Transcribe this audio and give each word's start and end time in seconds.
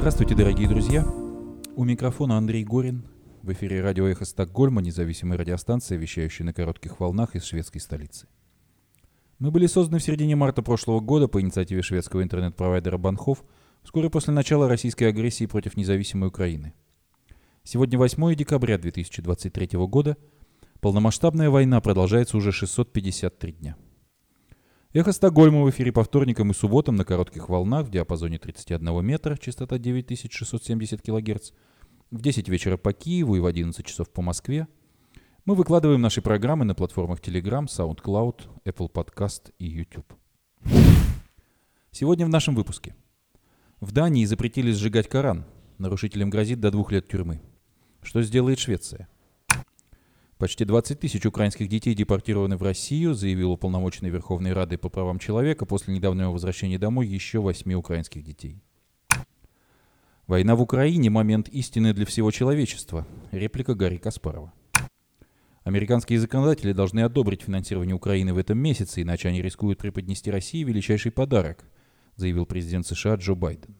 Здравствуйте, 0.00 0.34
дорогие 0.34 0.66
друзья. 0.66 1.04
У 1.76 1.84
микрофона 1.84 2.38
Андрей 2.38 2.64
Горин. 2.64 3.04
В 3.42 3.52
эфире 3.52 3.82
радио 3.82 4.06
«Эхо 4.06 4.24
Стокгольма», 4.24 4.80
независимая 4.80 5.36
радиостанция, 5.36 5.98
вещающая 5.98 6.46
на 6.46 6.54
коротких 6.54 7.00
волнах 7.00 7.36
из 7.36 7.44
шведской 7.44 7.82
столицы. 7.82 8.26
Мы 9.38 9.50
были 9.50 9.66
созданы 9.66 9.98
в 9.98 10.02
середине 10.02 10.36
марта 10.36 10.62
прошлого 10.62 11.00
года 11.00 11.28
по 11.28 11.38
инициативе 11.42 11.82
шведского 11.82 12.22
интернет-провайдера 12.22 12.96
Банхов 12.96 13.44
вскоре 13.82 14.08
после 14.08 14.32
начала 14.32 14.68
российской 14.68 15.04
агрессии 15.04 15.44
против 15.44 15.76
независимой 15.76 16.28
Украины. 16.28 16.72
Сегодня 17.62 17.98
8 17.98 18.34
декабря 18.34 18.78
2023 18.78 19.68
года. 19.86 20.16
Полномасштабная 20.80 21.50
война 21.50 21.78
продолжается 21.82 22.38
уже 22.38 22.52
653 22.52 23.52
дня. 23.52 23.76
Эхо 24.92 25.12
Стокгольма 25.12 25.62
в 25.62 25.70
эфире 25.70 25.92
по 25.92 26.02
вторникам 26.02 26.50
и 26.50 26.54
субботам 26.54 26.96
на 26.96 27.04
коротких 27.04 27.48
волнах 27.48 27.86
в 27.86 27.90
диапазоне 27.92 28.40
31 28.40 29.04
метра, 29.04 29.36
частота 29.36 29.78
9670 29.78 31.00
кГц, 31.00 31.52
в 32.10 32.20
10 32.20 32.48
вечера 32.48 32.76
по 32.76 32.92
Киеву 32.92 33.36
и 33.36 33.38
в 33.38 33.46
11 33.46 33.86
часов 33.86 34.10
по 34.10 34.20
Москве. 34.20 34.66
Мы 35.44 35.54
выкладываем 35.54 36.00
наши 36.00 36.20
программы 36.22 36.64
на 36.64 36.74
платформах 36.74 37.20
Telegram, 37.20 37.66
SoundCloud, 37.66 38.48
Apple 38.64 38.90
Podcast 38.90 39.52
и 39.60 39.66
YouTube. 39.66 40.12
Сегодня 41.92 42.26
в 42.26 42.30
нашем 42.30 42.56
выпуске. 42.56 42.96
В 43.78 43.92
Дании 43.92 44.24
запретили 44.24 44.72
сжигать 44.72 45.08
Коран. 45.08 45.44
Нарушителям 45.78 46.30
грозит 46.30 46.58
до 46.58 46.72
двух 46.72 46.90
лет 46.90 47.06
тюрьмы. 47.06 47.40
Что 48.02 48.22
сделает 48.22 48.58
Швеция? 48.58 49.06
Почти 50.40 50.64
20 50.64 50.98
тысяч 50.98 51.26
украинских 51.26 51.68
детей 51.68 51.94
депортированы 51.94 52.56
в 52.56 52.62
Россию, 52.62 53.12
заявил 53.12 53.52
уполномоченный 53.52 54.08
Верховной 54.08 54.54
Рады 54.54 54.78
по 54.78 54.88
правам 54.88 55.18
человека 55.18 55.66
после 55.66 55.92
недавнего 55.92 56.30
возвращения 56.30 56.78
домой 56.78 57.06
еще 57.06 57.40
8 57.40 57.70
украинских 57.74 58.24
детей. 58.24 58.62
Война 60.26 60.56
в 60.56 60.62
Украине– 60.62 61.10
момент 61.10 61.50
истины 61.50 61.92
для 61.92 62.06
всего 62.06 62.30
человечества. 62.30 63.06
Реплика 63.32 63.74
Гарри 63.74 63.98
Каспарова. 63.98 64.50
Американские 65.64 66.18
законодатели 66.18 66.72
должны 66.72 67.00
одобрить 67.00 67.42
финансирование 67.42 67.94
Украины 67.94 68.32
в 68.32 68.38
этом 68.38 68.56
месяце, 68.56 69.02
иначе 69.02 69.28
они 69.28 69.42
рискуют 69.42 69.78
преподнести 69.78 70.30
России 70.30 70.64
величайший 70.64 71.12
подарок, 71.12 71.66
заявил 72.16 72.46
президент 72.46 72.86
США 72.86 73.16
Джо 73.16 73.34
Байден. 73.34 73.74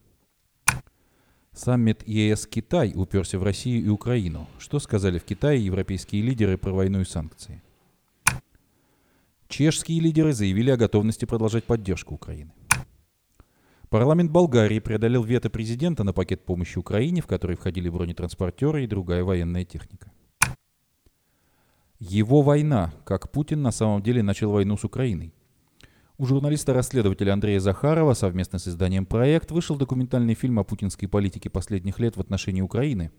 Саммит 1.53 2.07
ЕС-Китай 2.07 2.93
уперся 2.95 3.37
в 3.37 3.43
Россию 3.43 3.83
и 3.83 3.89
Украину. 3.89 4.47
Что 4.57 4.79
сказали 4.79 5.19
в 5.19 5.25
Китае 5.25 5.65
европейские 5.65 6.21
лидеры 6.21 6.57
про 6.57 6.71
войну 6.71 7.01
и 7.01 7.05
санкции? 7.05 7.61
Чешские 9.49 9.99
лидеры 9.99 10.31
заявили 10.31 10.69
о 10.71 10.77
готовности 10.77 11.25
продолжать 11.25 11.65
поддержку 11.65 12.15
Украины. 12.15 12.53
Парламент 13.89 14.31
Болгарии 14.31 14.79
преодолел 14.79 15.23
вето 15.23 15.49
президента 15.49 16.05
на 16.05 16.13
пакет 16.13 16.45
помощи 16.45 16.77
Украине, 16.77 17.21
в 17.21 17.27
который 17.27 17.57
входили 17.57 17.89
бронетранспортеры 17.89 18.85
и 18.85 18.87
другая 18.87 19.25
военная 19.25 19.65
техника. 19.65 20.09
Его 21.99 22.41
война, 22.41 22.93
как 23.03 23.29
Путин 23.29 23.61
на 23.61 23.71
самом 23.71 24.01
деле 24.01 24.23
начал 24.23 24.51
войну 24.51 24.77
с 24.77 24.85
Украиной. 24.85 25.33
У 26.21 26.25
журналиста-расследователя 26.27 27.33
Андрея 27.33 27.59
Захарова 27.59 28.13
совместно 28.13 28.59
с 28.59 28.67
изданием 28.67 29.07
«Проект» 29.07 29.49
вышел 29.49 29.75
документальный 29.75 30.35
фильм 30.35 30.59
о 30.59 30.63
путинской 30.63 31.07
политике 31.07 31.49
последних 31.49 31.97
лет 31.97 32.15
в 32.15 32.19
отношении 32.19 32.61
Украины, 32.61 33.09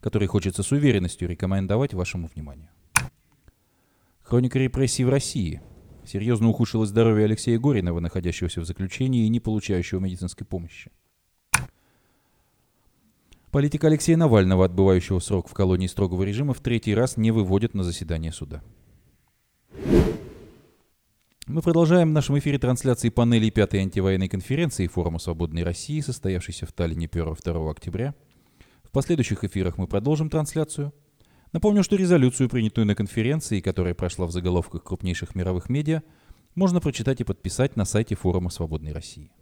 который 0.00 0.26
хочется 0.26 0.64
с 0.64 0.72
уверенностью 0.72 1.28
рекомендовать 1.28 1.94
вашему 1.94 2.26
вниманию. 2.26 2.68
Хроника 4.22 4.58
репрессий 4.58 5.04
в 5.04 5.08
России. 5.08 5.62
Серьезно 6.04 6.48
ухудшилось 6.48 6.88
здоровье 6.88 7.26
Алексея 7.26 7.60
Горинова, 7.60 8.00
находящегося 8.00 8.60
в 8.60 8.64
заключении 8.64 9.26
и 9.26 9.28
не 9.28 9.38
получающего 9.38 10.00
медицинской 10.00 10.44
помощи. 10.44 10.90
Политика 13.52 13.86
Алексея 13.86 14.16
Навального, 14.16 14.64
отбывающего 14.64 15.20
срок 15.20 15.46
в 15.46 15.54
колонии 15.54 15.86
строгого 15.86 16.24
режима, 16.24 16.54
в 16.54 16.60
третий 16.60 16.92
раз 16.92 17.16
не 17.16 17.30
выводят 17.30 17.74
на 17.74 17.84
заседание 17.84 18.32
суда. 18.32 18.64
Мы 21.52 21.62
продолжаем 21.62 22.10
в 22.10 22.12
нашем 22.12 22.38
эфире 22.38 22.60
трансляции 22.60 23.08
панелей 23.08 23.50
пятой 23.50 23.80
антивоенной 23.80 24.28
конференции 24.28 24.86
Форума 24.86 25.18
Свободной 25.18 25.64
России, 25.64 25.98
состоявшейся 25.98 26.64
в 26.64 26.72
Таллине 26.72 27.06
1-2 27.06 27.68
октября. 27.68 28.14
В 28.84 28.92
последующих 28.92 29.42
эфирах 29.42 29.76
мы 29.76 29.88
продолжим 29.88 30.30
трансляцию. 30.30 30.94
Напомню, 31.52 31.82
что 31.82 31.96
резолюцию, 31.96 32.48
принятую 32.48 32.86
на 32.86 32.94
конференции, 32.94 33.58
которая 33.60 33.94
прошла 33.94 34.26
в 34.26 34.30
заголовках 34.30 34.84
крупнейших 34.84 35.34
мировых 35.34 35.68
медиа, 35.68 36.04
можно 36.54 36.80
прочитать 36.80 37.20
и 37.20 37.24
подписать 37.24 37.74
на 37.74 37.84
сайте 37.84 38.14
Форума 38.14 38.50
Свободной 38.50 38.92
России. 38.92 39.32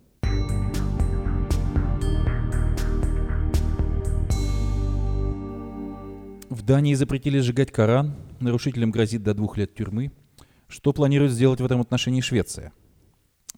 В 6.49 6.63
Дании 6.63 6.95
запретили 6.95 7.39
сжигать 7.41 7.71
Коран, 7.71 8.17
нарушителям 8.41 8.93
грозит 8.93 9.23
до 9.23 9.35
двух 9.35 9.59
лет 9.59 9.75
тюрьмы– 9.75 10.11
что 10.69 10.93
планирует 10.93 11.33
сделать 11.33 11.61
в 11.61 11.65
этом 11.65 11.81
отношении 11.81 12.21
Швеция? 12.21 12.73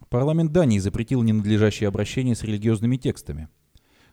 Парламент 0.08 0.52
Дании 0.52 0.78
запретил 0.78 1.22
ненадлежащее 1.22 1.88
обращение 1.88 2.36
с 2.36 2.44
религиозными 2.44 2.96
текстами. 2.96 3.48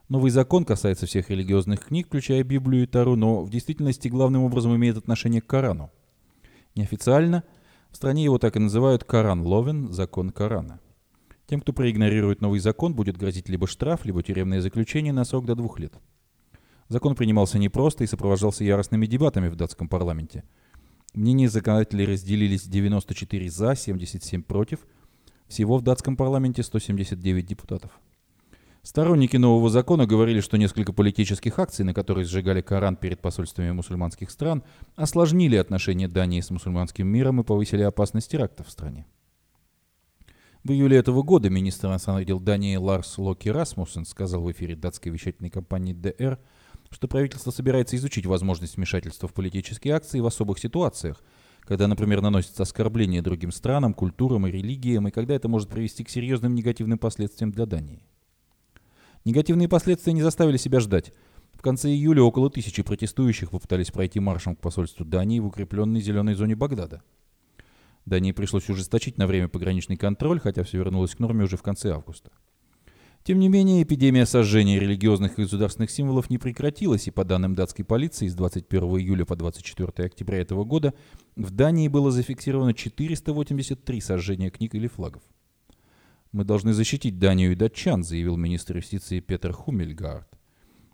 Новый 0.10 0.32
закон 0.32 0.66
касается 0.66 1.06
всех 1.06 1.30
религиозных 1.30 1.86
книг, 1.86 2.08
включая 2.08 2.44
Библию 2.44 2.84
и 2.84 2.88
Тару, 2.88 3.16
но 3.16 3.44
в 3.44 3.50
действительности 3.52 4.08
главным 4.08 4.44
образом 4.44 4.76
имеет 4.76 4.98
отношение 4.98 5.42
к 5.42 5.48
Корану. 5.48 5.92
Неофициально 6.76 7.44
в 7.92 7.96
стране 7.96 8.24
его 8.24 8.40
так 8.40 8.56
и 8.56 8.60
называют 8.60 9.04
Коран 9.04 9.42
Ловен, 9.42 9.92
закон 9.92 10.32
Корана. 10.32 10.80
Тем, 11.46 11.62
кто 11.62 11.74
проигнорирует 11.74 12.42
новый 12.42 12.60
закон, 12.60 12.96
будет 12.96 13.18
грозить 13.18 13.48
либо 13.48 13.68
штраф, 13.68 14.06
либо 14.06 14.24
тюремное 14.24 14.62
заключение 14.62 15.14
на 15.14 15.24
срок 15.24 15.46
до 15.46 15.56
двух 15.56 15.80
лет. 15.80 15.94
Закон 16.90 17.16
принимался 17.16 17.60
непросто 17.60 18.04
и 18.04 18.08
сопровождался 18.08 18.64
яростными 18.64 19.06
дебатами 19.06 19.50
в 19.50 19.56
датском 19.56 19.88
парламенте– 19.88 20.44
Мнения 21.14 21.50
законодателей 21.50 22.06
разделились 22.06 22.64
94 22.64 23.50
за, 23.50 23.76
77 23.76 24.44
против. 24.44 24.86
Всего 25.48 25.78
в 25.78 25.82
датском 25.82 26.18
парламенте 26.18 26.64
179 26.64 27.46
депутатов. 27.46 27.92
Сторонники 28.88 29.36
нового 29.36 29.70
закона 29.70 30.06
говорили, 30.06 30.40
что 30.40 30.58
несколько 30.58 30.94
политических 30.94 31.60
акций, 31.60 31.84
на 31.84 31.94
которые 31.94 32.24
сжигали 32.24 32.62
Коран 32.62 32.96
перед 32.96 33.20
посольствами 33.20 33.72
мусульманских 33.72 34.32
стран, 34.32 34.64
осложнили 34.96 35.58
отношения 35.58 36.08
Дании 36.08 36.40
с 36.40 36.52
мусульманским 36.52 37.06
миром 37.06 37.42
и 37.42 37.44
повысили 37.44 37.82
опасность 37.82 38.32
терактов 38.32 38.68
в 38.68 38.72
стране. 38.72 39.06
В 40.64 40.72
июле 40.72 40.98
этого 40.98 41.22
года 41.22 41.50
министр 41.50 41.88
иностранных 41.88 42.26
дел 42.26 42.40
Дании 42.40 42.76
Ларс 42.78 43.18
Локи 43.18 43.50
Расмуссен 43.50 44.06
сказал 44.06 44.42
в 44.42 44.52
эфире 44.52 44.76
датской 44.76 45.12
вещательной 45.12 45.50
компании 45.50 45.94
ДР, 45.94 46.40
что 46.90 47.08
правительство 47.08 47.52
собирается 47.52 47.96
изучить 47.96 48.26
возможность 48.26 48.78
вмешательства 48.78 49.28
в 49.28 49.34
политические 49.34 49.96
акции 49.96 50.20
в 50.20 50.26
особых 50.26 50.60
ситуациях, 50.60 51.22
когда, 51.62 51.88
например, 51.88 52.22
наносится 52.22 52.64
оскорбление 52.64 53.22
другим 53.22 53.52
странам, 53.52 53.94
культурам 53.94 54.48
и 54.48 54.52
религиям, 54.52 55.08
и 55.08 55.12
когда 55.12 55.36
это 55.36 55.50
может 55.50 55.70
привести 55.70 56.04
к 56.04 56.10
серьезным 56.10 56.56
негативным 56.56 56.98
последствиям 56.98 57.52
для 57.52 57.66
Дании. 57.66 58.04
Негативные 59.26 59.68
последствия 59.68 60.14
не 60.14 60.22
заставили 60.22 60.56
себя 60.58 60.80
ждать. 60.80 61.12
В 61.54 61.62
конце 61.62 61.90
июля 61.90 62.22
около 62.24 62.50
тысячи 62.50 62.84
протестующих 62.84 63.50
попытались 63.50 63.92
пройти 63.92 64.20
маршем 64.20 64.56
к 64.56 64.62
посольству 64.62 65.04
Дании 65.04 65.40
в 65.40 65.48
укрепленной 65.48 66.00
зеленой 66.00 66.36
зоне 66.36 66.56
Багдада. 66.56 67.02
Дании 68.06 68.32
пришлось 68.32 68.70
ужесточить 68.70 69.18
на 69.18 69.28
время 69.28 69.50
пограничный 69.50 69.98
контроль, 69.98 70.40
хотя 70.40 70.64
все 70.64 70.78
вернулось 70.78 71.16
к 71.16 71.20
норме 71.20 71.44
уже 71.44 71.58
в 71.58 71.64
конце 71.64 71.92
августа. 71.92 72.32
Тем 73.24 73.40
не 73.40 73.50
менее, 73.50 73.84
эпидемия 73.84 74.26
сожжения 74.26 74.80
религиозных 74.80 75.38
и 75.38 75.44
государственных 75.44 75.92
символов 75.92 76.30
не 76.30 76.38
прекратилась, 76.38 77.08
и 77.08 77.12
по 77.12 77.26
данным 77.26 77.56
датской 77.56 77.84
полиции, 77.84 78.28
с 78.28 78.36
21 78.36 78.84
июля 79.00 79.26
по 79.26 79.36
24 79.36 79.92
октября 80.06 80.40
этого 80.40 80.64
года 80.64 80.94
в 81.36 81.52
Дании 81.52 81.90
было 81.90 82.10
зафиксировано 82.10 82.74
483 82.74 84.02
сожжения 84.02 84.50
книг 84.50 84.76
или 84.76 84.88
флагов. 84.88 85.24
«Мы 86.32 86.46
должны 86.46 86.74
защитить 86.74 87.20
Данию 87.20 87.52
и 87.52 87.56
датчан», 87.56 88.04
заявил 88.04 88.38
министр 88.38 88.78
юстиции 88.78 89.20
Петер 89.20 89.54
Хумельгард. 89.54 90.28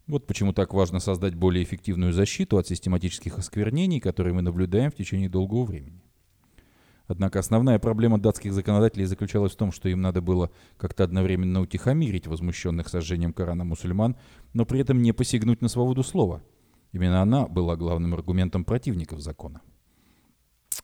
Вот 0.08 0.28
почему 0.28 0.52
так 0.54 0.74
важно 0.74 1.00
создать 1.00 1.34
более 1.34 1.64
эффективную 1.64 2.12
защиту 2.12 2.58
от 2.58 2.68
систематических 2.68 3.38
осквернений, 3.38 4.00
которые 4.00 4.34
мы 4.34 4.42
наблюдаем 4.42 4.92
в 4.92 4.96
течение 4.96 5.30
долгого 5.30 5.64
времени. 5.64 6.02
Однако 7.08 7.40
основная 7.40 7.80
проблема 7.80 8.18
датских 8.18 8.54
законодателей 8.54 9.06
заключалась 9.06 9.52
в 9.52 9.58
том, 9.58 9.72
что 9.72 9.90
им 9.90 10.02
надо 10.02 10.22
было 10.22 10.52
как-то 10.78 11.04
одновременно 11.04 11.62
утихомирить 11.62 12.28
возмущенных 12.28 12.88
сожжением 12.88 13.34
Корана 13.34 13.66
мусульман, 13.66 14.16
но 14.54 14.66
при 14.66 14.80
этом 14.80 15.02
не 15.02 15.12
посягнуть 15.12 15.62
на 15.62 15.68
свободу 15.68 16.04
слова. 16.04 16.42
Именно 16.94 17.22
она 17.22 17.48
была 17.48 17.76
главным 17.76 18.14
аргументом 18.14 18.64
противников 18.64 19.20
закона. 19.20 19.62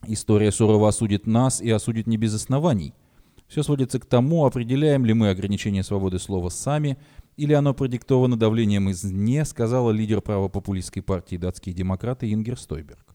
История 0.07 0.51
сурово 0.51 0.89
осудит 0.89 1.25
нас 1.25 1.61
и 1.61 1.69
осудит 1.69 2.07
не 2.07 2.17
без 2.17 2.33
оснований. 2.33 2.93
Все 3.47 3.63
сводится 3.63 3.99
к 3.99 4.05
тому, 4.05 4.45
определяем 4.45 5.05
ли 5.05 5.13
мы 5.13 5.29
ограничение 5.29 5.83
свободы 5.83 6.19
слова 6.19 6.49
сами, 6.49 6.97
или 7.37 7.53
оно 7.53 7.73
продиктовано 7.73 8.37
давлением 8.37 8.91
извне, 8.91 9.45
сказала 9.45 9.91
лидер 9.91 10.21
правопопулистской 10.21 11.01
партии 11.01 11.37
датские 11.37 11.73
демократы 11.73 12.31
Ингер 12.31 12.59
Стойберг. 12.59 13.08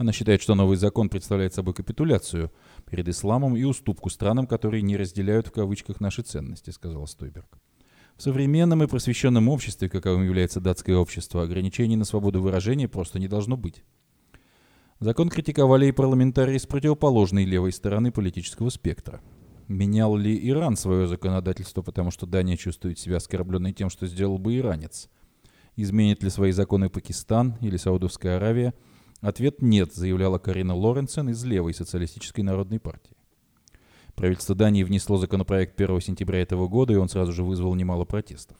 Она 0.00 0.12
считает, 0.12 0.40
что 0.40 0.54
новый 0.54 0.78
закон 0.78 1.10
представляет 1.10 1.52
собой 1.52 1.74
капитуляцию 1.74 2.50
перед 2.90 3.06
исламом 3.06 3.54
и 3.54 3.64
уступку 3.64 4.08
странам, 4.08 4.46
которые 4.46 4.80
не 4.80 4.96
разделяют 4.96 5.48
в 5.48 5.52
кавычках 5.52 6.00
наши 6.00 6.22
ценности, 6.22 6.70
сказал 6.70 7.06
Стойберг. 7.06 7.58
В 8.16 8.22
современном 8.22 8.82
и 8.82 8.86
просвещенном 8.86 9.50
обществе, 9.50 9.90
каковым 9.90 10.24
является 10.24 10.58
датское 10.58 10.96
общество, 10.96 11.42
ограничений 11.42 11.96
на 11.96 12.06
свободу 12.06 12.40
выражения 12.40 12.88
просто 12.88 13.18
не 13.18 13.28
должно 13.28 13.58
быть. 13.58 13.84
Закон 15.00 15.28
критиковали 15.28 15.84
и 15.84 15.92
парламентарии 15.92 16.56
с 16.56 16.64
противоположной 16.64 17.44
левой 17.44 17.70
стороны 17.70 18.10
политического 18.10 18.70
спектра. 18.70 19.20
Менял 19.68 20.16
ли 20.16 20.48
Иран 20.48 20.78
свое 20.78 21.08
законодательство, 21.08 21.82
потому 21.82 22.10
что 22.10 22.24
Дания 22.24 22.56
чувствует 22.56 22.98
себя 22.98 23.18
оскорбленной 23.18 23.74
тем, 23.74 23.90
что 23.90 24.06
сделал 24.06 24.38
бы 24.38 24.56
иранец? 24.56 25.10
Изменит 25.76 26.22
ли 26.22 26.30
свои 26.30 26.52
законы 26.52 26.88
Пакистан 26.88 27.58
или 27.60 27.76
Саудовская 27.76 28.38
Аравия? 28.38 28.72
Ответ 29.20 29.60
«нет», 29.60 29.92
заявляла 29.94 30.38
Карина 30.38 30.74
Лоренсен 30.74 31.28
из 31.28 31.44
левой 31.44 31.74
социалистической 31.74 32.42
народной 32.42 32.80
партии. 32.80 33.16
Правительство 34.14 34.54
Дании 34.54 34.82
внесло 34.82 35.18
законопроект 35.18 35.80
1 35.80 36.00
сентября 36.00 36.40
этого 36.40 36.68
года, 36.68 36.94
и 36.94 36.96
он 36.96 37.08
сразу 37.08 37.32
же 37.32 37.44
вызвал 37.44 37.74
немало 37.74 38.04
протестов. 38.04 38.56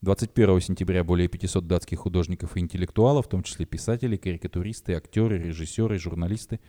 21 0.00 0.60
сентября 0.60 1.04
более 1.04 1.28
500 1.28 1.66
датских 1.66 1.98
художников 2.00 2.56
и 2.56 2.60
интеллектуалов, 2.60 3.26
в 3.26 3.28
том 3.28 3.42
числе 3.42 3.66
писатели, 3.66 4.16
карикатуристы, 4.16 4.94
актеры, 4.94 5.38
режиссеры, 5.38 5.98
журналисты, 5.98 6.60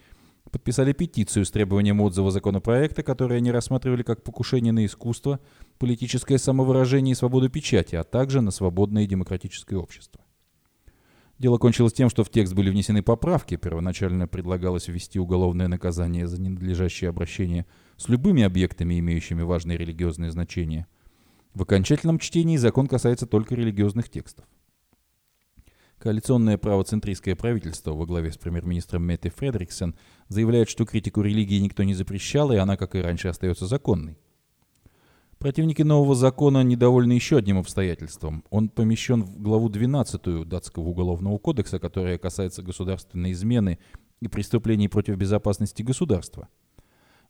подписали 0.51 0.93
петицию 0.93 1.45
с 1.45 1.51
требованием 1.51 2.01
отзыва 2.01 2.31
законопроекта, 2.31 3.03
который 3.03 3.37
они 3.37 3.51
рассматривали 3.51 4.03
как 4.03 4.23
покушение 4.23 4.71
на 4.71 4.85
искусство, 4.85 5.39
политическое 5.79 6.37
самовыражение 6.37 7.13
и 7.13 7.15
свободу 7.15 7.49
печати, 7.49 7.95
а 7.95 8.03
также 8.03 8.41
на 8.41 8.51
свободное 8.51 9.03
и 9.03 9.07
демократическое 9.07 9.77
общество. 9.77 10.24
Дело 11.37 11.57
кончилось 11.57 11.91
тем, 11.91 12.09
что 12.09 12.23
в 12.23 12.29
текст 12.29 12.53
были 12.53 12.69
внесены 12.69 13.03
поправки. 13.03 13.57
Первоначально 13.57 14.27
предлагалось 14.27 14.87
ввести 14.87 15.19
уголовное 15.19 15.67
наказание 15.67 16.27
за 16.27 16.39
ненадлежащее 16.41 17.09
обращение 17.09 17.65
с 17.97 18.07
любыми 18.07 18.43
объектами, 18.43 18.99
имеющими 18.99 19.41
важное 19.41 19.75
религиозное 19.75 20.31
значение. 20.31 20.87
В 21.53 21.63
окончательном 21.63 22.19
чтении 22.19 22.57
закон 22.57 22.87
касается 22.87 23.27
только 23.27 23.55
религиозных 23.55 24.09
текстов. 24.09 24.45
Коалиционное 25.97 26.57
правоцентристское 26.57 27.35
правительство 27.35 27.91
во 27.91 28.05
главе 28.05 28.31
с 28.31 28.37
премьер-министром 28.37 29.03
Метти 29.03 29.29
Фредериксен 29.29 29.95
заявляет, 30.27 30.69
что 30.69 30.85
критику 30.85 31.21
религии 31.21 31.59
никто 31.59 31.83
не 31.83 31.93
запрещал, 31.93 32.51
и 32.51 32.57
она, 32.57 32.77
как 32.77 32.95
и 32.95 33.01
раньше, 33.01 33.27
остается 33.27 33.65
законной. 33.65 34.17
Противники 35.45 35.83
нового 35.83 36.15
закона 36.15 36.63
недовольны 36.63 37.11
еще 37.11 37.37
одним 37.37 37.59
обстоятельством. 37.59 38.43
Он 38.49 38.67
помещен 38.67 39.21
в 39.21 39.39
главу 39.39 39.69
12 39.69 40.49
датского 40.49 40.85
уголовного 40.85 41.37
кодекса, 41.37 41.77
которая 41.77 42.17
касается 42.17 42.63
государственной 42.63 43.31
измены 43.31 43.77
и 44.21 44.27
преступлений 44.27 44.87
против 44.87 45.17
безопасности 45.17 45.83
государства. 45.83 46.47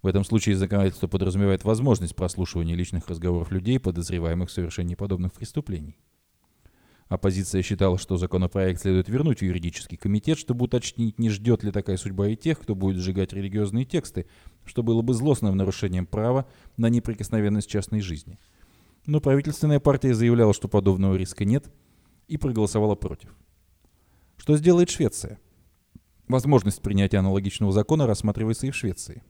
В 0.01 0.07
этом 0.07 0.23
случае 0.23 0.55
законодательство 0.55 1.09
подразумевает 1.09 1.65
возможность 1.65 2.15
прослушивания 2.15 2.73
личных 2.73 3.09
разговоров 3.09 3.51
людей, 3.51 3.81
подозреваемых 3.81 4.47
в 4.47 4.53
совершении 4.53 4.95
подобных 4.95 5.33
преступлений. 5.33 5.97
Оппозиция 7.09 7.63
считала, 7.63 7.97
что 7.97 8.15
законопроект 8.15 8.81
следует 8.81 9.09
вернуть 9.09 9.39
в 9.39 9.43
юридический 9.43 9.97
комитет, 9.97 10.39
чтобы 10.39 10.65
уточнить, 10.65 11.19
не 11.19 11.29
ждет 11.29 11.63
ли 11.63 11.71
такая 11.71 11.97
судьба 11.97 12.29
и 12.29 12.37
тех, 12.37 12.61
кто 12.61 12.75
будет 12.75 12.95
сжигать 12.95 13.33
религиозные 13.33 13.83
тексты, 13.83 14.25
что 14.65 14.83
было 14.83 15.01
бы 15.01 15.13
злостным 15.13 15.55
нарушением 15.55 16.05
права 16.05 16.45
на 16.77 16.89
неприкосновенность 16.89 17.69
частной 17.69 18.01
жизни. 18.01 18.39
Но 19.05 19.21
правительственная 19.21 19.79
партия 19.79 20.13
заявляла, 20.13 20.53
что 20.53 20.67
подобного 20.67 21.15
риска 21.15 21.45
нет, 21.45 21.71
и 22.27 22.37
проголосовала 22.37 22.95
против. 22.95 23.35
Что 24.37 24.57
сделает 24.57 24.89
Швеция? 24.89 25.39
Возможность 26.27 26.81
принятия 26.81 27.17
аналогичного 27.17 27.71
закона 27.71 28.07
рассматривается 28.07 28.65
и 28.65 28.71
в 28.71 28.75
Швеции. 28.75 29.23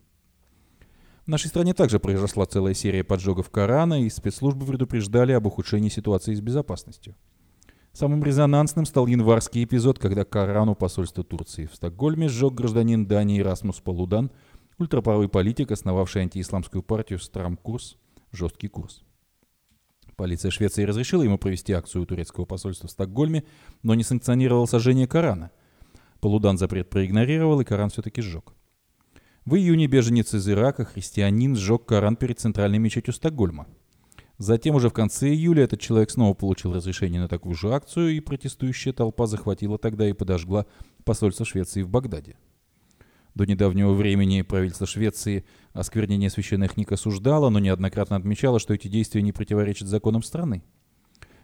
В 1.26 1.28
нашей 1.28 1.48
стране 1.48 1.74
также 1.74 2.00
произошла 2.00 2.46
целая 2.46 2.74
серия 2.74 3.04
поджогов 3.04 3.50
Корана, 3.50 4.04
и 4.04 4.10
спецслужбы 4.10 4.66
предупреждали 4.66 5.32
об 5.32 5.48
ухудшении 5.48 5.90
ситуации 5.90 6.36
с 6.36 6.40
безопасностью. 6.40 7.16
Самым 7.94 8.24
резонансным 8.24 8.86
стал 8.86 9.08
январский 9.08 9.64
эпизод, 9.64 10.00
когда 10.00 10.24
Корану 10.24 10.76
посольства 10.76 11.24
Турции 11.24 11.66
в 11.66 11.76
Стокгольме 11.76 12.28
сжег 12.28 12.54
гражданин 12.54 13.08
Дании 13.08 13.40
Расмус 13.40 13.80
Полудан, 13.80 14.32
ультраправый 14.78 15.30
политик, 15.30 15.72
основавший 15.72 16.24
антиисламскую 16.24 16.84
партию 16.84 17.20
«Страмкурс» 17.20 17.98
«Жесткий 18.32 18.68
курс». 18.68 19.04
Полиция 20.16 20.52
Швеции 20.52 20.84
разрешила 20.84 21.24
ему 21.24 21.38
провести 21.38 21.74
акцию 21.74 22.04
у 22.04 22.06
турецкого 22.06 22.46
посольства 22.46 22.88
в 22.88 22.92
Стокгольме, 22.92 23.44
но 23.84 23.96
не 23.96 24.04
санкционировала 24.04 24.66
сожжение 24.66 25.08
Корана. 25.08 25.52
Полудан 26.22 26.58
запрет 26.58 26.90
проигнорировал, 26.90 27.60
и 27.60 27.66
Коран 27.66 27.90
все-таки 27.90 28.22
сжег. 28.22 28.54
В 29.46 29.56
июне 29.56 29.88
беженец 29.88 30.34
из 30.34 30.48
Ирака, 30.50 30.86
христианин, 30.86 31.56
сжег 31.56 31.86
Коран 31.86 32.16
перед 32.16 32.40
центральной 32.40 32.80
мечетью 32.80 33.14
Стокгольма. 33.14 33.68
Затем 34.38 34.76
уже 34.76 34.90
в 34.90 34.94
конце 34.94 35.30
июля 35.30 35.64
этот 35.64 35.80
человек 35.80 36.10
снова 36.10 36.34
получил 36.34 36.74
разрешение 36.74 37.22
на 37.22 37.28
такую 37.28 37.56
же 37.56 37.74
акцию, 37.74 38.16
и 38.16 38.20
протестующая 38.20 38.92
толпа 38.92 39.28
захватила 39.28 39.78
тогда 39.78 40.10
и 40.10 40.14
подожгла 40.14 40.66
посольство 41.04 41.46
Швеции 41.46 41.84
в 41.84 41.90
Багдаде. 41.90 42.38
До 43.36 43.46
недавнего 43.46 43.94
времени 43.94 44.42
правительство 44.42 44.88
Швеции 44.88 45.46
осквернение 45.74 46.30
священных 46.30 46.74
книг 46.74 46.92
осуждало, 46.92 47.50
но 47.50 47.60
неоднократно 47.60 48.16
отмечало, 48.16 48.60
что 48.60 48.74
эти 48.74 48.88
действия 48.88 49.22
не 49.22 49.34
противоречат 49.34 49.88
законам 49.88 50.24
страны. 50.24 50.64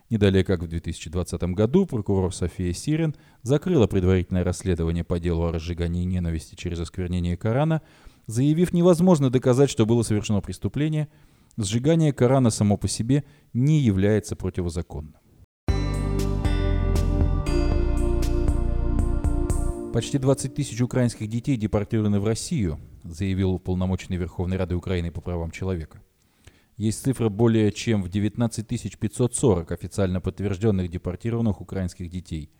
Не 0.10 0.18
далее, 0.18 0.44
как 0.44 0.64
в 0.64 0.68
2020 0.68 1.42
году, 1.54 1.86
прокурор 1.86 2.34
София 2.34 2.74
Сирен 2.74 3.16
закрыла 3.44 3.88
предварительное 3.88 4.44
расследование 4.44 5.04
по 5.04 5.20
делу 5.20 5.44
о 5.44 5.52
разжигании 5.52 6.04
ненависти 6.04 6.56
через 6.56 6.80
осквернение 6.80 7.38
Корана, 7.38 7.82
заявив, 8.26 8.74
невозможно 8.74 9.30
доказать, 9.30 9.70
что 9.70 9.86
было 9.86 10.04
совершено 10.04 10.42
преступление– 10.42 11.10
Сжигание 11.58 12.14
Корана 12.14 12.50
само 12.50 12.78
по 12.78 12.88
себе 12.88 13.24
не 13.54 13.80
является 13.80 14.36
противозаконным. 14.36 15.21
Почти 19.94 20.18
20 20.18 20.56
тысяч 20.56 20.80
украинских 20.82 21.28
детей 21.28 21.58
депортированы 21.58 22.20
в 22.20 22.26
Россию, 22.26 22.80
заявил 23.04 23.52
уполномоченный 23.52 24.18
Верховной 24.18 24.58
Рады 24.58 24.76
Украины 24.76 25.12
по 25.12 25.22
правам 25.22 25.52
человека. 25.52 26.02
Есть 26.78 27.04
цифра 27.04 27.30
более 27.30 27.72
чем 27.72 28.02
в 28.02 28.10
19 28.10 28.68
540 29.00 29.72
официально 29.72 30.22
подтвержденных 30.22 30.90
депортированных 30.90 31.62
украинских 31.62 32.10
детей. 32.10 32.52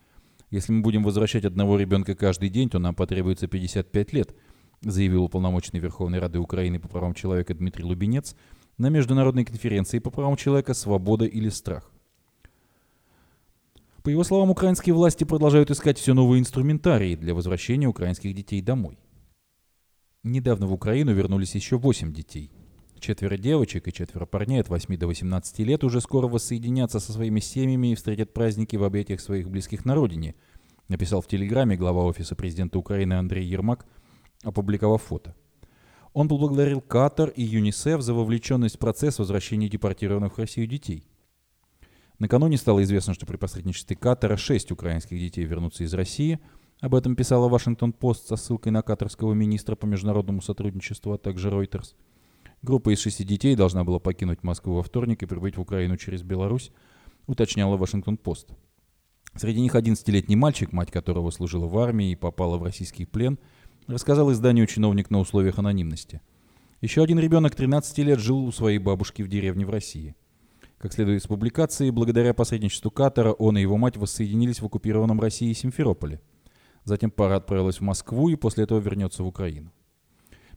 Если 0.50 0.74
мы 0.74 0.82
будем 0.82 1.04
возвращать 1.04 1.46
одного 1.46 1.78
ребенка 1.78 2.16
каждый 2.16 2.50
день, 2.50 2.70
то 2.70 2.80
нам 2.80 2.96
потребуется 2.96 3.48
55 3.48 4.14
лет, 4.14 4.36
заявил 4.82 5.24
уполномоченный 5.24 5.80
Верховной 5.80 6.20
Рады 6.20 6.40
Украины 6.40 6.80
по 6.80 6.90
правам 6.90 7.14
человека 7.14 7.54
Дмитрий 7.54 7.86
Лубенец– 7.86 8.36
на 8.82 8.90
Международной 8.90 9.46
конференции 9.46 10.00
по 10.00 10.10
правам 10.10 10.36
человека 10.36 10.74
«Свобода 10.74 11.26
или 11.26 11.50
страх». 11.50 11.92
По 14.04 14.10
его 14.10 14.24
словам, 14.24 14.50
украинские 14.50 14.96
власти 14.96 15.26
продолжают 15.26 15.70
искать 15.70 16.00
все 16.00 16.16
новые 16.16 16.40
инструментарии 16.40 17.16
для 17.16 17.36
возвращения 17.36 17.88
украинских 17.88 18.34
детей 18.34 18.62
домой. 18.62 18.98
Недавно 20.24 20.66
в 20.66 20.74
Украину 20.74 21.14
вернулись 21.14 21.54
еще 21.54 21.78
8 21.78 22.12
детей. 22.12 22.52
Четверо 23.00 23.38
девочек 23.38 23.88
и 23.88 23.94
четверо 23.94 24.26
парней 24.26 24.62
от 24.62 24.70
8 24.70 24.98
до 24.98 25.08
18 25.08 25.60
лет 25.60 25.84
уже 25.84 26.02
скоро 26.02 26.28
воссоединятся 26.28 27.00
со 27.00 27.12
своими 27.14 27.40
семьями 27.40 27.92
и 27.92 27.96
встретят 27.96 28.34
праздники 28.34 28.76
в 28.76 28.84
объятиях 28.84 29.22
своих 29.22 29.50
близких 29.50 29.86
на 29.86 29.94
родине, 29.94 30.36
написал 30.88 31.22
в 31.22 31.28
Телеграме 31.28 31.78
глава 31.78 32.04
Офиса 32.04 32.36
президента 32.36 32.80
Украины 32.80 33.14
Андрей 33.14 33.46
Ермак, 33.46 33.86
опубликовав 34.44 35.02
фото. 35.04 35.36
Он 36.14 36.28
поблагодарил 36.28 36.82
Катар 36.82 37.30
и 37.30 37.44
ЮНИСЕФ 37.44 38.02
за 38.02 38.14
вовлеченность 38.14 38.76
в 38.76 38.80
процесс 38.80 39.20
возвращения 39.20 39.70
депортированных 39.70 40.34
в 40.34 40.40
Россию 40.40 40.68
детей. 40.68 41.11
Накануне 42.22 42.58
стало 42.58 42.84
известно, 42.84 43.16
что 43.16 43.26
при 43.26 43.38
посредничестве 43.38 43.96
Катара 43.96 44.38
шесть 44.38 44.72
украинских 44.72 45.18
детей 45.18 45.44
вернутся 45.44 45.84
из 45.84 45.94
России. 45.96 46.40
Об 46.80 46.94
этом 46.94 47.16
писала 47.16 47.50
Вашингтон-Пост 47.50 48.28
со 48.28 48.36
ссылкой 48.36 48.72
на 48.72 48.84
катарского 48.84 49.34
министра 49.34 49.76
по 49.76 49.88
международному 49.88 50.42
сотрудничеству, 50.42 51.14
а 51.14 51.18
также 51.18 51.50
Reuters. 51.50 51.96
Группа 52.62 52.94
из 52.94 53.00
шести 53.00 53.24
детей 53.24 53.56
должна 53.56 53.84
была 53.84 53.98
покинуть 53.98 54.44
Москву 54.44 54.76
во 54.76 54.84
вторник 54.84 55.24
и 55.24 55.26
прибыть 55.26 55.58
в 55.58 55.62
Украину 55.62 55.98
через 55.98 56.22
Беларусь, 56.22 56.72
уточняла 57.26 57.76
Вашингтон-Пост. 57.76 58.52
Среди 59.36 59.60
них 59.60 59.74
11-летний 59.74 60.36
мальчик, 60.36 60.72
мать 60.72 60.92
которого 60.92 61.32
служила 61.32 61.66
в 61.66 61.76
армии 61.80 62.12
и 62.12 62.16
попала 62.16 62.58
в 62.58 62.64
российский 62.64 63.06
плен– 63.06 63.40
рассказал 63.88 64.32
изданию 64.32 64.68
чиновник 64.68 65.10
на 65.10 65.20
условиях 65.20 65.60
анонимности. 65.60 66.22
Еще 66.82 67.04
один 67.04 67.20
ребенок 67.20 67.56
13 67.56 67.98
лет 68.00 68.20
жил 68.20 68.44
у 68.46 68.52
своей 68.52 68.80
бабушки 68.80 69.22
в 69.22 69.28
деревне 69.28 69.66
в 69.66 69.70
России. 69.70 70.16
Как 70.82 70.94
следует 70.94 71.22
из 71.22 71.28
публикации, 71.28 71.92
благодаря 71.92 72.34
посредничеству 72.34 72.90
Катара 72.90 73.34
он 73.34 73.56
и 73.56 73.62
его 73.62 73.78
мать 73.78 73.98
воссоединились 73.98 74.62
в 74.62 74.66
оккупированном 74.66 75.22
России 75.22 75.54
Симферополе. 75.54 76.22
Затем 76.86 77.12
пара 77.12 77.36
отправилась 77.36 77.78
в 77.78 77.82
Москву 77.82 78.30
и 78.30 78.36
после 78.36 78.64
этого 78.64 78.80
вернется 78.80 79.22
в 79.22 79.28
Украину. 79.28 79.72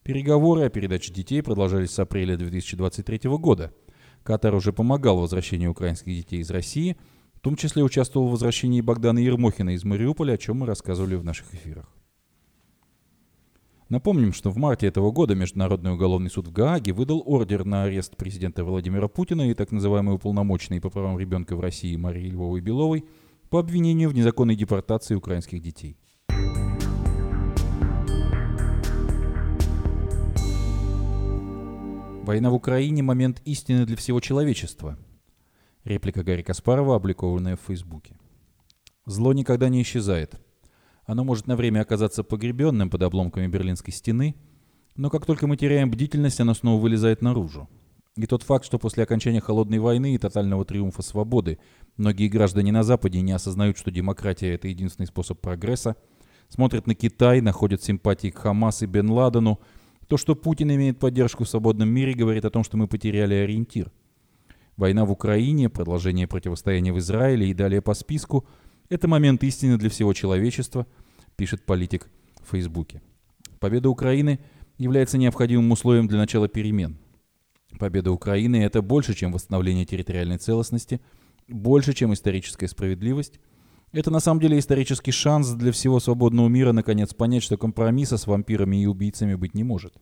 Переговоры 0.02 0.62
о 0.62 0.70
передаче 0.70 1.12
детей 1.12 1.42
продолжались 1.42 1.90
с 1.90 1.98
апреля 1.98 2.38
2023 2.38 3.28
года. 3.36 3.74
Катар 4.22 4.54
уже 4.54 4.72
помогал 4.72 5.18
возвращению 5.18 5.72
украинских 5.72 6.14
детей 6.14 6.40
из 6.40 6.50
России, 6.50 6.96
в 7.34 7.40
том 7.40 7.54
числе 7.54 7.82
участвовал 7.82 8.28
в 8.28 8.30
возвращении 8.30 8.80
Богдана 8.80 9.18
Ермохина 9.18 9.74
из 9.74 9.84
Мариуполя, 9.84 10.32
о 10.32 10.38
чем 10.38 10.60
мы 10.60 10.66
рассказывали 10.66 11.16
в 11.16 11.24
наших 11.24 11.52
эфирах. 11.52 11.93
Напомним, 13.90 14.32
что 14.32 14.50
в 14.50 14.56
марте 14.56 14.86
этого 14.86 15.10
года 15.10 15.34
Международный 15.34 15.92
уголовный 15.92 16.30
суд 16.30 16.48
в 16.48 16.52
Гааге 16.52 16.92
выдал 16.92 17.22
ордер 17.26 17.66
на 17.66 17.84
арест 17.84 18.16
президента 18.16 18.64
Владимира 18.64 19.08
Путина 19.08 19.50
и 19.50 19.54
так 19.54 19.72
называемой 19.72 20.14
уполномоченной 20.14 20.80
по 20.80 20.88
правам 20.88 21.18
ребенка 21.18 21.54
в 21.54 21.60
России 21.60 21.94
Марии 21.96 22.30
Львовой-Беловой 22.30 23.04
по 23.50 23.60
обвинению 23.60 24.08
в 24.08 24.14
незаконной 24.14 24.56
депортации 24.56 25.14
украинских 25.14 25.60
детей. 25.60 25.98
Война 32.24 32.48
в 32.48 32.54
Украине– 32.54 33.02
момент 33.04 33.42
истины 33.44 33.84
для 33.84 33.96
всего 33.96 34.18
человечества. 34.18 34.98
Реплика 35.84 36.24
Гарри 36.24 36.40
Каспарова, 36.40 36.96
обликованная 36.96 37.56
в 37.56 37.60
Фейсбуке. 37.66 38.16
Зло 39.04 39.34
никогда 39.34 39.68
не 39.68 39.82
исчезает. 39.82 40.40
Оно 41.06 41.24
может 41.24 41.46
на 41.46 41.56
время 41.56 41.80
оказаться 41.80 42.24
погребенным 42.24 42.90
под 42.90 43.02
обломками 43.02 43.46
Берлинской 43.46 43.92
стены, 43.92 44.34
но 44.96 45.10
как 45.10 45.26
только 45.26 45.46
мы 45.46 45.56
теряем 45.56 45.90
бдительность, 45.90 46.40
оно 46.40 46.54
снова 46.54 46.80
вылезает 46.80 47.20
наружу. 47.20 47.68
И 48.16 48.26
тот 48.26 48.42
факт, 48.44 48.64
что 48.64 48.78
после 48.78 49.02
окончания 49.02 49.40
Холодной 49.40 49.80
войны 49.80 50.14
и 50.14 50.18
тотального 50.18 50.64
триумфа 50.64 51.02
свободы 51.02 51.58
многие 51.96 52.28
граждане 52.28 52.70
на 52.70 52.84
Западе 52.84 53.20
не 53.20 53.32
осознают, 53.32 53.76
что 53.76 53.90
демократия– 53.90 54.54
это 54.54 54.68
единственный 54.68 55.06
способ 55.06 55.40
прогресса, 55.40 55.96
смотрят 56.48 56.86
на 56.86 56.94
Китай, 56.94 57.40
находят 57.40 57.82
симпатии 57.82 58.28
к 58.30 58.38
Хамас 58.38 58.82
и 58.82 58.86
Бен 58.86 59.10
Ладену– 59.10 59.60
то, 60.08 60.16
что 60.16 60.34
Путин 60.34 60.70
имеет 60.70 60.98
поддержку 60.98 61.44
в 61.44 61.48
свободном 61.48 61.88
мире, 61.88 62.14
говорит 62.14 62.44
о 62.44 62.50
том, 62.50 62.62
что 62.62 62.76
мы 62.76 62.88
потеряли 62.88 63.34
ориентир. 63.34 63.90
Война 64.76 65.04
в 65.04 65.10
Украине, 65.10 65.70
продолжение 65.70 66.26
противостояния 66.26 66.92
в 66.92 66.98
Израиле 66.98 67.48
и 67.48 67.54
далее 67.54 67.80
по 67.80 67.94
списку– 67.94 68.46
это 68.88 69.08
момент 69.08 69.42
истины 69.44 69.78
для 69.78 69.90
всего 69.90 70.12
человечества, 70.12 70.86
пишет 71.36 71.64
политик 71.64 72.08
в 72.42 72.50
Фейсбуке. 72.50 73.02
Победа 73.60 73.88
Украины 73.88 74.40
является 74.78 75.18
необходимым 75.18 75.70
условием 75.72 76.06
для 76.06 76.18
начала 76.18 76.48
перемен. 76.48 76.98
Победа 77.78 78.12
Украины– 78.12 78.56
это 78.64 78.82
больше, 78.82 79.14
чем 79.14 79.32
восстановление 79.32 79.84
территориальной 79.84 80.38
целостности, 80.38 81.00
больше, 81.48 81.92
чем 81.92 82.12
историческая 82.12 82.68
справедливость– 82.68 83.40
это 83.94 84.10
на 84.10 84.18
самом 84.18 84.40
деле 84.40 84.58
исторический 84.58 85.12
шанс 85.12 85.50
для 85.50 85.70
всего 85.70 86.00
свободного 86.00 86.48
мира 86.48 86.72
наконец 86.72 87.14
понять, 87.14 87.44
что 87.44 87.56
компромисса 87.56 88.18
с 88.18 88.26
вампирами 88.26 88.82
и 88.82 88.86
убийцами 88.86 89.36
быть 89.36 89.54
не 89.54 89.62
может. 89.62 89.94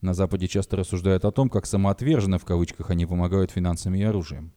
На 0.00 0.14
Западе 0.14 0.48
часто 0.48 0.78
рассуждают 0.78 1.26
о 1.26 1.30
том, 1.30 1.50
как 1.50 1.66
самоотверженно 1.66 2.38
в 2.38 2.46
кавычках 2.46 2.88
они 2.88 3.04
помогают 3.04 3.50
финансами 3.50 3.98
и 3.98 4.02
оружием. 4.02 4.54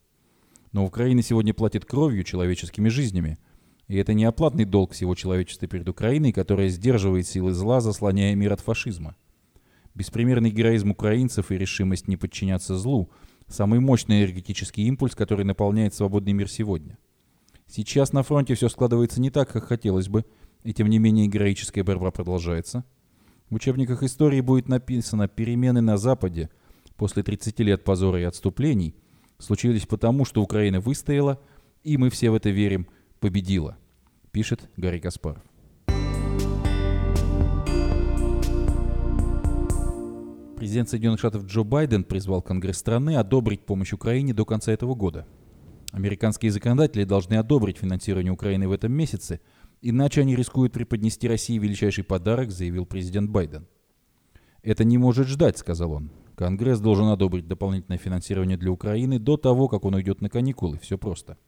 Но 0.78 0.86
Украина 0.86 1.24
сегодня 1.24 1.56
платит 1.56 1.86
кровью 1.86 2.24
человеческими 2.24 2.90
жизнями. 2.90 3.40
И 3.88 3.98
это 3.98 4.14
неоплатный 4.14 4.64
долг 4.64 4.92
всего 4.92 5.16
человечества 5.16 5.68
перед 5.68 5.90
Украиной, 5.90 6.32
которая 6.32 6.70
сдерживает 6.70 7.26
силы 7.26 7.52
зла, 7.54 7.82
заслоняя 7.82 8.36
мир 8.36 8.54
от 8.54 8.60
фашизма. 8.62 9.16
Беспримерный 9.96 10.52
героизм 10.52 10.92
украинцев 10.92 11.50
и 11.50 11.58
решимость 11.58 12.08
не 12.08 12.16
подчиняться 12.16 12.78
злу– 12.78 13.10
самый 13.48 13.80
мощный 13.80 14.20
энергетический 14.20 14.86
импульс, 14.86 15.16
который 15.16 15.46
наполняет 15.46 15.96
свободный 15.96 16.34
мир 16.34 16.48
сегодня– 16.48 17.00
Сейчас 17.66 18.14
на 18.14 18.22
фронте 18.22 18.54
все 18.54 18.70
складывается 18.70 19.20
не 19.20 19.32
так, 19.32 19.50
как 19.52 19.64
хотелось 19.64 20.10
бы, 20.10 20.26
и 20.64 20.76
тем 20.76 20.90
не 20.90 21.00
менее 21.00 21.26
героическая 21.26 21.84
борьба 21.84 22.12
продолжается. 22.12 22.86
В 23.50 23.56
учебниках 23.56 24.04
истории 24.04 24.42
будет 24.42 24.70
написано 24.70 25.28
«Перемены 25.28 25.82
на 25.82 25.98
Западе 25.98 26.52
после 26.98 27.24
30 27.24 27.60
лет 27.62 27.84
позора 27.84 28.22
и 28.22 28.24
отступлений 28.24 28.96
случились 29.40 29.86
потому, 29.86 30.26
что 30.26 30.42
Украина 30.42 30.80
выстояла, 30.80 31.40
и 31.84 31.98
мы 31.98 32.10
все 32.10 32.30
в 32.30 32.36
это 32.36 32.50
верим, 32.50 32.88
победила», 33.20 33.78
пишет 34.32 34.70
Гарри 34.78 35.00
Каспаров. 35.00 35.44
Президент 40.58 40.90
Соединенных 40.90 41.20
Штатов 41.20 41.46
Джо 41.46 41.64
Байден 41.64 42.04
призвал 42.04 42.42
Конгресс 42.42 42.78
страны 42.78 43.16
одобрить 43.16 43.66
помощь 43.66 43.94
Украине 43.94 44.34
до 44.34 44.44
конца 44.46 44.72
этого 44.72 44.96
года– 44.96 45.28
Американские 45.92 46.52
законодатели 46.52 47.06
должны 47.06 47.36
одобрить 47.36 47.78
финансирование 47.78 48.32
Украины 48.32 48.68
в 48.68 48.72
этом 48.72 48.92
месяце, 48.92 49.40
иначе 49.82 50.22
они 50.22 50.36
рискуют 50.36 50.74
преподнести 50.74 51.28
России 51.28 51.58
величайший 51.58 52.04
подарок, 52.04 52.52
заявил 52.52 52.86
президент 52.86 53.30
Байден. 53.30 53.68
«Это 54.64 54.84
не 54.84 54.98
может 54.98 55.28
ждать»,— 55.28 55.58
сказал 55.60 55.94
он. 55.94 56.12
«Конгресс 56.38 56.80
должен 56.80 57.08
одобрить 57.08 57.48
дополнительное 57.48 57.98
финансирование 57.98 58.58
для 58.58 58.72
Украины 58.72 59.18
до 59.18 59.38
того, 59.38 59.68
как 59.68 59.86
он 59.86 59.96
уйдет 59.96 60.22
на 60.22 60.30
каникулы. 60.30 60.78
Все 60.78 60.96
просто». 60.96 61.40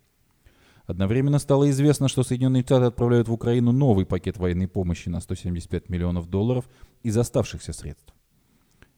Одновременно 0.87 1.37
стало 1.37 1.69
известно, 1.69 2.07
что 2.07 2.23
Соединенные 2.23 2.63
Штаты 2.63 2.85
отправляют 2.85 3.27
в 3.27 3.33
Украину 3.33 3.71
новый 3.71 4.07
пакет 4.07 4.37
военной 4.37 4.67
помощи 4.67 5.07
на 5.07 5.19
175 5.21 5.89
миллионов 5.89 6.27
долларов 6.27 6.67
из 7.03 7.15
оставшихся 7.15 7.71
средств. 7.71 8.15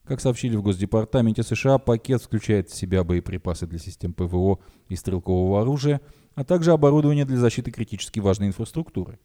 Как 0.05 0.21
сообщили 0.21 0.55
в 0.55 0.63
Госдепартаменте 0.63 1.43
США, 1.43 1.77
пакет 1.77 2.21
включает 2.21 2.69
в 2.69 2.75
себя 2.75 3.03
боеприпасы 3.03 3.67
для 3.67 3.77
систем 3.77 4.13
ПВО 4.13 4.59
и 4.87 4.95
стрелкового 4.95 5.59
оружия, 5.59 5.99
а 6.35 6.45
также 6.45 6.71
оборудование 6.71 7.25
для 7.25 7.37
защиты 7.37 7.71
критически 7.71 8.21
важной 8.21 8.47
инфраструктуры. 8.47 9.19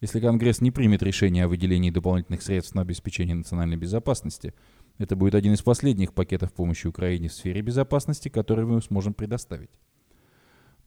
Если 0.00 0.20
Конгресс 0.20 0.60
не 0.60 0.70
примет 0.70 1.02
решение 1.02 1.44
о 1.44 1.48
выделении 1.48 1.90
дополнительных 1.90 2.42
средств 2.42 2.74
на 2.74 2.82
обеспечение 2.82 3.34
национальной 3.34 3.76
безопасности, 3.76 4.54
это 4.98 5.16
будет 5.16 5.34
один 5.34 5.54
из 5.54 5.62
последних 5.62 6.12
пакетов 6.12 6.52
помощи 6.52 6.86
Украине 6.86 7.28
в 7.28 7.32
сфере 7.32 7.62
безопасности, 7.62 8.28
который 8.28 8.66
мы 8.66 8.82
сможем 8.82 9.14
предоставить. 9.14 9.70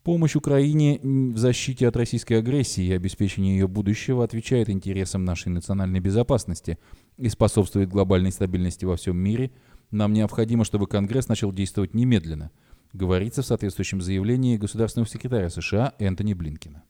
Помощь 0.02 0.34
Украине 0.34 0.98
в 1.02 1.38
защите 1.38 1.86
от 1.86 1.96
российской 1.96 2.34
агрессии 2.34 2.84
и 2.84 2.92
обеспечении 2.92 3.52
ее 3.52 3.68
будущего 3.68 4.24
отвечает 4.24 4.68
интересам 4.68 5.24
нашей 5.24 5.48
национальной 5.48 6.00
безопасности 6.00 6.78
и 7.16 7.28
способствует 7.28 7.88
глобальной 7.88 8.32
стабильности 8.32 8.84
во 8.84 8.96
всем 8.96 9.16
мире, 9.16 9.52
нам 9.92 10.12
необходимо, 10.12 10.64
чтобы 10.64 10.88
Конгресс 10.88 11.28
начал 11.28 11.52
действовать 11.52 11.94
немедленно, 11.94 12.50
говорится 12.92 13.42
в 13.42 13.46
соответствующем 13.46 14.00
заявлении 14.00 14.56
государственного 14.56 15.08
секретаря 15.08 15.48
США 15.50 15.94
Энтони 16.00 16.34
Блинкина. 16.34 16.82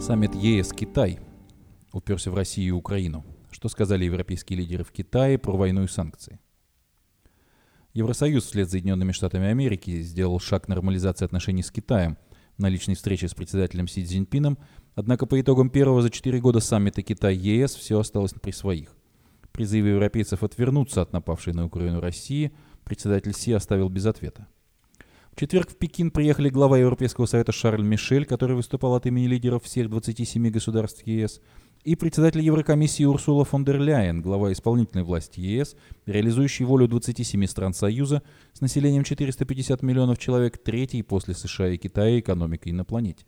Саммит 0.00 0.34
ЕС-Китай 0.34 1.18
уперся 1.94 2.30
в 2.30 2.34
Россию 2.34 2.68
и 2.68 2.78
Украину. 2.78 3.24
Что 3.50 3.68
сказали 3.68 4.04
европейские 4.04 4.58
лидеры 4.58 4.84
в 4.84 4.90
Китае 4.90 5.38
про 5.38 5.56
войну 5.56 5.84
и 5.84 5.88
санкции? 5.88 6.40
Евросоюз 7.92 8.44
вслед 8.44 8.66
за 8.66 8.72
Соединенными 8.72 9.12
Штатами 9.12 9.46
Америки 9.46 10.00
сделал 10.00 10.40
шаг 10.40 10.66
нормализации 10.66 11.24
отношений 11.24 11.62
с 11.62 11.70
Китаем 11.70 12.18
на 12.58 12.68
личной 12.68 12.96
встрече 12.96 13.28
с 13.28 13.34
председателем 13.34 13.86
Си 13.86 14.04
Цзиньпином, 14.04 14.58
однако 14.96 15.26
по 15.26 15.40
итогам 15.40 15.70
первого 15.70 16.02
за 16.02 16.10
четыре 16.10 16.40
года 16.40 16.58
саммита 16.58 17.02
Китай-ЕС 17.02 17.76
все 17.76 18.00
осталось 18.00 18.32
при 18.32 18.50
своих. 18.50 18.96
Призывы 19.52 19.90
европейцев 19.90 20.42
отвернуться 20.42 21.02
от 21.02 21.12
напавшей 21.12 21.52
на 21.52 21.66
Украину 21.66 22.00
России 22.00 22.52
председатель 22.82 23.32
Си 23.32 23.52
оставил 23.52 23.88
без 23.88 24.06
ответа. 24.06 24.48
В 25.34 25.36
четверг 25.36 25.70
в 25.70 25.76
Пекин 25.76 26.12
приехали 26.12 26.48
глава 26.48 26.78
Европейского 26.78 27.26
совета 27.26 27.50
Шарль 27.50 27.82
Мишель, 27.82 28.24
который 28.24 28.54
выступал 28.54 28.94
от 28.94 29.06
имени 29.06 29.26
лидеров 29.26 29.64
всех 29.64 29.90
27 29.90 30.48
государств 30.50 31.04
ЕС, 31.06 31.40
и 31.84 31.96
председатель 31.96 32.40
Еврокомиссии 32.40 33.04
Урсула 33.04 33.44
фон 33.44 33.64
дер 33.64 33.78
Ляйен, 33.78 34.22
глава 34.22 34.52
исполнительной 34.52 35.04
власти 35.04 35.40
ЕС, 35.40 35.76
реализующий 36.06 36.64
волю 36.64 36.88
27 36.88 37.46
стран 37.46 37.74
Союза 37.74 38.22
с 38.54 38.62
населением 38.62 39.04
450 39.04 39.82
миллионов 39.82 40.18
человек, 40.18 40.56
третий 40.56 41.02
после 41.02 41.34
США 41.34 41.68
и 41.68 41.76
Китая 41.76 42.18
экономикой 42.18 42.72
на 42.72 42.84
планете. 42.84 43.26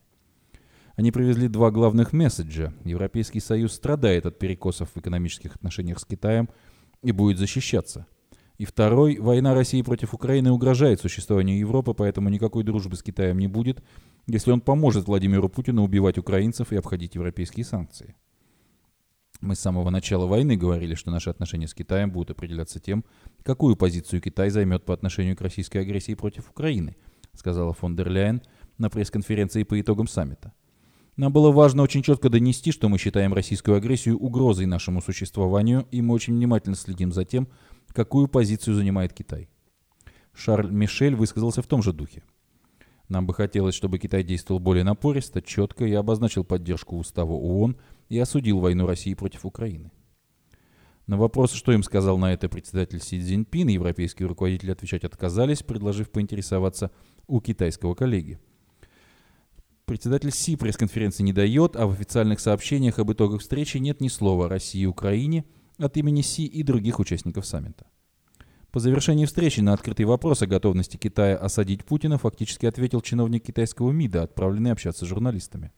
Они 0.97 1.13
привезли 1.13 1.49
два 1.49 1.71
главных 1.71 2.15
месседжа. 2.15 2.73
Европейский 2.85 3.41
Союз 3.41 3.75
страдает 3.75 4.25
от 4.25 4.39
перекосов 4.39 4.89
в 4.95 4.99
экономических 4.99 5.55
отношениях 5.57 6.01
с 6.01 6.07
Китаем 6.07 6.49
и 7.03 7.13
будет 7.13 7.39
защищаться. 7.39 8.07
И 8.57 8.65
второй, 8.65 9.19
война 9.19 9.53
России 9.53 9.83
против 9.83 10.15
Украины 10.15 10.51
угрожает 10.51 11.03
существованию 11.03 11.59
Европы, 11.59 11.93
поэтому 11.93 12.31
никакой 12.31 12.65
дружбы 12.65 12.97
с 12.97 13.03
Китаем 13.03 13.39
не 13.39 13.49
будет, 13.49 13.85
если 14.27 14.51
он 14.51 14.63
поможет 14.63 15.07
Владимиру 15.07 15.51
Путину 15.51 15.85
убивать 15.85 16.17
украинцев 16.17 16.73
и 16.73 16.77
обходить 16.77 17.17
европейские 17.17 17.67
санкции. 17.67 18.15
Мы 19.41 19.55
с 19.55 19.61
самого 19.61 19.91
начала 19.91 20.27
войны 20.27 20.57
говорили, 20.57 20.95
что 20.95 21.11
наши 21.11 21.29
отношения 21.29 21.69
с 21.69 21.75
Китаем 21.75 22.11
будут 22.11 22.31
определяться 22.31 22.81
тем, 22.81 23.05
какую 23.43 23.77
позицию 23.77 24.23
Китай 24.23 24.51
займет 24.51 24.85
по 24.85 24.95
отношению 24.95 25.37
к 25.37 25.41
российской 25.41 25.79
агрессии 25.79 26.15
против 26.15 26.49
Украины, 26.51 26.97
сказала 27.35 27.73
фон 27.75 27.97
дер 27.97 28.09
Ляйен 28.09 28.43
на 28.79 28.89
пресс-конференции 28.89 29.63
по 29.65 29.79
итогам 29.81 30.09
саммита. 30.09 30.53
Нам 31.17 31.33
было 31.33 31.51
важно 31.51 31.83
очень 31.83 32.03
четко 32.03 32.29
донести, 32.29 32.73
что 32.73 32.89
мы 32.89 32.99
считаем 32.99 33.33
российскую 33.33 33.77
агрессию 33.77 34.19
угрозой 34.19 34.67
нашему 34.67 35.01
существованию, 35.01 35.87
и 35.91 36.03
мы 36.03 36.15
очень 36.15 36.35
внимательно 36.35 36.77
следим 36.77 37.13
за 37.13 37.25
тем, 37.25 37.49
какую 37.89 38.29
позицию 38.29 38.75
занимает 38.75 39.13
Китай. 39.13 39.49
Шарль 40.35 40.71
Мишель 40.71 41.15
высказался 41.15 41.63
в 41.63 41.67
том 41.67 41.83
же 41.83 41.95
духе. 41.95 42.23
Нам 43.09 43.27
бы 43.27 43.33
хотелось, 43.33 43.75
чтобы 43.75 43.99
Китай 43.99 44.25
действовал 44.25 44.61
более 44.61 44.85
напористо, 44.85 45.41
четко 45.41 45.87
и 45.87 45.93
обозначил 45.93 46.43
поддержку 46.43 46.97
устава 46.97 47.33
ООН– 47.33 47.77
и 48.09 48.19
осудил 48.19 48.61
войну 48.61 48.87
России 48.87 49.15
против 49.15 49.45
Украины. 49.45 49.91
На 51.07 51.17
вопрос, 51.17 51.53
что 51.53 51.73
им 51.73 51.85
сказал 51.85 52.19
на 52.19 52.33
это 52.33 52.49
председатель 52.49 53.01
Си 53.01 53.21
Цзиньпин, 53.21 53.69
европейские 53.69 54.27
руководители 54.27 54.73
отвечать 54.73 55.05
отказались, 55.05 55.63
предложив 55.63 56.11
поинтересоваться 56.11 56.91
у 57.29 57.41
китайского 57.41 57.95
коллеги. 57.95 58.41
Председатель 59.85 60.33
Си 60.33 60.57
пресс-конференции 60.57 61.23
не 61.23 61.33
дает, 61.33 61.77
а 61.77 61.87
в 61.87 61.93
официальных 61.93 62.41
сообщениях 62.41 62.99
об 62.99 63.13
итогах 63.13 63.41
встречи 63.41 63.79
нет 63.79 64.01
ни 64.01 64.09
слова 64.09 64.47
о 64.47 64.49
России 64.49 64.81
и 64.81 64.87
Украине 64.87 65.45
от 65.79 65.97
имени 65.97 66.23
Си 66.23 66.45
и 66.45 66.65
других 66.65 66.99
участников 66.99 67.47
саммита. 67.47 67.87
По 68.73 68.81
завершении 68.81 69.27
встречи 69.27 69.61
на 69.61 69.75
открытый 69.75 70.07
вопрос 70.07 70.43
о 70.43 70.49
готовности 70.49 70.97
Китая 70.97 71.37
осадить 71.37 71.85
Путина 71.85 72.19
фактически 72.19 72.67
ответил 72.67 73.01
чиновник 73.01 73.45
китайского 73.45 73.93
МИДа, 73.93 74.25
отправленный 74.25 74.73
общаться 74.73 75.05
с 75.05 75.09
журналистами. 75.09 75.73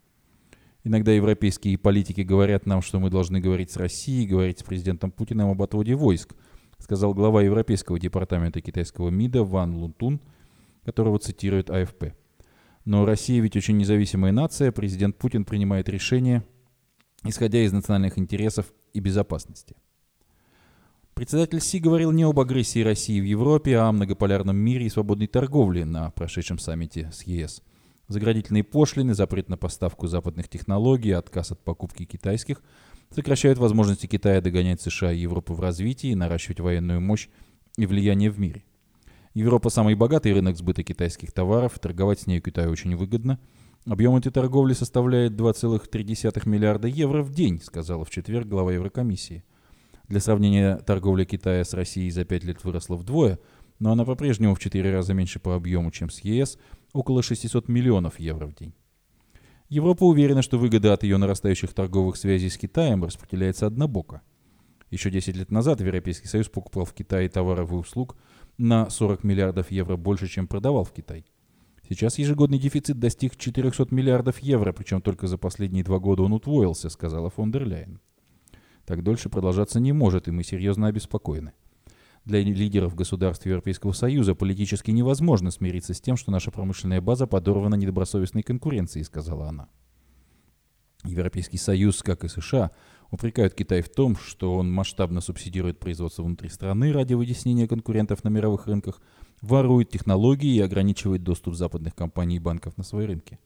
Иногда 0.85 1.13
европейские 1.13 1.77
политики 1.77 2.21
говорят 2.21 2.67
нам, 2.67 2.83
что 2.83 3.01
мы 3.01 3.11
должны 3.11 3.41
говорить 3.41 3.71
с 3.71 3.77
Россией, 3.77 4.27
говорить 4.27 4.61
с 4.61 4.63
президентом 4.63 5.11
Путиным 5.11 5.51
об 5.51 5.61
отводе 5.61 5.95
войск, 5.95 6.35
сказал 6.79 7.15
глава 7.15 7.43
Европейского 7.43 7.99
департамента 7.99 8.61
китайского 8.61 9.11
МИДа 9.11 9.43
Ван 9.45 9.75
Лунтун, 9.75 10.21
которого 10.85 11.19
цитирует 11.19 11.71
АФП. 11.71 12.15
Но 12.85 13.05
Россия 13.05 13.43
ведь 13.43 13.57
очень 13.57 13.77
независимая 13.77 14.33
нация, 14.33 14.73
президент 14.73 15.19
Путин 15.19 15.45
принимает 15.45 15.89
решения, 15.89 16.45
исходя 17.25 17.61
из 17.61 17.73
национальных 17.73 18.17
интересов 18.17 18.73
и 18.95 19.01
безопасности. 19.01 19.77
Председатель 21.13 21.61
Си 21.61 21.81
говорил 21.81 22.13
не 22.13 22.23
об 22.23 22.39
агрессии 22.39 22.81
России 22.81 23.21
в 23.21 23.25
Европе, 23.25 23.77
а 23.77 23.89
о 23.89 23.93
многополярном 23.93 24.57
мире 24.57 24.87
и 24.87 24.89
свободной 24.89 25.27
торговле 25.27 25.85
на 25.85 26.11
прошедшем 26.13 26.59
саммите 26.59 27.11
с 27.13 27.25
ЕС. 27.25 27.63
Заградительные 28.09 28.65
пошлины, 28.65 29.15
запрет 29.15 29.51
на 29.51 29.59
поставку 29.59 30.07
западных 30.07 30.49
технологий, 30.49 31.13
отказ 31.13 31.53
от 31.53 31.63
покупки 31.63 32.05
китайских 32.05 32.63
сокращают 33.11 33.59
возможности 33.59 34.07
Китая 34.07 34.41
догонять 34.41 34.81
США 34.81 35.13
и 35.13 35.19
Европу 35.19 35.55
в 35.55 35.61
развитии, 35.61 36.15
наращивать 36.15 36.61
военную 36.61 37.01
мощь 37.01 37.29
и 37.77 37.87
влияние 37.87 38.31
в 38.31 38.39
мире. 38.39 38.65
Европа 39.35 39.71
самый 39.71 39.95
богатый 39.95 40.33
рынок 40.33 40.57
сбыта 40.57 40.83
китайских 40.83 41.33
товаров, 41.33 41.79
торговать 41.79 42.21
с 42.21 42.27
ней 42.27 42.41
Китаю 42.41 42.71
очень 42.71 42.97
выгодно. 42.97 43.39
Объем 43.87 44.17
этой 44.17 44.33
торговли 44.33 44.73
составляет 44.73 45.33
2,3 45.33 46.49
миллиарда 46.49 46.89
евро 46.89 47.23
в 47.23 47.33
день, 47.33 47.61
сказала 47.61 48.05
в 48.05 48.11
четверг 48.11 48.47
глава 48.47 48.73
Еврокомиссии. 48.73 49.45
Для 50.09 50.21
сравнения, 50.21 50.77
торговля 50.79 51.25
Китая 51.25 51.63
с 51.63 51.75
Россией 51.75 52.11
за 52.11 52.25
5 52.25 52.45
лет 52.45 52.65
выросла 52.65 52.97
вдвое, 52.97 53.39
но 53.79 53.93
она 53.93 54.05
по-прежнему 54.05 54.55
в 54.55 54.59
4 54.59 54.91
раза 54.91 55.15
меньше 55.15 55.39
по 55.39 55.55
объему, 55.55 55.91
чем 55.91 56.11
с 56.11 56.21
ЕС, 56.21 56.59
около 56.93 57.23
600 57.23 57.69
миллионов 57.69 58.19
евро 58.19 58.47
в 58.47 58.55
день. 58.55 58.75
Европа 59.69 60.05
уверена, 60.05 60.43
что 60.43 60.59
выгода 60.59 60.95
от 60.95 61.03
ее 61.03 61.19
нарастающих 61.19 61.75
торговых 61.75 62.17
связей 62.17 62.49
с 62.49 62.57
Китаем 62.57 63.05
распределяется 63.05 63.67
однобоко. 63.67 64.23
Еще 64.91 65.11
10 65.11 65.37
лет 65.37 65.51
назад 65.51 65.81
Европейский 65.81 66.27
Союз 66.27 66.49
покупал 66.49 66.87
в 66.87 66.95
Китае 66.95 67.29
товаров 67.29 67.71
и 67.71 67.75
услуг 67.75 68.17
на 68.57 68.89
40 68.89 69.25
миллиардов 69.25 69.71
евро 69.71 69.97
больше, 69.97 70.27
чем 70.27 70.49
продавал 70.49 70.85
в 70.85 70.93
Китай. 70.93 71.27
Сейчас 71.87 72.19
ежегодный 72.19 72.59
дефицит 72.59 72.99
достиг 72.99 73.37
400 73.37 73.95
миллиардов 73.95 74.39
евро, 74.41 74.73
причем 74.73 75.01
только 75.01 75.27
за 75.27 75.39
последние 75.39 75.85
два 75.85 75.99
года 75.99 76.23
он 76.23 76.33
утвоился, 76.33 76.89
сказала 76.89 77.31
фон 77.31 77.51
дер 77.51 77.67
Ляйен. 77.67 78.01
Так 78.87 79.03
дольше 79.03 79.29
продолжаться 79.29 79.81
не 79.81 79.93
может, 79.93 80.29
и 80.29 80.31
мы 80.31 80.45
серьезно 80.45 80.87
обеспокоены. 80.87 81.53
Для 82.29 82.41
лидеров 82.41 82.95
государств 82.95 83.47
Европейского 83.47 83.93
Союза 83.93 84.35
политически 84.35 84.91
невозможно 84.91 85.51
смириться 85.51 85.95
с 85.95 86.01
тем, 86.03 86.19
что 86.19 86.31
наша 86.31 86.51
промышленная 86.51 87.01
база 87.01 87.27
подорвана 87.27 87.75
недобросовестной 87.75 88.43
конкуренцией, 88.43 89.07
сказала 89.07 89.49
она. 89.49 89.71
Европейский 91.05 91.57
Союз, 91.57 92.03
как 92.03 92.25
и 92.25 92.29
США, 92.29 92.71
упрекают 93.11 93.55
Китай 93.55 93.81
в 93.81 93.89
том, 93.89 94.15
что 94.15 94.57
он 94.57 94.71
масштабно 94.71 95.23
субсидирует 95.23 95.79
производство 95.79 96.23
внутри 96.23 96.51
страны 96.51 96.93
ради 96.93 97.15
вытеснения 97.15 97.67
конкурентов 97.67 98.23
на 98.25 98.29
мировых 98.29 98.67
рынках, 98.67 99.01
ворует 99.41 99.89
технологии 99.89 100.55
и 100.55 100.61
ограничивает 100.61 101.23
доступ 101.23 101.55
западных 101.55 101.95
компаний 101.95 102.37
и 102.37 102.41
банков 102.41 102.77
на 102.77 102.85
свои 102.85 103.07
рынки. 103.07 103.39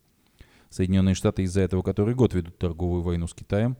Соединенные 0.71 1.15
Штаты 1.15 1.45
из-за 1.45 1.61
этого 1.61 1.83
который 1.83 2.17
год 2.17 2.35
ведут 2.35 2.59
торговую 2.59 3.03
войну 3.03 3.29
с 3.29 3.33
Китаем, 3.33 3.77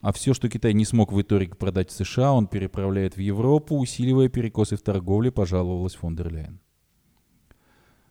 а 0.00 0.12
все, 0.12 0.34
что 0.34 0.48
Китай 0.48 0.74
не 0.74 0.84
смог 0.84 1.12
в 1.12 1.20
итоге 1.20 1.48
продать 1.48 1.90
в 1.90 1.92
США, 1.92 2.32
он 2.32 2.46
переправляет 2.46 3.16
в 3.16 3.20
Европу, 3.20 3.76
усиливая 3.76 4.28
перекосы 4.28 4.76
в 4.76 4.82
торговле, 4.82 5.32
пожаловалась 5.32 5.94
фон 5.94 6.14
дер 6.14 6.32
Ляйен. 6.32 6.60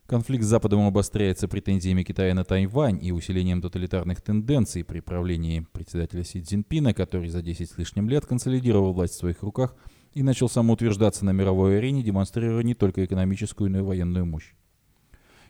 Конфликт 0.06 0.46
с 0.46 0.48
Западом 0.48 0.88
обостряется 0.88 1.50
претензиями 1.50 2.04
Китая 2.04 2.34
на 2.34 2.46
Тайвань 2.46 2.98
и 3.04 3.12
усилением 3.12 3.62
тоталитарных 3.62 4.22
тенденций 4.22 4.86
при 4.86 5.02
правлении 5.02 5.68
председателя 5.74 6.24
Си 6.24 6.42
Цзиньпина, 6.42 6.94
который 6.94 7.28
за 7.28 7.42
10 7.42 7.70
с 7.70 7.78
лишним 7.78 8.08
лет 8.08 8.26
консолидировал 8.26 8.94
власть 8.94 9.16
в 9.16 9.18
своих 9.18 9.44
руках 9.44 9.76
и 10.14 10.24
начал 10.24 10.48
самоутверждаться 10.48 11.26
на 11.26 11.32
мировой 11.32 11.80
арене, 11.80 12.04
демонстрируя 12.04 12.64
не 12.64 12.74
только 12.74 13.04
экономическую, 13.04 13.70
но 13.70 13.80
и 13.80 13.82
военную 13.82 14.26
мощь. 14.26 14.54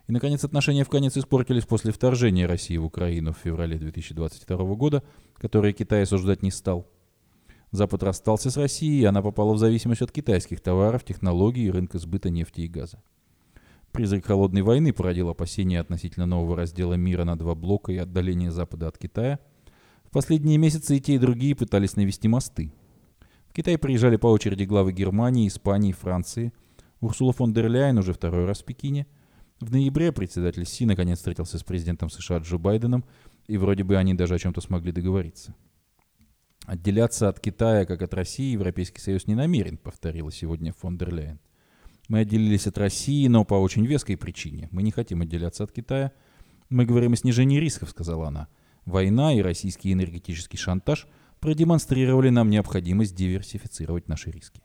И, 0.08 0.12
наконец, 0.12 0.44
отношения 0.44 0.86
в 0.86 0.90
конец 0.90 1.18
испортились 1.18 1.66
после 1.66 1.92
вторжения 1.92 2.46
России 2.46 2.78
в 2.78 2.86
Украину 2.86 3.34
в 3.34 3.38
феврале 3.38 3.78
2022 3.78 4.76
года, 4.76 5.04
которое 5.36 5.74
Китай 5.74 6.04
осуждать 6.04 6.44
не 6.44 6.52
стал. 6.52 6.88
Запад 7.72 8.04
расстался 8.04 8.50
с 8.50 8.56
Россией, 8.56 9.02
и 9.02 9.06
она 9.06 9.22
попала 9.22 9.54
в 9.54 9.58
зависимость 9.58 10.02
от 10.02 10.12
китайских 10.14 10.62
товаров, 10.62 11.04
технологий 11.04 11.66
и 11.66 11.72
рынка 11.72 12.00
сбыта 12.00 12.30
нефти 12.30 12.62
и 12.62 12.68
газа. 12.68 13.04
Призрак 13.92 14.26
холодной 14.26 14.62
войны 14.62 14.94
породил 14.94 15.28
опасения 15.28 15.82
относительно 15.82 16.26
нового 16.26 16.56
раздела 16.56 16.94
мира 16.94 17.26
на 17.26 17.38
два 17.38 17.56
блока 17.56 17.92
и 17.92 17.98
отдаления 17.98 18.52
Запада 18.52 18.88
от 18.88 18.98
Китая. 18.98 19.40
В 20.06 20.12
последние 20.12 20.58
месяцы 20.58 20.96
и 20.96 21.02
те, 21.02 21.16
и 21.16 21.20
другие 21.20 21.56
пытались 21.56 21.98
навести 21.98 22.30
мосты. 22.30 22.72
В 23.50 23.54
Китай 23.54 23.78
приезжали 23.78 24.16
по 24.16 24.28
очереди 24.28 24.64
главы 24.64 24.94
Германии, 24.94 25.48
Испании, 25.48 25.92
Франции. 25.92 26.54
Урсула 27.02 27.34
фон 27.34 27.54
дер 27.54 27.68
Ляйен 27.68 27.98
уже 27.98 28.14
второй 28.14 28.46
раз 28.46 28.62
в 28.62 28.66
Пекине. 28.66 29.08
В 29.60 29.72
ноябре 29.72 30.12
председатель 30.12 30.66
Си 30.66 30.86
наконец 30.86 31.18
встретился 31.18 31.58
с 31.58 31.64
президентом 31.64 32.10
США 32.10 32.38
Джо 32.38 32.58
Байденом, 32.58 33.04
и 33.48 33.58
вроде 33.58 33.84
бы 33.84 33.98
они 33.98 34.14
даже 34.14 34.36
о 34.36 34.40
чем-то 34.40 34.62
смогли 34.62 34.92
договориться. 34.92 35.56
Отделяться 36.66 37.30
от 37.30 37.40
Китая, 37.40 37.86
как 37.86 38.02
от 38.02 38.14
России, 38.14 38.52
Европейский 38.52 39.00
Союз 39.00 39.26
не 39.26 39.36
намерен, 39.36 39.78
повторила 39.78 40.32
сегодня 40.32 40.74
фон 40.74 40.98
дер 40.98 41.14
Ляйен. 41.14 41.40
Мы 42.08 42.20
отделились 42.20 42.68
от 42.68 42.78
России, 42.78 43.28
но 43.28 43.46
по 43.46 43.56
очень 43.56 43.86
веской 43.86 44.16
причине. 44.16 44.70
Мы 44.72 44.84
не 44.84 44.92
хотим 44.92 45.22
отделяться 45.22 45.64
от 45.64 45.72
Китая. 45.72 46.12
Мы 46.70 46.86
говорим 46.86 47.14
о 47.14 47.18
снижении 47.18 47.60
рисков, 47.60 47.90
сказала 47.90 48.28
она. 48.28 48.48
Война 48.86 49.34
и 49.34 49.42
российский 49.42 49.92
энергетический 49.92 50.58
шантаж 50.58 51.08
продемонстрировали 51.40 52.30
нам 52.30 52.50
необходимость 52.50 53.16
диверсифицировать 53.16 54.08
наши 54.08 54.30
риски. 54.30 54.62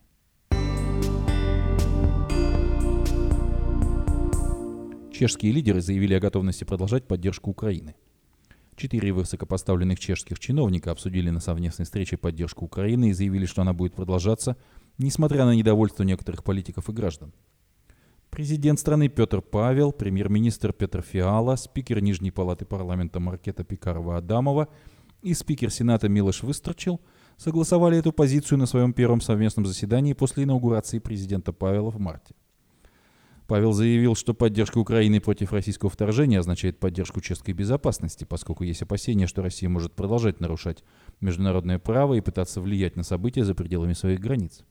Чешские 5.23 5.53
лидеры 5.53 5.81
заявили 5.81 6.15
о 6.15 6.19
готовности 6.19 6.65
продолжать 6.65 7.07
поддержку 7.07 7.49
Украины. 7.49 7.95
Четыре 8.75 9.13
высокопоставленных 9.13 10.01
чешских 10.01 10.41
чиновника 10.41 10.91
обсудили 10.91 11.31
на 11.31 11.39
совместной 11.39 11.85
встрече 11.85 12.17
поддержку 12.17 12.65
Украины 12.65 13.11
и 13.11 13.13
заявили, 13.13 13.47
что 13.47 13.63
она 13.63 13.73
будет 13.73 13.95
продолжаться– 13.95 14.57
несмотря 14.99 15.45
на 15.45 15.55
недовольство 15.55 16.03
некоторых 16.03 16.43
политиков 16.43 16.89
и 16.89 16.93
граждан. 16.93 17.33
Президент 18.31 18.81
страны 18.81 19.09
Петр 19.09 19.41
Павел, 19.41 19.93
премьер-министр 19.93 20.73
Петр 20.73 21.03
Фиала, 21.03 21.55
спикер 21.55 22.03
Нижней 22.03 22.33
палаты 22.33 22.65
парламента 22.65 23.21
Маркета 23.21 23.63
Пикарова-Адамова 23.63 24.67
и 25.23 25.35
спикер 25.35 25.71
Сената 25.71 26.09
Милош 26.09 26.43
Выстрочил 26.43 27.01
согласовали 27.37 27.97
эту 27.97 28.11
позицию 28.11 28.59
на 28.59 28.67
своем 28.67 28.93
первом 28.93 29.21
совместном 29.21 29.67
заседании 29.67 30.15
после 30.15 30.43
инаугурации 30.43 30.99
президента 30.99 31.53
Павела 31.53 31.93
в 31.93 32.01
марте. 32.01 32.35
Павел 33.53 33.75
заявил, 33.75 34.15
что 34.15 34.33
поддержка 34.33 34.79
Украины 34.79 35.21
против 35.21 35.53
российского 35.53 35.91
вторжения 35.91 36.39
означает 36.39 36.81
поддержку 36.81 37.21
чешской 37.21 37.53
безопасности, 37.53 38.25
поскольку 38.25 38.65
есть 38.65 38.81
опасения, 38.81 39.27
что 39.27 39.43
Россия 39.43 39.69
может 39.69 39.93
продолжать 39.93 40.41
нарушать 40.41 40.83
международное 41.21 41.79
право 41.79 42.15
и 42.15 42.23
пытаться 42.23 42.63
влиять 42.63 42.97
на 42.97 43.03
события 43.03 43.45
за 43.45 43.55
пределами 43.55 43.93
своих 43.93 44.21
границ. 44.21 44.65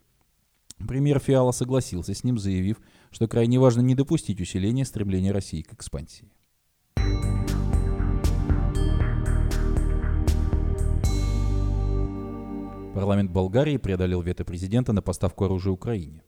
Премьер 0.88 1.20
Фиала 1.20 1.52
согласился 1.52 2.16
с 2.16 2.24
ним, 2.24 2.40
заявив, 2.40 2.82
что 3.12 3.28
крайне 3.28 3.60
важно 3.60 3.82
не 3.82 3.94
допустить 3.94 4.42
усиления 4.42 4.84
стремления 4.84 5.32
России 5.32 5.62
к 5.62 5.74
экспансии. 5.74 6.32
Парламент 12.96 13.30
Болгарии 13.30 13.78
преодолел 13.78 14.24
вето 14.24 14.44
президента 14.44 14.92
на 14.92 15.04
поставку 15.04 15.46
оружия 15.46 15.72
Украине. 15.72 16.24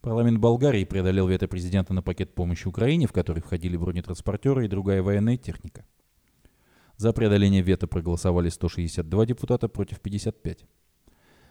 Парламент 0.00 0.38
Болгарии 0.38 0.84
преодолел 0.84 1.28
вето 1.28 1.48
президента 1.48 1.92
на 1.92 2.02
пакет 2.02 2.34
помощи 2.34 2.68
Украине, 2.68 3.06
в 3.06 3.12
который 3.12 3.42
входили 3.42 3.76
бронетранспортеры 3.76 4.64
и 4.64 4.68
другая 4.68 5.02
военная 5.02 5.36
техника. 5.36 5.84
За 6.96 7.12
преодоление 7.12 7.62
вето 7.62 7.86
проголосовали 7.86 8.48
162 8.48 9.26
депутата 9.26 9.68
против 9.68 10.00
55. 10.00 10.64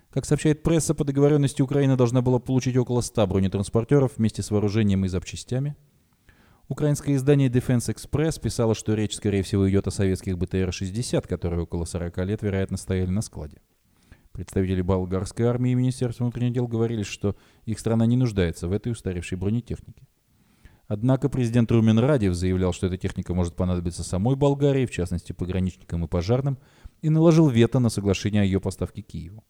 Как 0.09 0.25
сообщает 0.25 0.63
пресса, 0.63 0.95
по 0.95 1.03
договоренности 1.03 1.61
Украина 1.61 1.97
должна 1.97 2.21
была 2.21 2.39
получить 2.39 2.77
около 2.77 3.01
100 3.01 3.27
бронетранспортеров 3.27 4.13
вместе 4.17 4.41
с 4.41 4.49
вооружением 4.49 5.05
и 5.05 5.09
запчастями. 5.09 5.75
Украинское 6.67 7.15
издание 7.15 7.49
Defense 7.49 7.93
Express 7.93 8.41
писало, 8.41 8.73
что 8.73 8.95
речь, 8.95 9.15
скорее 9.15 9.43
всего, 9.43 9.69
идет 9.69 9.87
о 9.87 9.91
советских 9.91 10.37
БТР-60, 10.37 11.27
которые 11.27 11.63
около 11.63 11.85
40 11.85 12.17
лет, 12.25 12.41
вероятно, 12.41 12.77
стояли 12.77 13.09
на 13.09 13.21
складе. 13.21 13.57
Представители 14.35 14.81
болгарской 14.81 15.45
армии 15.45 15.71
и 15.71 15.75
Министерства 15.75 16.25
внутренних 16.25 16.51
дел 16.51 16.67
говорили, 16.67 17.03
что 17.03 17.37
их 17.63 17.79
страна 17.79 18.05
не 18.05 18.17
нуждается 18.17 18.67
в 18.67 18.73
этой 18.73 18.91
устаревшей 18.91 19.37
бронетехнике. 19.37 20.09
Однако 20.89 21.29
президент 21.29 21.71
Румен 21.71 21.97
Радев 21.99 22.33
заявлял, 22.33 22.73
что 22.73 22.87
эта 22.87 22.97
техника 22.97 23.33
может 23.33 23.55
понадобиться 23.55 24.03
самой 24.03 24.35
Болгарии, 24.35 24.85
в 24.85 24.91
частности 24.91 25.31
пограничникам 25.31 26.03
и 26.03 26.09
пожарным, 26.09 26.57
и 27.01 27.09
наложил 27.09 27.47
вето 27.47 27.79
на 27.79 27.87
соглашение 27.87 28.41
о 28.41 28.45
ее 28.45 28.59
поставке 28.59 29.01
Киеву. 29.01 29.41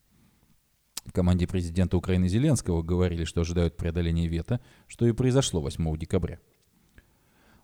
В 1.03 1.11
команде 1.11 1.47
президента 1.47 1.97
Украины 1.97 2.27
Зеленского 2.27 2.83
говорили, 2.83 3.23
что 3.23 3.41
ожидают 3.41 3.77
преодоления 3.77 4.27
вето, 4.27 4.59
что 4.85 5.07
и 5.07 5.13
произошло 5.13 5.61
8 5.61 5.97
декабря. 5.97 6.39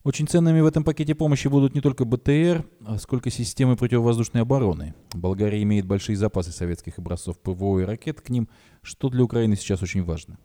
Очень 0.04 0.28
ценными 0.28 0.62
в 0.62 0.66
этом 0.66 0.84
пакете 0.84 1.14
помощи 1.14 1.48
будут 1.48 1.76
не 1.76 1.82
только 1.82 2.06
БТР, 2.06 2.66
а 2.84 2.98
сколько 2.98 3.30
системы 3.30 3.76
противовоздушной 3.76 4.42
обороны. 4.42 4.96
Болгария 5.14 5.62
имеет 5.62 5.86
большие 5.86 6.16
запасы 6.16 6.52
советских 6.52 6.98
образцов 6.98 7.38
ПВО 7.40 7.82
и 7.82 7.84
ракет 7.84 8.20
к 8.20 8.30
ним, 8.30 8.50
что 8.82 9.10
для 9.10 9.24
Украины 9.24 9.56
сейчас 9.56 9.84
очень 9.84 10.04
важно. 10.04 10.40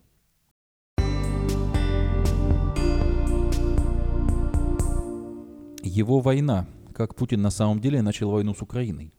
Его 5.83 6.21
война. 6.21 6.66
Как 6.95 7.14
Путин 7.14 7.40
на 7.40 7.51
самом 7.51 7.81
деле 7.81 8.03
начал 8.03 8.31
войну 8.31 8.55
с 8.55 8.61
Украиной. 8.61 9.14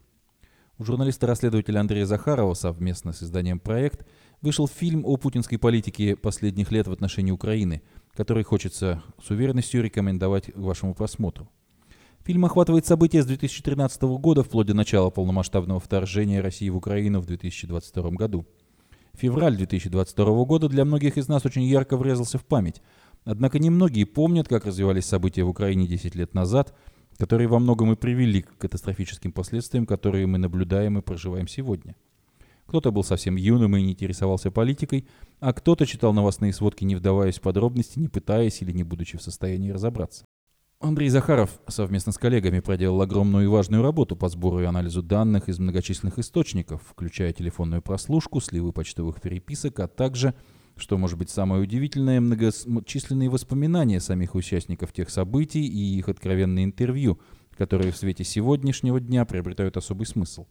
У 0.78 0.84
журналиста-расследователя 0.84 1.80
Андрея 1.80 2.06
Захарова 2.06 2.54
совместно 2.54 3.12
с 3.12 3.24
изданием 3.24 3.60
«Проект» 3.60 4.06
вышел 4.42 4.68
фильм 4.68 5.04
о 5.04 5.18
путинской 5.18 5.58
политике 5.58 6.16
последних 6.16 6.72
лет 6.72 6.88
в 6.88 6.92
отношении 6.92 7.32
Украины, 7.32 7.82
который 8.18 8.44
хочется 8.44 9.04
с 9.24 9.30
уверенностью 9.30 9.82
рекомендовать 9.82 10.52
к 10.52 10.58
вашему 10.58 10.94
просмотру. 10.94 11.48
Фильм 12.26 12.44
охватывает 12.44 12.86
события 12.86 13.22
с 13.22 13.28
2013 13.28 14.02
года 14.20 14.44
вплоть 14.44 14.68
до 14.68 14.74
начала 14.74 15.10
полномасштабного 15.10 15.80
вторжения 15.80 16.42
России 16.42 16.68
в 16.68 16.76
Украину 16.76 17.22
в 17.22 17.28
2022 17.28 18.10
году. 18.10 18.46
Февраль 19.14 19.56
2022 19.56 20.46
года 20.46 20.68
для 20.68 20.84
многих 20.84 21.18
из 21.18 21.28
нас 21.28 21.46
очень 21.46 21.64
ярко 21.64 21.96
врезался 21.96 22.38
в 22.38 22.46
память. 22.46 22.82
Однако 23.24 23.60
немногие 23.60 24.06
помнят, 24.06 24.48
как 24.48 24.66
развивались 24.66 25.06
события 25.06 25.44
в 25.44 25.50
Украине 25.50 25.88
10 25.88 26.16
лет 26.16 26.34
назад– 26.34 26.76
которые 27.18 27.48
во 27.48 27.60
многом 27.60 27.92
и 27.92 27.96
привели 27.96 28.44
к 28.44 28.58
катастрофическим 28.58 29.32
последствиям, 29.32 29.86
которые 29.86 30.28
мы 30.28 30.38
наблюдаем 30.38 30.98
и 30.98 31.02
проживаем 31.02 31.48
сегодня. 31.48 31.96
Кто-то 32.68 32.92
был 32.92 33.04
совсем 33.04 33.36
юным 33.36 33.76
и 33.78 33.82
не 33.82 33.92
интересовался 33.92 34.52
политикой, 34.52 35.08
а 35.40 35.54
кто-то 35.54 35.86
читал 35.86 36.14
новостные 36.14 36.54
сводки, 36.54 36.84
не 36.84 36.96
вдаваясь 36.96 37.40
в 37.40 37.42
подробности, 37.42 38.00
не 38.00 38.10
пытаясь 38.10 38.62
или 38.62 38.72
не 38.72 38.84
будучи 38.84 39.18
в 39.18 39.22
состоянии 39.22 39.72
разобраться. 39.72 40.26
Андрей 40.80 41.10
Захаров 41.10 41.60
совместно 41.68 42.12
с 42.12 42.18
коллегами 42.18 42.60
проделал 42.60 43.02
огромную 43.02 43.46
и 43.46 43.48
важную 43.48 43.82
работу 43.82 44.16
по 44.16 44.30
сбору 44.30 44.60
и 44.60 44.66
анализу 44.66 45.02
данных 45.02 45.50
из 45.50 45.58
многочисленных 45.58 46.20
источников, 46.20 46.84
включая 46.88 47.34
телефонную 47.34 47.82
прослушку, 47.82 48.40
сливы 48.42 48.72
почтовых 48.74 49.20
переписок, 49.22 49.80
а 49.80 49.88
также– 49.88 50.36
что 50.78 50.98
может 50.98 51.18
быть 51.18 51.30
самое 51.30 51.62
удивительное, 51.62 52.22
многочисленные 52.22 53.30
воспоминания 53.30 54.00
самих 54.00 54.36
участников 54.36 54.94
тех 54.94 55.10
событий 55.10 55.66
и 55.66 55.98
их 55.98 56.08
откровенные 56.10 56.66
интервью, 56.66 57.20
которые 57.58 57.92
в 57.92 57.98
свете 57.98 58.24
сегодняшнего 58.24 59.00
дня 59.00 59.26
приобретают 59.26 59.78
особый 59.78 60.06
смысл. 60.06 60.46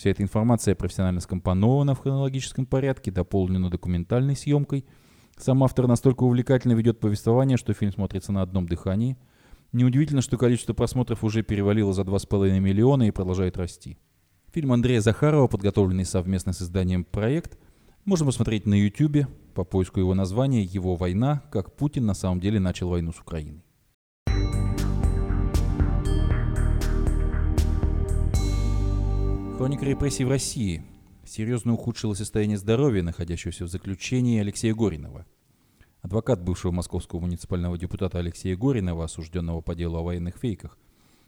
Вся 0.00 0.08
эта 0.08 0.22
информация 0.22 0.74
профессионально 0.74 1.20
скомпонована 1.20 1.94
в 1.94 1.98
хронологическом 1.98 2.64
порядке, 2.64 3.10
дополнена 3.10 3.68
документальной 3.68 4.34
съемкой. 4.34 4.86
Сам 5.36 5.62
автор 5.62 5.86
настолько 5.86 6.22
увлекательно 6.22 6.72
ведет 6.72 7.00
повествование, 7.00 7.58
что 7.58 7.74
фильм 7.74 7.92
смотрится 7.92 8.32
на 8.32 8.40
одном 8.40 8.66
дыхании. 8.66 9.18
Неудивительно, 9.72 10.22
что 10.22 10.38
количество 10.38 10.72
просмотров 10.72 11.22
уже 11.22 11.42
перевалило 11.42 11.92
за 11.92 12.00
2,5 12.00 12.60
миллиона 12.60 13.08
и 13.08 13.10
продолжает 13.10 13.58
расти. 13.58 13.98
Фильм 14.54 14.72
Андрея 14.72 15.02
Захарова, 15.02 15.48
подготовленный 15.48 16.06
совместно 16.06 16.54
с 16.54 16.62
изданием 16.62 17.04
«Проект», 17.04 17.58
можно 18.06 18.24
посмотреть 18.24 18.64
на 18.64 18.72
YouTube 18.72 19.26
по 19.52 19.64
поиску 19.64 20.00
его 20.00 20.14
названия 20.14 20.62
«Его 20.62 20.96
война. 20.96 21.42
Как 21.52 21.76
Путин 21.76 22.06
на 22.06 22.14
самом 22.14 22.40
деле 22.40 22.58
начал 22.58 22.88
войну 22.88 23.12
с 23.12 23.20
Украиной». 23.20 23.62
Хроника 29.60 29.84
репрессий 29.84 30.24
в 30.24 30.30
России. 30.30 30.82
Серьезно 31.22 31.74
ухудшило 31.74 32.14
состояние 32.14 32.56
здоровья 32.56 33.02
находящегося 33.02 33.66
в 33.66 33.68
заключении 33.68 34.40
Алексея 34.40 34.74
Горинова. 34.74 35.26
Адвокат 36.00 36.42
бывшего 36.42 36.72
московского 36.72 37.20
муниципального 37.20 37.76
депутата 37.76 38.18
Алексея 38.18 38.56
Горинова, 38.56 39.04
осужденного 39.04 39.60
по 39.60 39.74
делу 39.74 39.98
о 39.98 40.02
военных 40.02 40.38
фейках, 40.38 40.78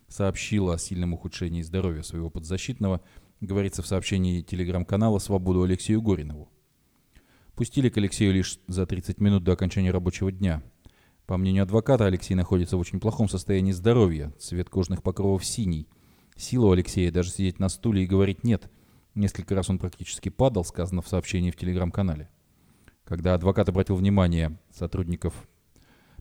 сообщил 0.09 0.71
о 0.71 0.79
сильном 0.79 1.13
ухудшении 1.13 1.61
здоровья 1.61 2.01
своего 2.01 2.31
подзащитного, 2.31 3.03
говорится 3.43 3.83
в 3.83 3.87
сообщении 3.87 4.41
телеграм-канала 4.41 5.19
«Свободу 5.19 5.65
Алексею 5.65 6.01
Горинову». 6.01 6.49
Пустили 7.55 7.91
к 7.91 7.99
Алексею 7.99 8.33
лишь 8.33 8.59
за 8.67 8.87
30 8.87 9.21
минут 9.21 9.45
до 9.45 9.53
окончания 9.53 9.91
рабочего 9.91 10.33
дня. 10.33 10.63
По 11.27 11.37
мнению 11.37 11.65
адвоката, 11.65 12.07
Алексей 12.07 12.35
находится 12.35 12.79
в 12.79 12.81
очень 12.81 12.99
плохом 12.99 13.29
состоянии 13.29 13.73
здоровья, 13.73 14.33
цвет 14.39 14.71
кожных 14.71 15.03
покровов 15.03 15.45
синий. 15.45 15.87
Сила 16.43 16.67
у 16.67 16.73
Алексея 16.73 17.13
даже 17.13 17.31
сидеть 17.31 17.61
на 17.61 17.69
стуле 17.69 18.03
и 18.03 18.07
говорить 18.07 18.43
«нет». 18.43 18.69
Несколько 19.15 19.55
раз 19.55 19.71
он 19.71 19.79
практически 19.79 20.29
падал, 20.29 20.65
сказано 20.65 21.01
в 21.01 21.07
сообщении 21.07 21.53
в 21.53 21.57
телеграм-канале. 21.57 22.31
Когда 23.05 23.35
адвокат 23.35 23.69
обратил 23.69 23.95
внимание 23.95 24.59
сотрудников 24.75 25.49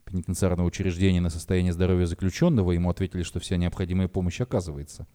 пенитенциарного 0.04 0.68
учреждения 0.68 1.20
на 1.20 1.28
состояние 1.28 1.72
здоровья 1.72 2.06
заключенного, 2.06 2.70
ему 2.70 2.88
ответили, 2.88 3.24
что 3.24 3.40
вся 3.40 3.56
необходимая 3.56 4.06
помощь 4.06 4.40
оказывается. 4.40 5.08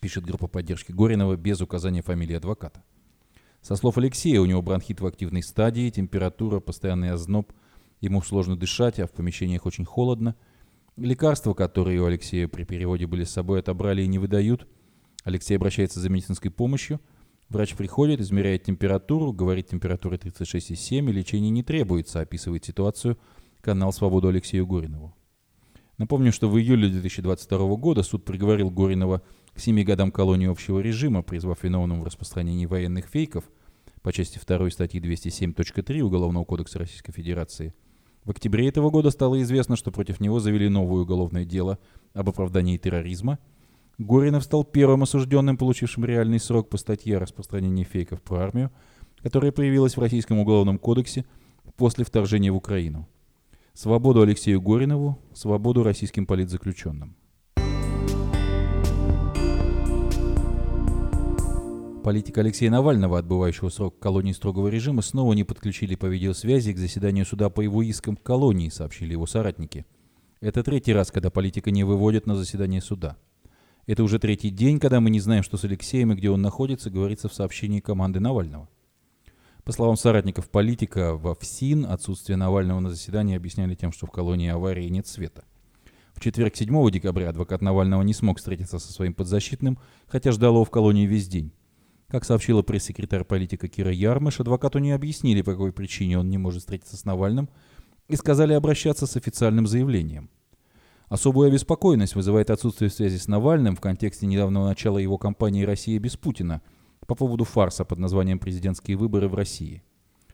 Пишет 0.00 0.24
группа 0.24 0.46
поддержки 0.46 0.90
Горинова 0.90 1.36
без 1.36 1.60
указания 1.60 2.00
фамилии 2.00 2.36
адвоката. 2.36 2.82
Со 3.60 3.76
слов 3.76 3.98
Алексея, 3.98 4.40
у 4.40 4.46
него 4.46 4.62
бронхит 4.62 5.02
в 5.02 5.06
активной 5.06 5.42
стадии, 5.42 5.90
температура, 5.90 6.60
постоянный 6.60 7.10
озноб, 7.10 7.52
ему 8.00 8.22
сложно 8.22 8.56
дышать, 8.56 8.98
а 9.00 9.06
в 9.06 9.12
помещениях 9.12 9.66
очень 9.66 9.84
холодно. 9.84 10.34
Лекарства, 10.96 11.54
которые 11.54 12.00
у 12.00 12.06
Алексея 12.06 12.46
при 12.46 12.64
переводе 12.64 13.06
были 13.06 13.24
с 13.24 13.30
собой, 13.30 13.60
отобрали 13.60 14.02
и 14.02 14.06
не 14.06 14.18
выдают. 14.18 14.68
Алексей 15.24 15.56
обращается 15.56 15.98
за 15.98 16.08
медицинской 16.08 16.50
помощью. 16.50 17.00
Врач 17.48 17.74
приходит, 17.74 18.20
измеряет 18.20 18.62
температуру, 18.62 19.32
говорит 19.32 19.68
температура 19.68 20.16
36,7, 20.16 21.10
и 21.10 21.12
лечение 21.12 21.50
не 21.50 21.62
требуется, 21.62 22.20
описывает 22.20 22.64
ситуацию 22.64 23.18
канал 23.60 23.92
«Свободу» 23.92 24.28
Алексею 24.28 24.66
Горинову. 24.66 25.16
Напомню, 25.98 26.32
что 26.32 26.48
в 26.48 26.58
июле 26.58 26.88
2022 26.88 27.76
года 27.76 28.02
суд 28.02 28.24
приговорил 28.24 28.70
Горинова 28.70 29.22
к 29.52 29.60
семи 29.60 29.84
годам 29.84 30.10
колонии 30.10 30.48
общего 30.48 30.80
режима, 30.80 31.22
призвав 31.22 31.62
виновным 31.62 32.00
в 32.00 32.04
распространении 32.04 32.66
военных 32.66 33.06
фейков 33.06 33.50
по 34.02 34.12
части 34.12 34.40
2 34.44 34.70
статьи 34.70 35.00
207.3 35.00 36.00
Уголовного 36.00 36.44
кодекса 36.44 36.78
Российской 36.78 37.12
Федерации. 37.12 37.74
В 38.24 38.30
октябре 38.30 38.68
этого 38.68 38.90
года 38.90 39.10
стало 39.10 39.40
известно, 39.42 39.76
что 39.76 39.90
против 39.90 40.18
него 40.18 40.40
завели 40.40 40.68
новое 40.68 41.02
уголовное 41.02 41.44
дело 41.44 41.78
об 42.14 42.28
оправдании 42.28 42.78
терроризма. 42.78 43.38
Горинов 43.98 44.44
стал 44.44 44.64
первым 44.64 45.02
осужденным, 45.02 45.56
получившим 45.56 46.04
реальный 46.04 46.40
срок 46.40 46.68
по 46.68 46.78
статье 46.78 47.18
о 47.18 47.20
распространении 47.20 47.84
фейков 47.84 48.22
про 48.22 48.38
армию, 48.38 48.72
которая 49.22 49.52
появилась 49.52 49.96
в 49.96 50.00
Российском 50.00 50.38
уголовном 50.38 50.78
кодексе 50.78 51.26
после 51.76 52.04
вторжения 52.04 52.50
в 52.50 52.56
Украину. 52.56 53.08
Свободу 53.74 54.22
Алексею 54.22 54.60
Горинову, 54.60 55.18
свободу 55.34 55.82
российским 55.82 56.26
политзаключенным. 56.26 57.16
Политика 62.04 62.42
Алексея 62.42 62.70
Навального, 62.70 63.18
отбывающего 63.18 63.70
срок 63.70 63.98
колонии 63.98 64.32
строгого 64.32 64.68
режима, 64.68 65.00
снова 65.00 65.32
не 65.32 65.42
подключили 65.42 65.94
по 65.94 66.04
видеосвязи 66.04 66.74
к 66.74 66.78
заседанию 66.78 67.24
суда 67.24 67.48
по 67.48 67.62
его 67.62 67.82
искам 67.82 68.16
колонии, 68.16 68.68
сообщили 68.68 69.12
его 69.12 69.24
соратники. 69.24 69.86
Это 70.42 70.62
третий 70.62 70.92
раз, 70.92 71.10
когда 71.10 71.30
политика 71.30 71.70
не 71.70 71.82
выводят 71.82 72.26
на 72.26 72.36
заседание 72.36 72.82
суда. 72.82 73.16
Это 73.86 74.02
уже 74.02 74.18
третий 74.18 74.50
день, 74.50 74.80
когда 74.80 75.00
мы 75.00 75.08
не 75.08 75.18
знаем, 75.18 75.42
что 75.42 75.56
с 75.56 75.64
Алексеем 75.64 76.12
и 76.12 76.14
где 76.14 76.28
он 76.28 76.42
находится, 76.42 76.90
говорится 76.90 77.30
в 77.30 77.34
сообщении 77.34 77.80
команды 77.80 78.20
Навального. 78.20 78.68
По 79.64 79.72
словам 79.72 79.96
соратников 79.96 80.50
политика, 80.50 81.16
во 81.16 81.34
ФСИН 81.34 81.86
отсутствие 81.86 82.36
Навального 82.36 82.80
на 82.80 82.90
заседании 82.90 83.34
объясняли 83.34 83.74
тем, 83.76 83.92
что 83.92 84.06
в 84.06 84.10
колонии 84.10 84.50
аварии 84.50 84.90
нет 84.90 85.06
света. 85.06 85.44
В 86.12 86.20
четверг 86.20 86.54
7 86.54 86.90
декабря 86.90 87.30
адвокат 87.30 87.62
Навального 87.62 88.02
не 88.02 88.12
смог 88.12 88.36
встретиться 88.36 88.78
со 88.78 88.92
своим 88.92 89.14
подзащитным, 89.14 89.78
хотя 90.06 90.32
ждал 90.32 90.52
его 90.52 90.66
в 90.66 90.70
колонии 90.70 91.06
весь 91.06 91.28
день. 91.28 91.50
Как 92.14 92.24
сообщила 92.24 92.62
пресс-секретарь 92.62 93.24
политика 93.24 93.66
Кира 93.66 93.90
Ярмыш, 93.90 94.38
адвокату 94.38 94.78
не 94.78 94.92
объяснили, 94.92 95.42
по 95.42 95.50
какой 95.50 95.72
причине 95.72 96.16
он 96.16 96.30
не 96.30 96.38
может 96.38 96.60
встретиться 96.60 96.96
с 96.96 97.04
Навальным, 97.04 97.48
и 98.06 98.14
сказали 98.14 98.52
обращаться 98.52 99.08
с 99.08 99.16
официальным 99.16 99.66
заявлением. 99.66 100.30
Особую 101.08 101.48
обеспокоенность 101.48 102.14
вызывает 102.14 102.50
отсутствие 102.50 102.90
связи 102.90 103.16
с 103.16 103.26
Навальным 103.26 103.74
в 103.74 103.80
контексте 103.80 104.26
недавнего 104.26 104.64
начала 104.64 104.98
его 104.98 105.18
кампании 105.18 105.64
«Россия 105.64 105.98
без 105.98 106.16
Путина», 106.16 106.62
по 107.08 107.16
поводу 107.16 107.42
фарса 107.42 107.84
под 107.84 107.98
названием 107.98 108.38
«Президентские 108.38 108.96
выборы 108.96 109.26
в 109.26 109.34
России». 109.34 109.82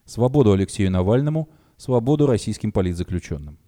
Свободу 0.04 0.52
Алексею 0.52 0.90
Навальному, 0.90 1.48
свободу 1.78 2.26
российским 2.26 2.72
политзаключенным. 2.72 3.58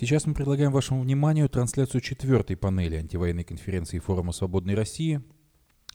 Сейчас 0.00 0.26
мы 0.26 0.34
предлагаем 0.34 0.70
вашему 0.70 1.02
вниманию 1.02 1.48
трансляцию 1.48 2.02
четвертой 2.02 2.56
панели 2.56 2.94
антивоенной 2.94 3.42
конференции 3.42 3.98
Форума 3.98 4.30
Свободной 4.30 4.76
России, 4.76 5.20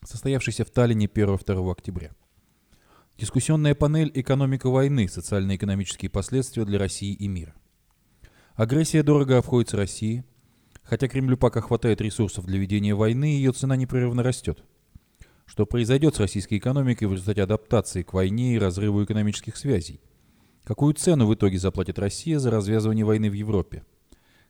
состоявшейся 0.04 0.66
в 0.66 0.72
Таллине 0.72 1.06
1-2 1.06 1.72
октября. 1.72 2.12
Дискуссионная 3.18 3.76
панель 3.76 4.12
«Экономика 4.13 4.70
войны. 4.70 5.08
Социально-экономические 5.08 6.12
последствия 6.12 6.66
для 6.66 6.80
России 6.80 7.13
и 7.13 7.30
мира». 7.30 7.56
Агрессия 8.56 9.04
дорого 9.04 9.38
обходится 9.38 9.78
России. 9.78 10.26
Хотя 10.84 11.08
Кремлю 11.08 11.38
пока 11.38 11.62
хватает 11.62 12.02
ресурсов 12.02 12.46
для 12.46 12.60
ведения 12.60 12.96
войны, 12.96 13.24
ее 13.24 13.54
цена 13.54 13.78
непрерывно 13.78 14.22
растет. 14.22 14.66
Что 15.46 15.66
произойдет 15.66 16.16
с 16.16 16.20
российской 16.20 16.58
экономикой 16.58 17.06
в 17.06 17.13
результате 17.13 17.44
адаптации 17.44 18.04
к 18.04 18.12
войне 18.12 18.56
и 18.56 18.60
разрыву 18.60 19.02
экономических 19.06 19.56
связей? 19.56 20.02
Какую 20.66 20.94
цену 20.94 21.26
в 21.26 21.34
итоге 21.34 21.58
заплатит 21.58 22.00
Россия 22.00 22.38
за 22.38 22.52
развязывание 22.52 23.06
войны 23.06 23.30
в 23.30 23.34
Европе? 23.34 23.86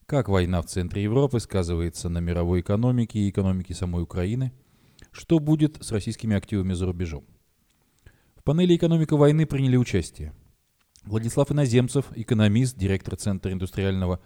Как 0.06 0.28
война 0.28 0.62
в 0.62 0.66
центре 0.66 1.04
Европы 1.04 1.39
сказывается 1.39 2.10
на 2.10 2.18
мировой 2.18 2.60
экономике 2.60 3.20
и 3.20 3.30
экономике 3.30 3.74
самой 3.74 4.04
Украины? 4.04 4.52
Что 5.12 5.39
будет 5.39 5.84
с 5.84 5.92
российскими 5.92 6.36
активами 6.36 6.74
за 6.74 6.86
рубежом? 6.86 7.26
В 8.36 8.44
панели 8.44 8.76
«Экономика 8.76 9.16
войны» 9.16 9.46
приняли 9.46 9.78
участие 9.78 10.34
Владислав 11.04 11.52
Иноземцев, 11.52 12.06
экономист, 12.16 12.78
директор 12.78 13.16
Центра 13.16 13.52
индустриального 13.54 14.20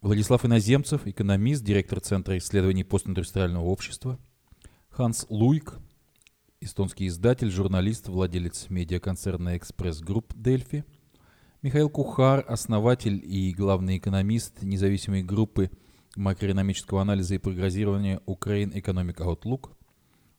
Владислав 0.00 0.44
Иноземцев, 0.44 1.06
экономист, 1.06 1.64
директор 1.64 2.00
Центра 2.00 2.36
исследований 2.38 2.84
постиндустриального 2.84 3.64
общества, 3.64 4.18
Ханс 4.90 5.26
Луйк, 5.28 5.78
эстонский 6.60 7.06
издатель, 7.06 7.50
журналист, 7.50 8.08
владелец 8.08 8.70
медиаконцерна 8.70 9.56
«Экспресс 9.56 10.00
Групп» 10.00 10.34
Delfi, 10.34 10.84
Михаил 11.60 11.90
Кухар, 11.90 12.44
основатель 12.46 13.20
и 13.24 13.52
главный 13.52 13.98
экономист 13.98 14.62
независимой 14.62 15.24
группы 15.24 15.72
макроэкономического 16.14 17.02
анализа 17.02 17.34
и 17.34 17.38
прогнозирования 17.38 18.20
Ukraine 18.28 18.72
Economic 18.72 19.16
Outlook, 19.16 19.72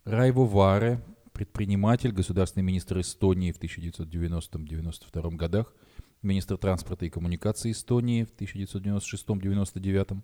Райво 0.06 0.46
Варе, 0.46 1.04
предприниматель, 1.34 2.14
государственный 2.14 2.64
министр 2.64 3.02
Эстонии 3.02 3.52
в 3.52 3.60
1990-1992 3.60 5.36
годах, 5.36 5.74
министр 6.22 6.56
транспорта 6.58 7.06
и 7.06 7.10
коммуникации 7.10 7.72
Эстонии 7.72 8.24
в 8.24 8.34
1996-1999, 8.42 10.22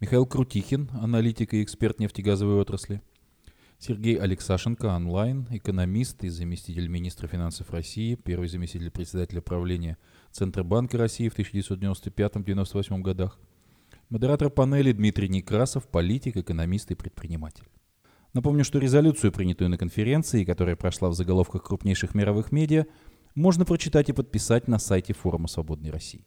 Михаил 0.00 0.24
Крутихин, 0.24 0.88
аналитик 0.94 1.52
и 1.52 1.62
эксперт 1.62 1.98
нефтегазовой 1.98 2.54
отрасли, 2.54 3.02
Сергей 3.82 4.16
Алексашенко, 4.16 4.94
онлайн, 4.94 5.46
экономист 5.50 6.22
и 6.22 6.28
заместитель 6.28 6.88
министра 6.88 7.26
финансов 7.26 7.70
России, 7.70 8.14
первый 8.14 8.46
заместитель 8.46 8.90
председателя 8.90 9.40
правления 9.40 9.96
Центробанка 10.32 10.98
России 10.98 11.30
в 11.30 11.38
1995-1998 11.38 13.00
годах, 13.00 13.38
модератор 14.10 14.50
панели 14.50 14.92
Дмитрий 14.92 15.30
Некрасов, 15.30 15.88
политик, 15.88 16.36
экономист 16.36 16.90
и 16.90 16.94
предприниматель. 16.94 17.70
Напомню, 18.34 18.64
что 18.64 18.78
резолюцию, 18.78 19.32
принятую 19.32 19.70
на 19.70 19.78
конференции, 19.78 20.44
которая 20.44 20.76
прошла 20.76 21.08
в 21.08 21.14
заголовках 21.14 21.64
крупнейших 21.64 22.14
мировых 22.14 22.52
медиа, 22.52 22.84
можно 23.34 23.64
прочитать 23.64 24.10
и 24.10 24.12
подписать 24.12 24.68
на 24.68 24.78
сайте 24.78 25.14
Форума 25.14 25.48
Свободной 25.48 25.90
России. 25.90 26.26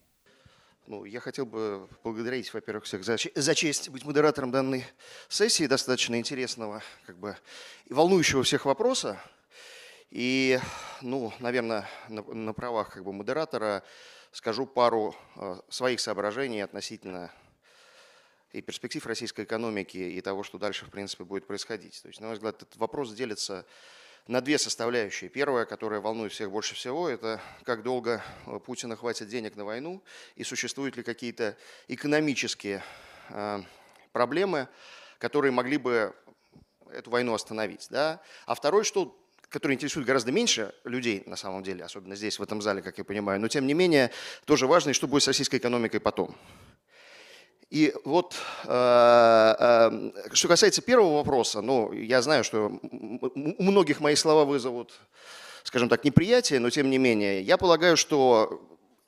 Ну, 0.86 1.06
я 1.06 1.22
хотел 1.22 1.46
бы 1.46 1.88
поблагодарить, 2.02 2.54
во-первых, 2.54 2.84
всех 2.84 3.06
за, 3.06 3.16
за 3.36 3.56
честь 3.56 3.88
быть 3.88 4.04
модератором 4.04 4.52
данной 4.52 4.86
сессии, 5.30 5.66
достаточно 5.66 6.20
интересного 6.20 6.84
как 7.06 7.18
бы, 7.18 7.38
и 7.86 7.94
волнующего 7.94 8.44
всех 8.44 8.66
вопроса. 8.66 9.18
И, 10.10 10.60
ну, 11.02 11.32
наверное, 11.40 11.88
на, 12.10 12.22
на 12.22 12.52
правах 12.52 12.96
как 12.96 13.06
бы, 13.06 13.14
модератора 13.14 13.82
скажу 14.34 14.66
пару 14.66 15.16
э, 15.38 15.62
своих 15.70 16.02
соображений 16.02 16.60
относительно 16.60 17.32
и 18.52 18.62
перспектив 18.62 19.06
российской 19.06 19.46
экономики, 19.46 19.98
и 19.98 20.20
того, 20.20 20.44
что 20.44 20.58
дальше, 20.58 20.86
в 20.86 20.90
принципе, 20.90 21.24
будет 21.24 21.48
происходить. 21.48 22.02
То 22.02 22.10
есть, 22.10 22.20
на 22.20 22.28
мой 22.28 22.36
взгляд, 22.36 22.62
этот 22.62 22.76
вопрос 22.76 23.14
делится 23.14 23.66
на 24.28 24.42
две 24.42 24.58
составляющие. 24.58 25.30
Первая, 25.30 25.66
которая 25.66 26.00
волнует 26.00 26.32
всех 26.32 26.52
больше 26.52 26.76
всего, 26.76 27.10
это 27.10 27.42
как 27.64 27.84
долго 27.84 28.24
э, 28.46 28.60
Путина 28.60 28.96
хватит 28.96 29.28
денег 29.28 29.56
на 29.56 29.66
войну, 29.66 30.02
и 30.36 30.44
существуют 30.44 30.96
ли 30.96 31.04
какие-то 31.04 31.58
экономические 31.88 32.84
э, 33.30 33.62
проблемы, 34.12 34.70
которые 35.18 35.52
могли 35.52 35.78
бы 35.78 36.14
эту 36.92 37.10
войну 37.12 37.34
остановить. 37.34 37.88
Да? 37.90 38.22
А 38.46 38.56
второй, 38.56 38.84
что 38.84 39.18
который 39.50 39.74
интересует 39.74 40.08
гораздо 40.08 40.32
меньше 40.32 40.74
людей, 40.84 41.22
на 41.28 41.36
самом 41.36 41.62
деле, 41.62 41.84
особенно 41.84 42.16
здесь, 42.16 42.40
в 42.40 42.44
этом 42.44 42.60
зале, 42.60 42.82
как 42.82 42.98
я 42.98 43.04
понимаю, 43.04 43.40
но 43.40 43.48
тем 43.48 43.68
не 43.68 43.76
менее 43.76 44.10
тоже 44.46 44.66
важно, 44.66 44.90
и 44.90 44.94
что 44.94 45.08
будет 45.08 45.22
с 45.22 45.28
российской 45.28 45.58
экономикой 45.58 46.00
потом. 46.00 46.36
И 47.74 47.92
вот, 48.04 48.36
э, 48.66 49.56
э, 49.60 50.12
что 50.34 50.48
касается 50.48 50.84
первого 50.84 51.16
вопроса, 51.16 51.60
ну, 51.60 51.92
я 51.92 52.22
знаю, 52.22 52.44
что 52.44 52.68
у 52.70 53.64
многих 53.64 54.00
мои 54.00 54.14
слова 54.14 54.46
вызовут, 54.46 54.94
скажем 55.64 55.90
так, 55.90 56.04
неприятие, 56.04 56.60
но 56.60 56.70
тем 56.70 56.92
не 56.92 57.00
менее, 57.00 57.42
я 57.42 57.58
полагаю, 57.58 57.98
что 57.98 58.62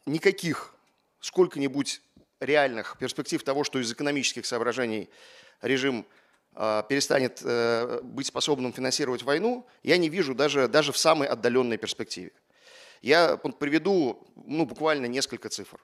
никаких 0.07 0.73
сколько-нибудь 1.19 2.01
реальных 2.39 2.97
перспектив 2.97 3.43
того, 3.43 3.63
что 3.63 3.77
из 3.77 3.91
экономических 3.91 4.47
соображений 4.47 5.09
режим 5.61 6.03
э, 6.55 6.81
перестанет 6.89 7.43
быть 8.03 8.25
способным 8.25 8.73
финансировать 8.73 9.21
войну, 9.21 9.67
я 9.83 9.97
не 9.97 10.09
вижу 10.09 10.33
даже, 10.33 10.67
даже 10.67 10.91
в 10.91 10.97
самой 10.97 11.27
отдаленной 11.27 11.77
перспективе. 11.77 12.31
Я 13.03 13.37
приведу 13.37 14.27
ну, 14.35 14.65
буквально 14.65 15.05
несколько 15.05 15.49
цифр. 15.49 15.79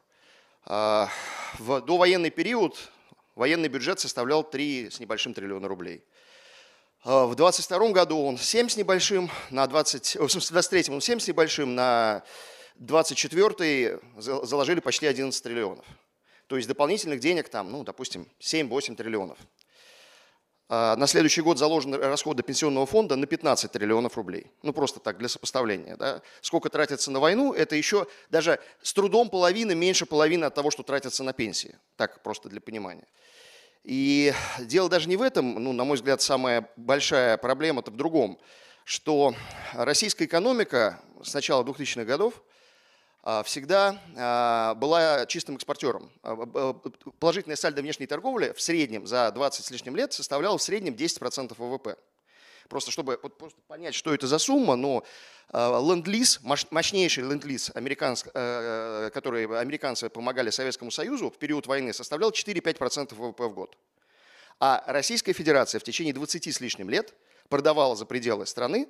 А, 0.64 1.10
в 1.58 1.82
довоенный 1.82 2.30
период 2.30 2.78
военный 3.36 3.68
бюджет 3.68 4.00
составлял 4.00 4.44
3 4.44 4.90
с 4.92 5.00
небольшим 5.00 5.34
триллиона 5.34 5.68
рублей. 5.68 6.04
А, 7.04 7.26
в 7.26 7.36
22 7.36 7.90
году 7.90 8.24
он 8.24 8.38
7 8.38 8.70
с 8.70 8.78
небольшим, 8.78 9.30
на 9.50 9.66
20, 9.68 10.18
в 10.18 10.52
23 10.52 10.94
он 10.94 11.02
7 11.02 11.20
с 11.20 11.28
небольшим, 11.28 11.76
на 11.76 12.24
24 12.76 14.00
заложили 14.18 14.80
почти 14.80 15.08
11 15.08 15.44
триллионов. 15.44 15.86
То 16.48 16.58
есть 16.58 16.68
дополнительных 16.68 17.20
денег 17.20 17.50
там, 17.50 17.72
ну, 17.72 17.84
допустим, 17.84 18.28
7-8 18.40 18.96
триллионов. 18.96 19.38
А, 20.74 20.96
на 20.96 21.06
следующий 21.06 21.42
год 21.42 21.58
заложены 21.58 21.98
расходы 21.98 22.44
пенсионного 22.44 22.86
фонда 22.86 23.18
на 23.18 23.28
15 23.28 23.70
триллионов 23.74 24.16
рублей. 24.16 24.48
Ну, 24.64 24.72
просто 24.72 25.02
так, 25.02 25.18
для 25.18 25.28
сопоставления. 25.28 25.98
Да? 25.98 26.22
Сколько 26.40 26.70
тратится 26.70 27.12
на 27.12 27.20
войну, 27.20 27.52
это 27.52 27.76
еще 27.76 28.08
даже 28.30 28.58
с 28.82 28.94
трудом 28.94 29.30
половины, 29.30 29.76
меньше 29.76 30.06
половины 30.06 30.46
от 30.46 30.56
того, 30.56 30.72
что 30.72 30.84
тратится 30.84 31.26
на 31.26 31.34
пенсии. 31.34 31.78
Так, 31.98 32.24
просто 32.24 32.48
для 32.48 32.62
понимания. 32.62 33.06
И 33.84 34.34
дело 34.60 34.88
даже 34.88 35.10
не 35.10 35.18
в 35.18 35.22
этом, 35.22 35.62
ну, 35.62 35.74
на 35.74 35.84
мой 35.84 35.98
взгляд, 35.98 36.22
самая 36.22 36.70
большая 36.78 37.36
проблема-то 37.36 37.92
в 37.92 37.98
другом, 37.98 38.40
что 38.86 39.36
российская 39.74 40.24
экономика 40.24 41.02
с 41.22 41.34
начала 41.34 41.66
2000-х 41.66 42.06
годов– 42.06 42.42
всегда 43.44 44.02
а, 44.18 44.74
была 44.76 45.28
чистым 45.28 45.56
экспортером. 45.56 46.12
А, 46.24 46.74
положительная 47.20 47.56
сальдо 47.56 47.82
внешней 47.82 48.08
торговли 48.08 48.52
в 48.56 48.62
среднем 48.62 49.06
за 49.06 49.32
20 49.32 49.64
с 49.64 49.70
лишним 49.70 49.96
лет 49.96 50.12
составляла 50.14 50.58
в 50.58 50.64
среднем 50.64 50.96
10% 50.96 51.54
ВВП. 51.56 51.98
Просто 52.68 52.90
чтобы 52.90 53.20
вот, 53.22 53.38
просто 53.38 53.60
понять, 53.68 53.94
что 53.94 54.14
это 54.14 54.28
за 54.28 54.40
сумма, 54.40 54.76
но 54.76 55.04
ленд-лиз, 55.52 56.40
мощнейший 56.42 57.24
ленд-лиз, 57.26 57.72
который 57.74 59.44
американцы 59.60 60.10
помогали 60.10 60.50
Советскому 60.50 60.90
Союзу 60.90 61.30
в 61.30 61.38
период 61.38 61.68
войны, 61.68 61.94
составлял 61.94 62.32
4-5% 62.32 63.14
ВВП 63.14 63.44
в 63.44 63.54
год. 63.54 63.78
А 64.62 64.84
Российская 64.88 65.34
Федерация 65.34 65.80
в 65.80 65.84
течение 65.84 66.14
20 66.14 66.48
с 66.48 66.62
лишним 66.62 66.90
лет 66.90 67.14
продавала 67.50 67.96
за 67.98 68.06
пределы 68.06 68.46
страны 68.46 68.88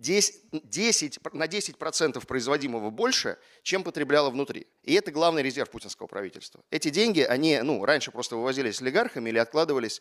10, 0.00 0.34
10, 0.52 1.18
на 1.32 1.46
10% 1.46 2.26
производимого 2.26 2.90
больше, 2.90 3.38
чем 3.62 3.82
потребляла 3.82 4.30
внутри. 4.30 4.66
И 4.82 4.94
это 4.94 5.10
главный 5.10 5.42
резерв 5.42 5.70
путинского 5.70 6.06
правительства. 6.06 6.62
Эти 6.70 6.90
деньги, 6.90 7.20
они 7.20 7.60
ну, 7.62 7.84
раньше 7.84 8.10
просто 8.10 8.36
вывозились 8.36 8.80
олигархами 8.80 9.30
или 9.30 9.38
откладывались 9.38 10.00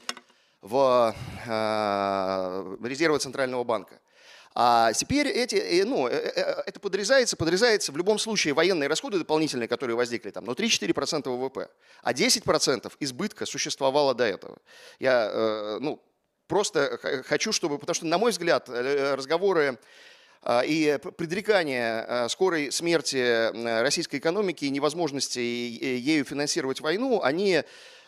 в 0.62 1.15
э, 1.45 2.77
резервы 2.88 3.19
Центрального 3.19 3.63
банка. 3.63 3.99
А 4.58 4.93
теперь 4.93 5.27
эти, 5.27 5.55
э, 5.55 5.84
ну, 5.84 6.08
э, 6.08 6.13
э, 6.13 6.63
это 6.65 6.79
подрезается, 6.79 7.36
подрезается 7.36 7.91
в 7.91 7.97
любом 7.97 8.17
случае 8.17 8.53
военные 8.53 8.88
расходы 8.88 9.19
дополнительные, 9.19 9.67
которые 9.67 9.97
возникли 9.97 10.31
там, 10.31 10.45
но 10.45 10.53
3-4% 10.53 11.29
ВВП. 11.29 11.69
А 12.01 12.13
10% 12.13 12.93
избытка 13.01 13.45
существовало 13.45 14.15
до 14.15 14.23
этого. 14.23 14.58
Я, 14.97 15.77
ну, 15.81 16.01
Просто 16.47 17.23
хочу, 17.25 17.51
чтобы, 17.51 17.79
потому 17.79 17.95
что, 17.95 18.05
на 18.05 18.17
мой 18.17 18.31
взгляд, 18.31 18.69
э, 18.69 19.15
разговоры 19.15 19.79
а, 20.43 20.62
и 20.63 20.99
предрекание 21.17 22.01
а, 22.01 22.29
скорой 22.29 22.71
смерти 22.71 23.81
российской 23.81 24.17
экономики 24.17 24.65
и 24.65 24.69
невозможности 24.69 25.39
ею 25.39 26.23
финансировать 26.23 26.81
войну, 26.81 27.21
они 27.23 27.63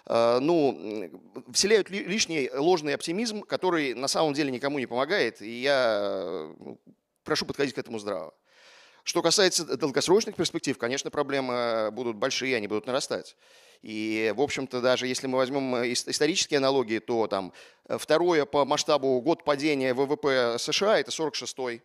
а, 0.05 0.39
ну, 0.39 1.09
вселяют 1.51 1.89
лишний 1.89 2.51
ложный 2.53 2.93
оптимизм, 2.93 3.41
который 3.41 3.95
на 3.95 4.07
самом 4.07 4.33
деле 4.33 4.51
никому 4.51 4.77
не 4.77 4.85
помогает, 4.85 5.41
и 5.41 5.61
я 5.61 6.51
прошу 7.23 7.47
подходить 7.47 7.73
к 7.73 7.79
этому 7.79 7.97
здраво. 7.97 8.35
Что 9.07 9.21
касается 9.21 9.63
долгосрочных 9.63 10.35
перспектив, 10.35 10.77
конечно, 10.77 11.09
проблемы 11.09 11.91
будут 11.91 12.17
большие, 12.17 12.57
они 12.57 12.67
будут 12.67 12.87
нарастать. 12.87 13.37
И, 13.81 14.33
в 14.35 14.41
общем-то, 14.41 14.81
даже 14.81 15.07
если 15.07 15.27
мы 15.27 15.37
возьмем 15.37 15.77
исторические 15.85 16.57
аналогии, 16.57 16.99
то 16.99 17.25
там 17.27 17.53
второе 17.87 18.43
по 18.45 18.65
масштабу 18.65 19.21
год 19.21 19.45
падения 19.45 19.93
ВВП 19.93 20.57
США– 20.59 20.99
это 20.99 21.11
46-й. 21.11 21.81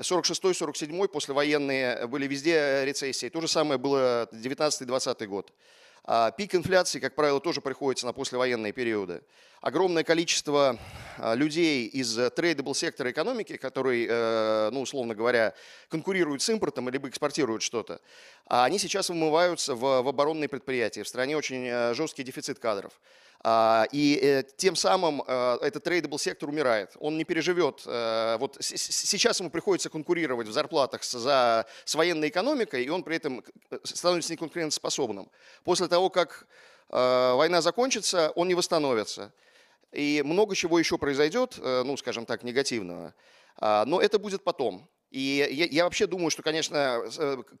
46-47 0.00 1.06
послевоенные 1.06 2.08
были 2.08 2.26
везде 2.26 2.84
рецессии. 2.84 3.28
То 3.28 3.40
же 3.40 3.46
самое 3.46 3.78
было 3.78 4.28
19-20 4.32 5.26
год. 5.26 5.52
А 6.04 6.30
пик 6.30 6.54
инфляции, 6.54 7.00
как 7.00 7.14
правило, 7.14 7.40
тоже 7.40 7.60
приходится 7.60 8.06
на 8.06 8.12
послевоенные 8.12 8.72
периоды. 8.72 9.22
Огромное 9.60 10.04
количество 10.04 10.78
а, 11.16 11.34
людей 11.34 11.86
из 11.86 12.16
tradable 12.36 12.74
сектора 12.74 13.10
экономики, 13.10 13.56
который, 13.56 14.06
э, 14.08 14.70
ну, 14.70 14.82
условно 14.82 15.16
говоря, 15.16 15.52
конкурируют 15.88 16.42
с 16.42 16.48
импортом 16.48 16.88
либо 16.88 17.08
экспортируют 17.08 17.62
что-то, 17.62 18.00
а 18.46 18.64
они 18.64 18.78
сейчас 18.78 19.08
вымываются 19.08 19.74
в, 19.74 19.80
в 19.80 20.08
оборонные 20.08 20.48
предприятия. 20.48 21.02
В 21.02 21.08
стране 21.08 21.36
очень 21.36 21.66
э, 21.66 21.92
жесткий 21.94 22.22
дефицит 22.22 22.60
кадров. 22.60 22.92
А, 23.40 23.86
и 23.92 24.18
э, 24.20 24.42
тем 24.56 24.74
самым 24.74 25.22
э, 25.26 25.58
этот 25.62 25.84
tradable 25.84 26.18
сектор 26.18 26.48
умирает. 26.48 26.96
Он 26.98 27.16
не 27.16 27.24
переживет. 27.24 27.82
Э, 27.86 28.36
вот 28.38 28.56
сейчас 28.60 29.38
ему 29.38 29.50
приходится 29.50 29.90
конкурировать 29.90 30.48
в 30.48 30.52
зарплатах 30.52 31.04
за, 31.04 31.66
с 31.84 31.94
военной 31.94 32.28
экономикой, 32.28 32.84
и 32.84 32.88
он 32.88 33.04
при 33.04 33.16
этом 33.16 33.44
становится 33.84 34.32
неконкурентоспособным. 34.32 35.30
После 35.64 35.86
того, 35.88 36.10
как 36.10 36.46
война 36.90 37.60
закончится, 37.60 38.30
он 38.30 38.48
не 38.48 38.54
восстановится. 38.54 39.30
И 39.92 40.22
много 40.24 40.56
чего 40.56 40.78
еще 40.78 40.96
произойдет, 40.96 41.58
ну, 41.58 41.98
скажем 41.98 42.24
так, 42.24 42.42
негативного. 42.44 43.14
А, 43.56 43.84
но 43.84 44.00
это 44.00 44.18
будет 44.18 44.42
потом. 44.42 44.88
И 45.10 45.46
я, 45.50 45.66
я 45.66 45.84
вообще 45.84 46.06
думаю, 46.06 46.30
что, 46.30 46.42
конечно, 46.42 47.02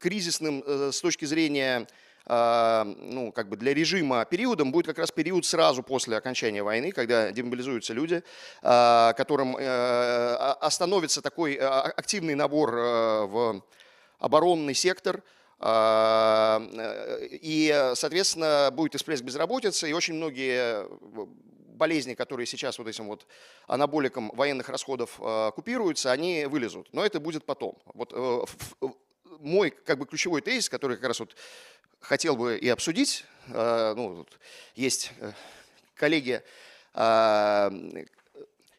кризисным 0.00 0.64
с 0.66 0.98
точки 1.02 1.26
зрения 1.26 1.86
ну, 2.28 3.32
как 3.34 3.48
бы 3.48 3.56
для 3.56 3.72
режима 3.72 4.24
периодом 4.26 4.70
будет 4.70 4.86
как 4.86 4.98
раз 4.98 5.10
период 5.10 5.46
сразу 5.46 5.82
после 5.82 6.16
окончания 6.16 6.62
войны, 6.62 6.92
когда 6.92 7.30
демобилизуются 7.32 7.94
люди, 7.94 8.22
а, 8.62 9.12
которым 9.14 9.56
э, 9.56 10.34
остановится 10.60 11.22
такой 11.22 11.54
э, 11.54 11.58
активный 11.58 12.34
набор 12.34 12.74
э, 12.74 13.24
в 13.26 13.62
оборонный 14.18 14.74
сектор, 14.74 15.22
а, 15.60 16.60
и, 17.30 17.92
соответственно, 17.94 18.70
будет 18.72 18.94
всплеск 18.94 19.24
безработицы, 19.24 19.88
и 19.88 19.92
очень 19.92 20.14
многие 20.14 20.86
болезни, 21.76 22.14
которые 22.14 22.46
сейчас 22.46 22.78
вот 22.78 22.88
этим 22.88 23.06
вот 23.06 23.26
анаболиком 23.66 24.30
военных 24.34 24.68
расходов 24.68 25.20
купируются, 25.54 26.10
они 26.10 26.46
вылезут. 26.46 26.88
Но 26.92 27.04
это 27.04 27.20
будет 27.20 27.44
потом. 27.44 27.78
Вот 27.94 28.12
мой 29.40 29.70
как 29.70 29.98
бы 29.98 30.06
ключевой 30.06 30.40
тезис, 30.40 30.68
который 30.68 30.96
как 30.96 31.06
раз 31.06 31.20
вот 31.20 31.36
хотел 32.00 32.36
бы 32.36 32.56
и 32.58 32.68
обсудить. 32.68 33.24
А, 33.50 33.94
ну, 33.94 34.26
есть 34.74 35.12
э, 35.20 35.32
коллеги. 35.94 36.42
А, 36.94 37.70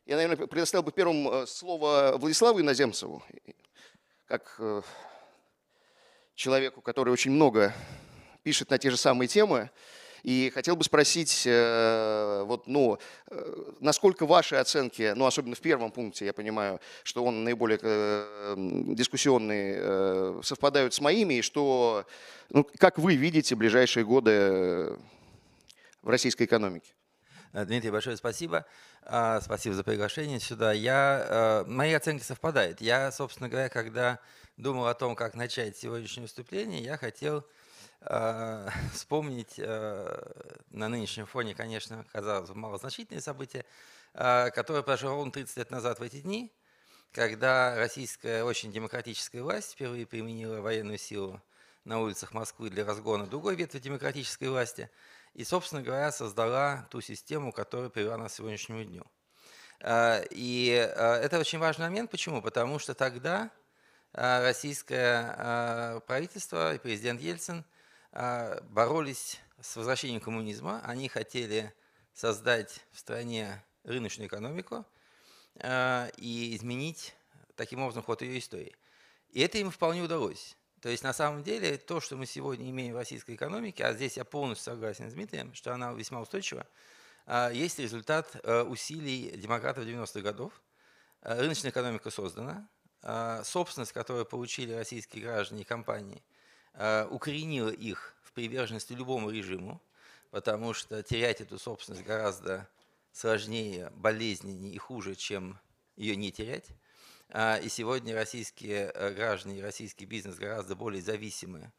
я, 0.05 0.15
наверное, 0.15 0.47
предоставил 0.47 0.83
бы 0.83 0.91
первым 0.91 1.27
э, 1.29 1.47
слово 1.47 2.15
Владиславу 2.17 2.59
Иноземцеву, 2.59 3.23
как 4.27 4.55
э, 4.59 4.81
человеку, 6.35 6.81
который 6.81 7.11
очень 7.11 7.31
много 7.31 7.73
пишет 8.43 8.69
на 8.69 8.77
те 8.77 8.89
же 8.89 8.97
самые 8.97 9.27
темы. 9.27 9.69
И 10.23 10.51
хотел 10.53 10.75
бы 10.75 10.83
спросить, 10.83 11.43
э, 11.45 12.43
вот, 12.45 12.67
ну, 12.67 12.97
э, 13.27 13.73
насколько 13.79 14.25
ваши 14.25 14.55
оценки, 14.55 15.13
ну, 15.15 15.25
особенно 15.25 15.55
в 15.55 15.59
первом 15.59 15.91
пункте, 15.91 16.25
я 16.25 16.33
понимаю, 16.33 16.79
что 17.03 17.23
он 17.23 17.43
наиболее 17.43 17.79
э, 17.81 18.55
дискуссионный, 18.57 20.43
совпадают 20.43 20.93
с 20.93 21.01
моими, 21.01 21.35
и 21.35 21.41
что, 21.41 22.05
ну, 22.49 22.67
как 22.77 22.97
вы 22.97 23.15
видите 23.15 23.55
ближайшие 23.55 24.05
годы 24.05 24.97
в 26.01 26.09
российской 26.09 26.43
экономике? 26.43 26.93
Дмитрий, 27.53 27.89
большое 27.89 28.15
спасибо. 28.15 28.65
А, 29.03 29.41
спасибо 29.41 29.75
за 29.75 29.83
приглашение 29.83 30.39
сюда. 30.39 30.71
Я, 30.71 31.63
мои 31.67 31.93
оценки 31.93 32.23
совпадают. 32.23 32.79
Я, 32.79 33.11
собственно 33.11 33.49
говоря, 33.49 33.69
когда 33.69 34.19
думал 34.57 34.87
о 34.87 34.93
том, 34.93 35.15
как 35.15 35.33
начать 35.33 35.77
сегодняшнее 35.77 36.23
выступление, 36.23 36.83
я 36.83 36.97
хотел 36.97 37.43
вспомнить 38.93 39.55
э, 39.57 40.31
на 40.69 40.87
нынешнем 40.87 41.25
фоне, 41.25 41.53
конечно, 41.53 42.05
казалось 42.13 42.49
бы, 42.49 42.55
малозначительные 42.55 43.21
события, 43.21 43.65
а, 44.13 44.49
которые 44.51 44.83
произошло 44.83 45.15
ровно 45.15 45.31
30 45.31 45.57
лет 45.57 45.71
назад 45.71 45.99
в 45.99 46.03
эти 46.03 46.21
дни, 46.21 46.51
когда 47.11 47.75
российская 47.75 48.43
очень 48.43 48.71
демократическая 48.71 49.41
власть 49.41 49.73
впервые 49.73 50.05
применила 50.05 50.61
военную 50.61 50.97
силу 50.97 51.41
на 51.83 51.99
улицах 51.99 52.33
Москвы 52.33 52.69
для 52.69 52.85
разгона 52.85 53.27
другой 53.27 53.55
ветви 53.55 53.79
демократической 53.79 54.47
власти 54.47 54.89
и, 55.33 55.43
собственно 55.43 55.81
говоря, 55.81 56.11
создала 56.13 56.87
ту 56.91 57.01
систему, 57.01 57.51
которая 57.51 57.89
привела 57.89 58.17
нас 58.17 58.33
к 58.33 58.35
сегодняшнему 58.35 58.83
дню. 58.83 59.05
И 59.81 60.91
это 60.91 61.39
очень 61.39 61.57
важный 61.59 61.87
момент. 61.87 62.11
Почему? 62.11 62.41
Потому 62.41 62.79
что 62.79 62.93
тогда 62.93 63.49
российское 64.11 66.01
правительство 66.01 66.75
и 66.75 66.79
президент 66.79 67.21
Ельцин– 67.21 67.65
боролись 68.11 69.39
с 69.61 69.75
возвращением 69.75 70.21
коммунизма. 70.21 70.81
Они 70.83 71.07
хотели 71.09 71.73
создать 72.13 72.85
в 72.91 72.99
стране 72.99 73.63
рыночную 73.83 74.27
экономику 74.27 74.85
а, 75.61 76.09
и 76.17 76.55
изменить 76.55 77.15
таким 77.55 77.81
образом 77.81 78.03
ход 78.03 78.21
ее 78.21 78.39
истории. 78.39 78.75
И 79.29 79.41
это 79.41 79.57
им 79.57 79.71
вполне 79.71 80.01
удалось. 80.01 80.55
То 80.81 80.89
есть 80.89 81.03
на 81.03 81.13
самом 81.13 81.43
деле 81.43 81.77
то, 81.77 81.99
что 81.99 82.15
мы 82.15 82.25
сегодня 82.25 82.69
имеем 82.69 82.93
в 82.93 82.97
российской 82.97 83.35
экономике, 83.35 83.85
а 83.85 83.93
здесь 83.93 84.17
я 84.17 84.25
полностью 84.25 84.73
согласен 84.73 85.09
с 85.09 85.13
Дмитрием, 85.13 85.53
что 85.53 85.73
она 85.73 85.91
весьма 85.93 86.21
устойчива, 86.21 86.65
а, 87.25 87.49
есть 87.49 87.79
результат 87.79 88.35
усилий 88.67 89.31
демократов 89.37 89.85
90-х 89.85 90.21
годов. 90.21 90.53
Рыночная 91.21 91.71
экономика 91.71 92.09
создана, 92.11 92.69
собственность, 93.43 93.91
которую 93.91 94.25
получили 94.25 94.71
российские 94.73 95.23
граждане 95.23 95.61
и 95.61 95.65
компании– 95.65 96.23
Э, 96.33 96.38
укоренила 97.09 97.69
их 97.69 98.15
в 98.23 98.31
приверженности 98.33 98.93
любому 98.93 99.29
режиму, 99.31 99.81
потому 100.31 100.73
что 100.73 101.01
терять 101.03 101.41
эту 101.41 101.57
собственность 101.57 102.05
гораздо 102.05 102.67
сложнее, 103.11 103.91
болезненнее 103.95 104.73
и 104.73 104.77
хуже, 104.77 105.15
чем 105.15 105.59
ее 105.95 106.15
не 106.15 106.31
терять. 106.31 106.67
А, 107.31 107.57
и 107.57 107.69
сегодня 107.69 108.15
российские 108.15 108.91
э, 108.93 109.13
граждане 109.13 109.59
и 109.59 109.61
российский 109.61 110.05
бизнес 110.05 110.35
гораздо 110.37 110.75
более 110.75 111.01
зависимы 111.01 111.71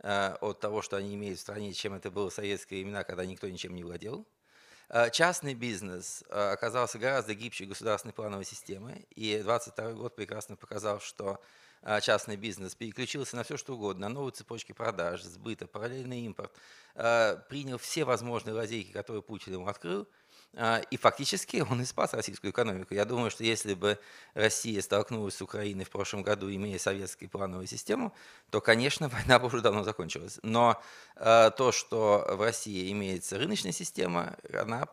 э, 0.00 0.36
от 0.40 0.60
того, 0.60 0.82
что 0.82 0.96
они 0.96 1.14
имеют 1.14 1.38
в 1.38 1.42
стране, 1.42 1.72
чем 1.72 1.94
это 1.94 2.10
было 2.10 2.30
в 2.30 2.34
советские 2.34 2.82
времена, 2.82 3.02
когда 3.02 3.24
никто 3.24 3.48
ничем 3.48 3.74
не 3.74 3.84
владел. 3.84 4.26
Частный 5.12 5.54
бизнес 5.54 6.22
оказался 6.28 6.98
гораздо 6.98 7.34
гибче 7.34 7.64
государственной 7.64 8.12
плановой 8.12 8.44
системы, 8.44 9.06
и 9.08 9.38
2022 9.38 9.92
год 9.94 10.14
прекрасно 10.14 10.54
показал, 10.54 11.00
что 11.00 11.30
а, 11.30 11.40
частный 12.02 12.36
бизнес 12.36 12.74
переключился 12.74 13.36
на 13.36 13.42
все, 13.42 13.56
что 13.56 13.74
угодно, 13.74 14.08
на 14.08 14.14
новые 14.14 14.32
цепочки 14.32 14.72
продаж, 14.72 15.22
сбыта, 15.22 15.66
параллельный 15.66 16.20
импорт, 16.20 16.52
а, 16.94 17.36
принял 17.48 17.78
все 17.78 18.04
возможные 18.04 18.54
лазейки, 18.54 18.92
которые 18.92 19.22
Путин 19.22 19.54
ему 19.54 19.66
открыл, 19.66 20.06
а, 20.54 20.82
и 20.90 20.96
фактически 20.96 21.64
он 21.68 21.80
и 21.80 21.84
спас 21.84 22.12
российскую 22.12 22.52
экономику. 22.52 22.94
Я 22.94 23.04
думаю, 23.04 23.30
что 23.30 23.44
если 23.44 23.74
бы 23.74 23.98
Россия 24.34 24.80
столкнулась 24.82 25.36
с 25.36 25.42
Украиной 25.42 25.84
в 25.84 25.90
прошлом 25.90 26.22
году, 26.22 26.52
имея 26.52 26.78
советскую 26.78 27.30
плановую 27.30 27.66
систему, 27.66 28.14
то, 28.50 28.60
конечно, 28.60 29.08
война 29.10 29.38
бы 29.38 29.46
уже 29.46 29.60
давно 29.60 29.84
закончилась. 29.84 30.38
Но 30.42 30.82
то, 31.16 31.72
что 31.72 32.26
в 32.28 32.42
России 32.42 32.92
имеется 32.92 33.38
рыночная 33.38 33.72
система, 33.72 34.36
она 34.52 34.86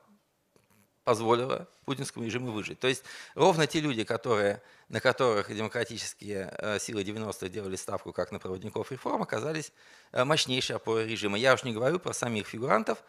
позволила 1.10 1.68
путинскому 1.86 2.24
режиму 2.24 2.52
выжить. 2.52 2.80
То 2.80 2.88
есть 2.88 3.04
ровно 3.34 3.66
те 3.66 3.80
люди, 3.80 4.04
которые, 4.04 4.62
на 4.90 5.00
которых 5.00 5.52
демократические 5.52 6.54
э, 6.56 6.78
силы 6.78 7.02
90-х 7.02 7.50
делали 7.50 7.78
ставку 7.78 8.14
как 8.14 8.32
на 8.32 8.38
проводников 8.38 8.92
реформ, 8.92 9.24
оказались 9.24 9.72
э, 10.12 10.24
мощнейшей 10.24 10.76
опорой 10.76 11.08
режима. 11.08 11.36
Я 11.40 11.56
уж 11.56 11.64
не 11.64 11.74
говорю 11.74 11.98
про 11.98 12.14
самих 12.14 12.46
фигурантов, 12.46 13.00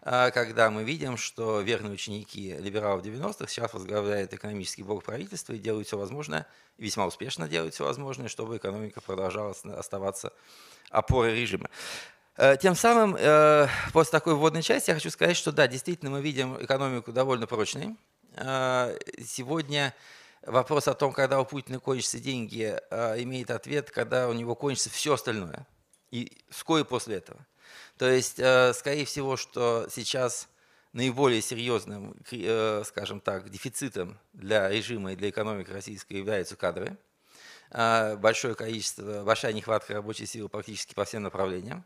э, 0.00 0.30
когда 0.30 0.70
мы 0.70 0.84
видим, 0.84 1.18
что 1.18 1.60
верные 1.60 1.92
ученики 1.92 2.56
либералов 2.56 3.04
90-х 3.04 3.46
сейчас 3.48 3.74
возглавляют 3.74 4.32
экономический 4.32 4.82
блок 4.82 5.04
правительства 5.04 5.52
и 5.52 5.58
делают 5.58 5.86
все 5.86 5.98
возможное, 5.98 6.46
весьма 6.78 7.04
успешно 7.04 7.46
делают 7.46 7.74
все 7.74 7.84
возможное, 7.84 8.28
чтобы 8.28 8.56
экономика 8.56 9.02
продолжала 9.02 9.54
оставаться 9.76 10.32
опорой 10.88 11.38
режима. 11.38 11.68
Э, 12.42 12.56
тем 12.56 12.74
самым, 12.74 13.16
э, 13.18 13.68
после 13.92 14.12
такой 14.12 14.34
вводной 14.34 14.62
части, 14.62 14.88
я 14.88 14.94
хочу 14.94 15.10
сказать, 15.10 15.36
что 15.36 15.52
да, 15.52 15.68
действительно 15.68 16.10
мы 16.10 16.22
видим 16.22 16.56
экономику 16.58 17.12
довольно 17.12 17.46
прочной. 17.46 17.98
Э, 18.34 18.98
сегодня 19.22 19.94
вопрос 20.46 20.88
о 20.88 20.94
том, 20.94 21.12
когда 21.12 21.38
у 21.38 21.44
Путина 21.44 21.80
кончатся 21.80 22.18
деньги, 22.18 22.80
имеет 23.18 23.50
ответ, 23.50 23.90
когда 23.90 24.26
у 24.26 24.32
него 24.32 24.54
кончится 24.54 24.88
все 24.88 25.12
остальное. 25.12 25.66
И 26.12 26.32
вскоре 26.48 26.86
после 26.86 27.16
этого. 27.16 27.44
То 27.98 28.08
есть, 28.08 28.36
скорее 28.78 29.04
всего, 29.04 29.36
что 29.36 29.86
сейчас 29.90 30.48
наиболее 30.94 31.42
серьезным, 31.42 32.16
скажем 32.86 33.20
так, 33.20 33.50
дефицитом 33.50 34.18
для 34.32 34.70
режима 34.70 35.12
и 35.12 35.16
для 35.16 35.28
экономики 35.28 35.70
российской 35.70 36.14
являются 36.14 36.56
кадры. 36.56 36.96
большое 37.68 38.54
количество, 38.54 39.24
большая 39.24 39.52
нехватка 39.52 39.92
рабочей 39.92 40.24
силы 40.24 40.48
практически 40.48 40.94
по 40.94 41.04
всем 41.04 41.22
направлениям. 41.22 41.84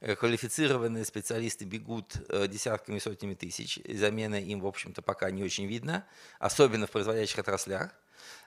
Квалифицированные 0.00 1.04
специалисты 1.04 1.64
бегут 1.64 2.16
десятками, 2.48 2.98
сотнями 2.98 3.34
тысяч, 3.34 3.80
замены 3.88 4.42
им, 4.42 4.60
в 4.60 4.66
общем-то, 4.66 5.02
пока 5.02 5.30
не 5.30 5.42
очень 5.42 5.66
видно, 5.66 6.04
особенно 6.38 6.86
в 6.86 6.90
производящих 6.90 7.38
отраслях. 7.38 7.90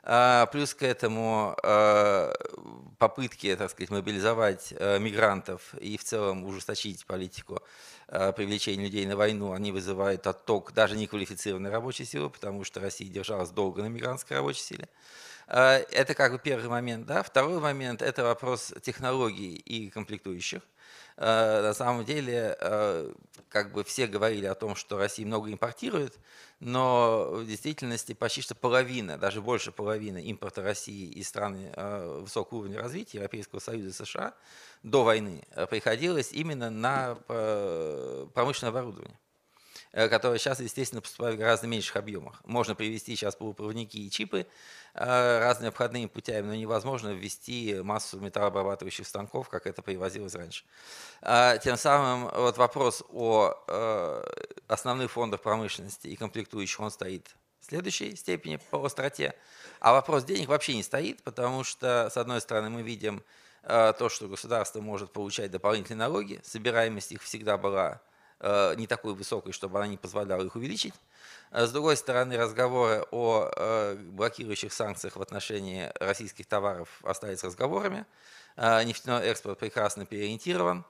А, 0.03 0.45
плюс 0.47 0.73
к 0.73 0.83
этому 0.83 1.55
а, 1.63 2.33
попытки, 2.97 3.55
так 3.55 3.71
сказать, 3.71 3.89
мобилизовать 3.89 4.71
мигрантов 4.71 5.73
и 5.75 5.97
в 5.97 6.03
целом 6.03 6.43
ужесточить 6.45 7.05
политику 7.05 7.61
привлечения 8.07 8.85
людей 8.85 9.05
на 9.05 9.15
войну, 9.15 9.53
они 9.53 9.71
вызывают 9.71 10.25
отток 10.25 10.73
даже 10.73 10.97
неквалифицированной 10.97 11.69
рабочей 11.69 12.05
силы, 12.05 12.29
потому 12.29 12.63
что 12.63 12.79
Россия 12.79 13.07
держалась 13.07 13.51
долго 13.51 13.83
на 13.83 13.87
мигрантской 13.87 14.37
рабочей 14.37 14.61
силе. 14.61 14.89
Это 15.47 16.15
как 16.15 16.31
бы 16.31 16.39
первый 16.39 16.69
момент. 16.69 17.05
Да? 17.05 17.21
Второй 17.21 17.59
момент– 17.59 18.01
это 18.03 18.23
вопрос 18.23 18.73
технологий 18.81 19.55
и 19.55 19.91
комплектующих. 19.91 20.63
Э, 21.21 21.61
на 21.61 21.73
самом 21.73 22.05
деле, 22.05 22.55
э, 22.57 23.11
как 23.49 23.73
бы 23.73 23.83
все 23.83 24.07
говорили 24.07 24.45
о 24.45 24.55
том, 24.55 24.77
что 24.77 24.97
Россия 24.97 25.25
много 25.25 25.51
импортирует, 25.51 26.17
но 26.61 27.31
в 27.31 27.45
действительности 27.45 28.13
почти 28.13 28.41
что 28.41 28.55
половина, 28.55 29.17
даже 29.17 29.41
больше 29.41 29.73
половины 29.73 30.23
импорта 30.23 30.63
России 30.63 31.11
из 31.11 31.27
стран 31.27 31.57
э, 31.59 32.19
высокого 32.21 32.59
уровня 32.59 32.79
развития 32.79 33.17
Европейского 33.17 33.59
Союза 33.59 33.89
и 33.89 34.05
США 34.05 34.33
до 34.81 35.03
войны 35.03 35.43
приходилось 35.69 36.31
именно 36.31 36.69
на 36.69 37.15
промышленное 38.33 38.69
оборудование. 38.69 39.17
Э, 39.91 40.07
которые 40.07 40.37
сейчас, 40.37 40.59
естественно, 40.59 41.01
поступают 41.01 41.35
в 41.35 41.39
гораздо 41.39 41.65
меньших 41.65 41.95
объемах. 41.95 42.41
Можно 42.45 42.75
привести 42.75 43.15
сейчас 43.15 43.35
полупроводники 43.35 43.97
и 43.97 44.11
чипы 44.11 44.45
э, 44.93 45.39
разными 45.39 45.69
обходными 45.69 46.05
путями, 46.05 46.45
но 46.45 46.53
невозможно 46.53 47.09
ввести 47.09 47.79
массу 47.81 48.19
металлообрабатывающих 48.19 49.07
станков, 49.07 49.49
как 49.49 49.65
это 49.65 49.81
привозилось 49.81 50.35
раньше. 50.35 50.63
А, 51.21 51.57
тем 51.57 51.75
самым 51.75 52.29
вот 52.29 52.57
вопрос 52.57 53.03
о 53.09 53.55
э, 53.67 54.23
основных 54.67 55.11
фондах 55.11 55.41
промышленности 55.41 56.07
и 56.07 56.15
комплектующих, 56.15 56.79
он 56.79 56.91
стоит 56.91 57.35
в 57.59 57.65
следующей 57.65 58.15
степени 58.15 58.59
по 58.69 58.85
остроте. 58.85 59.33
А 59.79 59.93
вопрос 59.93 60.23
денег 60.23 60.49
вообще 60.49 60.75
не 60.75 60.83
стоит, 60.83 61.23
потому 61.23 61.63
что, 61.63 62.09
с 62.11 62.17
одной 62.17 62.41
стороны, 62.41 62.69
мы 62.69 62.83
видим 62.83 63.23
то, 63.61 64.07
что 64.09 64.29
государство 64.29 64.79
может 64.79 65.11
получать 65.11 65.51
дополнительные 65.51 65.99
налоги, 65.99 66.39
собираемость 66.43 67.11
их 67.11 67.21
всегда 67.21 67.57
была 67.57 68.01
не 68.41 68.87
такой 68.87 69.13
высокой, 69.13 69.51
чтобы 69.51 69.79
она 69.79 69.87
не 69.87 69.97
позволяла 69.97 70.43
их 70.43 70.55
увеличить. 70.55 70.93
Э, 71.51 71.65
с 71.65 71.71
другой 71.71 71.97
стороны, 71.97 72.37
разговоры 72.37 73.05
о 73.11 73.49
э, 73.55 73.95
блокирующих 73.95 74.71
санкциях 74.71 75.15
в 75.15 75.21
отношении 75.21 75.91
российских 75.99 76.45
товаров 76.45 76.89
остались 77.03 77.43
разговорами. 77.43 78.05
Нефтяной 78.57 79.25
экспорт 79.27 79.57
прекрасно 79.57 80.05
переориентирован. 80.05 80.83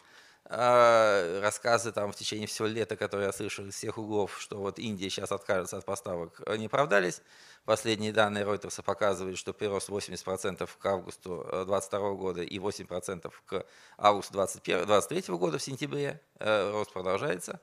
Рассказы 0.49 1.91
там 1.91 2.11
в 2.11 2.15
течение 2.15 2.47
всего 2.47 2.67
лета, 2.67 2.95
которые 2.95 3.27
я 3.27 3.31
слышал 3.31 3.65
из 3.65 3.75
всех 3.75 3.99
углов, 3.99 4.35
что 4.39 4.57
вот 4.57 4.79
Индия 4.79 5.07
сейчас 5.09 5.31
откажется 5.31 5.77
от 5.77 5.85
поставок, 5.85 6.41
не 6.57 6.65
оправдались. 6.65 7.21
Последние 7.65 8.11
данные 8.11 8.45
Reuters 8.45 8.81
показывают, 8.81 9.37
что 9.37 9.53
прирост 9.53 9.89
80% 9.89 10.67
к 10.79 10.85
августу 10.87 11.43
2022 11.43 11.99
э, 11.99 12.13
года 12.15 12.41
и 12.41 12.57
8% 12.57 13.31
к 13.45 13.65
августу 13.97 14.33
2023 14.33 15.35
года 15.35 15.59
в 15.59 15.61
сентябре. 15.61 16.19
Э, 16.39 16.71
рост 16.71 16.91
продолжается. 16.91 17.61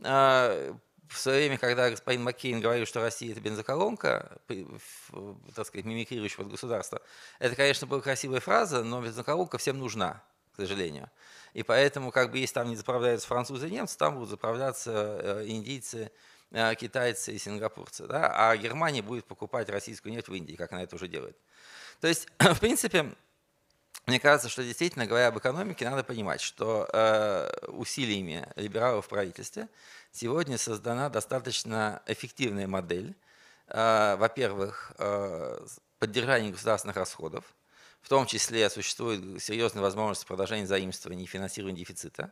Э, 0.00 0.72
в 1.08 1.16
свое 1.16 1.42
время, 1.42 1.58
когда 1.58 1.90
господин 1.90 2.24
Маккейн 2.24 2.60
говорил, 2.60 2.86
что 2.86 3.00
Россия 3.00 3.30
это 3.30 3.40
бензоколонка, 3.40 4.38
так 5.54 5.64
сказать, 5.64 5.84
мимикрирующая 5.84 6.38
под 6.38 6.50
государство, 6.50 7.00
это, 7.38 7.54
конечно, 7.54 7.86
была 7.86 8.00
красивая 8.00 8.40
фраза, 8.40 8.82
но 8.82 9.00
бензоколонка 9.00 9.58
всем 9.58 9.78
нужна, 9.78 10.24
к 10.56 10.60
сожалению. 10.62 11.10
И 11.54 11.62
поэтому, 11.62 12.10
как 12.10 12.30
бы, 12.30 12.38
если 12.38 12.54
там 12.54 12.68
не 12.68 12.76
заправляются 12.76 13.26
французы 13.26 13.68
и 13.68 13.70
немцы, 13.70 13.96
там 13.96 14.14
будут 14.14 14.30
заправляться 14.30 15.42
индийцы, 15.46 16.10
Э, 16.52 16.74
китайцы 16.74 17.32
и 17.34 17.38
сингапурцы, 17.38 18.06
да, 18.06 18.32
а 18.32 18.56
Германия 18.56 19.02
будет 19.02 19.24
покупать 19.24 19.68
российскую 19.68 20.12
нефть 20.12 20.28
в 20.28 20.34
Индии, 20.34 20.54
как 20.54 20.72
она 20.72 20.82
это 20.82 20.94
уже 20.94 21.08
делает. 21.08 21.36
То 22.00 22.06
есть, 22.06 22.28
в 22.38 22.60
принципе, 22.60 23.12
мне 24.06 24.20
кажется, 24.20 24.48
что 24.48 24.62
действительно, 24.62 25.06
говоря 25.06 25.28
об 25.28 25.38
экономике, 25.38 25.88
надо 25.90 26.04
понимать, 26.04 26.40
что 26.40 26.88
э, 26.92 27.50
усилиями 27.66 28.46
либералов 28.54 29.06
в 29.06 29.08
правительстве 29.08 29.68
сегодня 30.12 30.56
создана 30.56 31.08
достаточно 31.08 32.00
эффективная 32.06 32.68
модель, 32.68 33.16
э, 33.66 34.16
во-первых, 34.16 34.92
э, 34.98 35.66
поддержания 35.98 36.52
государственных 36.52 36.96
расходов, 36.96 37.44
в 38.06 38.08
том 38.08 38.24
числе 38.24 38.70
существует 38.70 39.42
серьезная 39.42 39.82
возможность 39.82 40.24
продолжения 40.28 40.64
заимствования 40.64 41.24
и 41.24 41.26
финансирования 41.26 41.80
дефицита. 41.80 42.30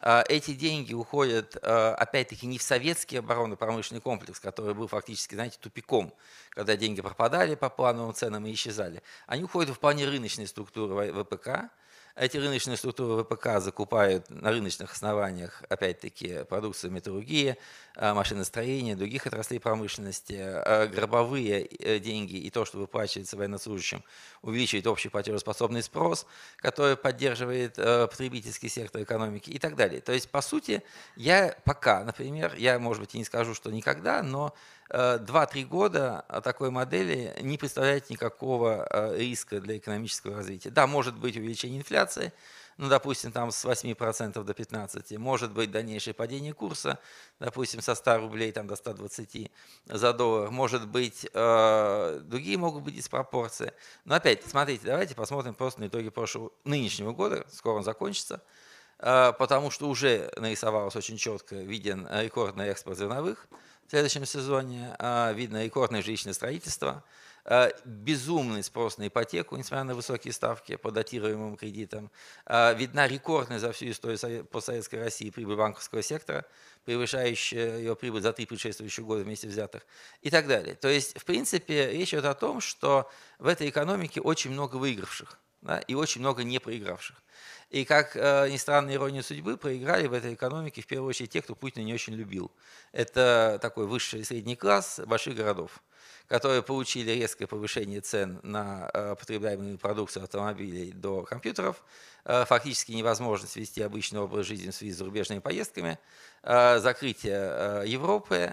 А, 0.00 0.22
эти 0.28 0.52
деньги 0.52 0.94
уходят, 0.94 1.56
а, 1.62 1.96
опять-таки, 1.96 2.46
не 2.46 2.58
в 2.58 2.62
советский 2.62 3.16
оборонно-промышленный 3.16 4.00
комплекс, 4.00 4.38
который 4.38 4.72
был 4.72 4.86
фактически, 4.86 5.34
знаете, 5.34 5.58
тупиком, 5.60 6.14
когда 6.50 6.76
деньги 6.76 7.02
пропадали 7.02 7.56
по 7.56 7.68
плановым 7.70 8.14
ценам 8.14 8.46
и 8.46 8.52
исчезали. 8.52 9.02
Они 9.26 9.42
уходят 9.42 9.70
в 9.70 9.74
вполне 9.74 10.04
рыночные 10.04 10.46
структуры 10.46 11.12
ВПК, 11.12 11.72
эти 12.16 12.36
рыночные 12.36 12.76
структуры 12.76 13.22
ВПК 13.22 13.60
закупают 13.60 14.28
на 14.30 14.50
рыночных 14.50 14.92
основаниях, 14.92 15.62
опять-таки, 15.68 16.44
продукцию 16.48 16.90
металлургии, 16.92 17.56
э, 17.96 18.12
машиностроения, 18.12 18.96
других 18.96 19.26
отраслей 19.26 19.60
промышленности. 19.60 20.36
Э, 20.38 20.86
гробовые 20.88 21.64
э, 21.64 21.98
деньги 21.98 22.36
и 22.36 22.50
то, 22.50 22.64
что 22.64 22.78
выплачивается 22.78 23.36
военнослужащим, 23.36 24.02
увеличивает 24.42 24.86
общий 24.86 25.08
платежеспособный 25.08 25.82
спрос, 25.82 26.26
который 26.56 26.96
поддерживает 26.96 27.76
потребительский 27.76 28.68
сектор 28.68 29.02
экономики 29.02 29.50
и 29.50 29.58
так 29.58 29.76
далее. 29.76 30.00
То 30.00 30.12
есть, 30.12 30.30
по 30.30 30.40
сути, 30.40 30.82
я 31.16 31.56
пока, 31.64 32.04
например, 32.04 32.54
я, 32.56 32.78
может 32.78 33.02
быть, 33.02 33.14
и 33.14 33.18
не 33.18 33.24
скажу, 33.24 33.54
что 33.54 33.70
никогда, 33.70 34.22
но 34.22 34.54
2-3 34.90 35.64
года 35.64 36.24
такой 36.42 36.70
модели 36.70 37.34
не 37.40 37.58
представляет 37.58 38.10
никакого 38.10 38.88
риска 39.16 39.60
для 39.60 39.78
экономического 39.78 40.36
развития. 40.36 40.70
Да, 40.70 40.86
может 40.86 41.16
быть 41.16 41.36
увеличение 41.36 41.78
инфляции, 41.78 42.32
ну, 42.80 42.88
допустим, 42.88 43.30
там 43.30 43.50
с 43.50 43.62
8% 43.66 44.42
до 44.42 44.52
15%, 44.52 45.18
может 45.18 45.52
быть 45.52 45.70
дальнейшее 45.70 46.14
падение 46.14 46.54
курса, 46.54 46.98
допустим, 47.38 47.82
со 47.82 47.94
100 47.94 48.16
рублей 48.16 48.52
там, 48.52 48.66
до 48.66 48.74
120 48.74 49.50
за 49.84 50.12
доллар, 50.14 50.50
может 50.50 50.88
быть, 50.88 51.28
э, 51.30 52.20
другие 52.22 52.56
могут 52.56 52.82
быть 52.82 52.96
диспропорции. 52.96 53.74
Но 54.06 54.14
опять, 54.14 54.46
смотрите, 54.46 54.86
давайте 54.86 55.14
посмотрим 55.14 55.52
просто 55.52 55.80
на 55.80 55.88
итоги 55.88 56.08
прошлого, 56.08 56.52
нынешнего 56.64 57.12
года, 57.12 57.44
скоро 57.52 57.76
он 57.76 57.84
закончится, 57.84 58.42
э, 58.98 59.34
потому 59.38 59.70
что 59.70 59.86
уже 59.86 60.32
нарисовалось 60.38 60.96
очень 60.96 61.18
четко, 61.18 61.56
виден 61.56 62.08
рекордный 62.10 62.68
экспорт 62.68 62.96
зерновых, 62.96 63.46
следующем 63.90 64.24
сезоне. 64.24 64.94
А, 64.98 65.32
видно 65.32 65.64
рекордное 65.64 66.00
жилищное 66.00 66.32
строительство, 66.32 67.02
а, 67.44 67.70
безумный 67.84 68.62
спрос 68.62 68.98
на 68.98 69.08
ипотеку, 69.08 69.56
несмотря 69.56 69.84
на 69.84 69.94
высокие 69.94 70.32
ставки 70.32 70.76
по 70.76 70.92
датируемым 70.92 71.56
кредитам. 71.56 72.10
А, 72.46 72.72
видна 72.72 73.08
рекордная 73.08 73.58
за 73.58 73.72
всю 73.72 73.90
историю 73.90 74.44
постсоветской 74.44 75.00
России 75.00 75.30
прибыль 75.30 75.56
банковского 75.56 76.02
сектора, 76.02 76.44
превышающая 76.84 77.78
ее 77.78 77.96
прибыль 77.96 78.22
за 78.22 78.32
три 78.32 78.46
предшествующих 78.46 79.04
года 79.04 79.24
вместе 79.24 79.48
взятых 79.48 79.84
и 80.22 80.30
так 80.30 80.46
далее. 80.46 80.76
То 80.76 80.88
есть, 80.88 81.18
в 81.18 81.24
принципе, 81.24 81.90
речь 81.90 82.14
идет 82.14 82.26
о 82.26 82.34
том, 82.34 82.60
что 82.60 83.10
в 83.38 83.48
этой 83.48 83.68
экономике 83.68 84.20
очень 84.20 84.52
много 84.52 84.76
выигравших 84.76 85.38
да, 85.62 85.78
и 85.78 85.94
очень 85.94 86.20
много 86.20 86.42
не 86.42 86.58
проигравших. 86.58 87.16
И 87.70 87.84
как 87.84 88.16
э, 88.16 88.48
ни 88.50 88.56
странно, 88.56 88.92
ирония 88.92 89.22
судьбы, 89.22 89.56
проиграли 89.56 90.08
в 90.08 90.12
этой 90.12 90.34
экономике 90.34 90.82
в 90.82 90.86
первую 90.86 91.08
очередь 91.08 91.30
те, 91.30 91.40
кто 91.40 91.54
Путина 91.54 91.84
не 91.84 91.94
очень 91.94 92.14
любил. 92.14 92.50
Это 92.92 93.58
такой 93.62 93.86
высший 93.86 94.20
и 94.20 94.24
средний 94.24 94.56
класс 94.56 95.00
больших 95.06 95.36
городов 95.36 95.80
которые 96.30 96.62
получили 96.62 97.10
резкое 97.10 97.48
повышение 97.48 98.00
цен 98.00 98.38
на 98.44 98.88
э, 98.94 99.16
потребляемую 99.18 99.76
продукцию 99.78 100.22
автомобилей 100.22 100.92
до 100.92 101.22
компьютеров, 101.22 101.82
э, 102.24 102.44
фактически 102.44 102.92
невозможность 102.92 103.56
вести 103.56 103.82
обычный 103.82 104.20
образ 104.20 104.46
жизни 104.46 104.70
в 104.70 104.74
связи 104.76 104.92
с 104.92 104.98
зарубежными 104.98 105.40
поездками, 105.40 105.98
э, 106.44 106.78
закрытие 106.78 107.82
Европы 107.84 108.52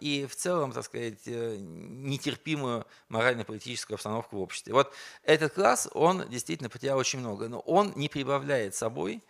и 0.00 0.26
в 0.30 0.34
целом, 0.34 0.72
так 0.72 0.82
сказать, 0.86 1.26
нетерпимую 1.26 2.86
морально-политическую 3.10 3.96
обстановку 3.96 4.36
в 4.36 4.40
обществе. 4.40 4.72
Вот 4.72 4.90
этот 5.22 5.52
класс, 5.52 5.90
он 5.92 6.26
действительно 6.30 6.70
потерял 6.70 6.96
очень 6.96 7.18
много, 7.18 7.48
но 7.48 7.60
он 7.60 7.92
не 7.96 8.08
прибавляет 8.08 8.74
собой 8.74 9.22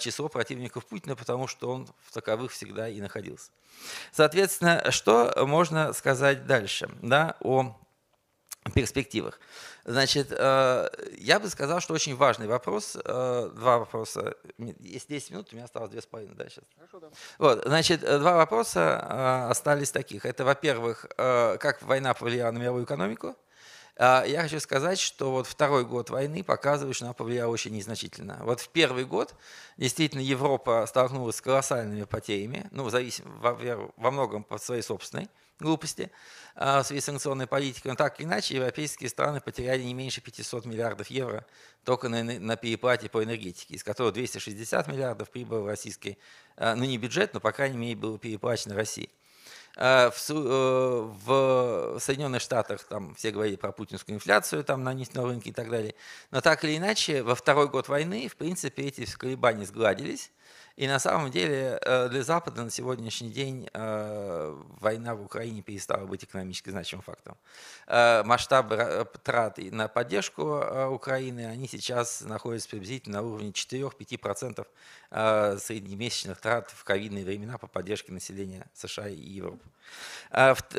число 0.00 0.28
противников 0.28 0.86
Путина, 0.86 1.16
потому 1.16 1.46
что 1.46 1.70
он 1.70 1.88
в 2.06 2.12
таковых 2.12 2.52
всегда 2.52 2.88
и 2.88 3.00
находился. 3.00 3.50
Соответственно, 4.12 4.90
что 4.90 5.32
можно 5.46 5.92
сказать 5.92 6.46
дальше 6.46 6.90
да, 7.02 7.36
о 7.40 7.76
перспективах? 8.74 9.40
Значит, 9.84 10.28
э, 10.30 10.88
я 11.18 11.40
бы 11.40 11.48
сказал, 11.48 11.80
что 11.80 11.94
очень 11.94 12.14
важный 12.14 12.46
вопрос, 12.46 12.96
э, 12.96 13.50
два 13.54 13.78
вопроса, 13.78 14.34
есть 14.58 15.08
10 15.08 15.30
минут, 15.30 15.48
у 15.52 15.56
меня 15.56 15.64
осталось 15.64 15.90
2,5, 15.90 16.34
да, 16.34 16.48
сейчас. 16.48 16.64
Хорошо, 16.76 17.00
да. 17.00 17.08
Вот, 17.38 17.62
значит, 17.64 18.00
два 18.00 18.36
вопроса 18.36 19.06
э, 19.08 19.50
остались 19.50 19.90
таких. 19.90 20.26
Это, 20.26 20.44
во-первых, 20.44 21.06
как 21.16 21.82
война 21.82 22.14
повлияла 22.14 22.52
на 22.52 22.58
мировую 22.58 22.84
экономику, 22.84 23.28
А, 23.28 23.34
я 24.00 24.42
хочу 24.42 24.60
сказать, 24.60 24.98
что 24.98 25.30
вот 25.30 25.46
второй 25.46 25.84
год 25.84 26.08
войны 26.08 26.42
показывает, 26.42 26.96
что 26.96 27.04
она 27.04 27.12
повлияла 27.12 27.50
очень 27.50 27.72
незначительно. 27.72 28.38
Вот 28.42 28.60
в 28.60 28.70
первый 28.70 29.04
год 29.04 29.34
действительно 29.76 30.22
Европа 30.22 30.86
столкнулась 30.88 31.36
с 31.36 31.40
колоссальными 31.42 32.04
потерями, 32.04 32.66
ну, 32.70 32.88
зависим, 32.88 33.24
во, 33.40 33.54
во 33.96 34.10
многом 34.10 34.42
по 34.42 34.56
своей 34.56 34.80
собственной 34.80 35.28
глупости 35.60 36.10
а, 36.56 36.82
в 36.82 36.86
связи 36.86 37.02
с 37.02 37.04
санкционной 37.04 37.46
политикой. 37.46 37.88
Но 37.88 37.94
так 37.94 38.18
или 38.18 38.26
иначе, 38.26 38.56
европейские 38.56 39.10
страны 39.10 39.40
потеряли 39.40 39.82
не 39.82 39.94
меньше 39.94 40.20
500 40.20 40.64
миллиардов 40.64 41.08
евро 41.08 41.46
только 41.84 42.08
на, 42.08 42.22
на 42.22 42.56
переплате 42.56 43.08
по 43.08 43.22
энергетике, 43.22 43.74
из 43.74 43.84
которых 43.84 44.14
260 44.14 44.88
миллиардов 44.88 45.30
прибыло 45.30 45.60
в 45.60 45.66
российский, 45.66 46.18
а, 46.56 46.74
ну 46.74 46.84
не 46.84 46.98
бюджет, 46.98 47.34
но 47.34 47.40
по 47.40 47.52
крайней 47.52 47.76
мере 47.76 47.96
было 47.96 48.18
переплачено 48.18 48.74
России. 48.74 49.10
Э, 49.76 50.10
в, 50.10 50.30
э, 50.30 51.12
в 51.24 52.00
Соединенных 52.00 52.42
Штатах 52.42 52.82
там 52.84 53.14
все 53.14 53.30
говорили 53.30 53.56
про 53.56 53.72
путинскую 53.72 54.16
инфляцию 54.16 54.64
там 54.64 54.82
на 54.82 54.92
нефтяном 54.92 55.30
рынке 55.30 55.50
и 55.50 55.52
так 55.52 55.70
далее. 55.70 55.94
Но 56.30 56.40
так 56.40 56.64
или 56.64 56.76
иначе, 56.76 57.22
во 57.22 57.34
второй 57.34 57.68
год 57.68 57.88
войны, 57.88 58.28
в 58.28 58.36
принципе, 58.36 58.84
эти 58.84 59.04
колебания 59.16 59.64
сгладились. 59.64 60.32
И 60.76 60.86
на 60.86 60.98
самом 60.98 61.30
деле 61.30 61.78
э, 61.82 62.08
для 62.08 62.22
Запада 62.22 62.64
на 62.64 62.70
сегодняшний 62.70 63.30
день 63.30 63.68
э, 63.72 64.56
война 64.80 65.14
в 65.14 65.22
Украине 65.22 65.62
перестала 65.62 66.06
быть 66.06 66.24
экономически 66.24 66.70
значимым 66.70 67.02
фактором. 67.02 67.36
Э, 67.86 68.22
масштабы 68.24 69.06
трат 69.22 69.58
на 69.58 69.88
поддержку 69.88 70.42
Украины, 70.90 71.46
они 71.46 71.68
сейчас 71.68 72.22
находятся 72.22 72.68
приблизительно 72.68 73.20
на 73.20 73.26
уровне 73.26 73.50
4-5% 73.50 74.66
среднемесячных 75.58 76.40
трат 76.40 76.70
в 76.70 76.84
ковидные 76.84 77.24
времена 77.24 77.58
по 77.58 77.66
поддержке 77.66 78.12
населения 78.12 78.66
США 78.74 79.08
и 79.08 79.16
Европы. 79.16 79.64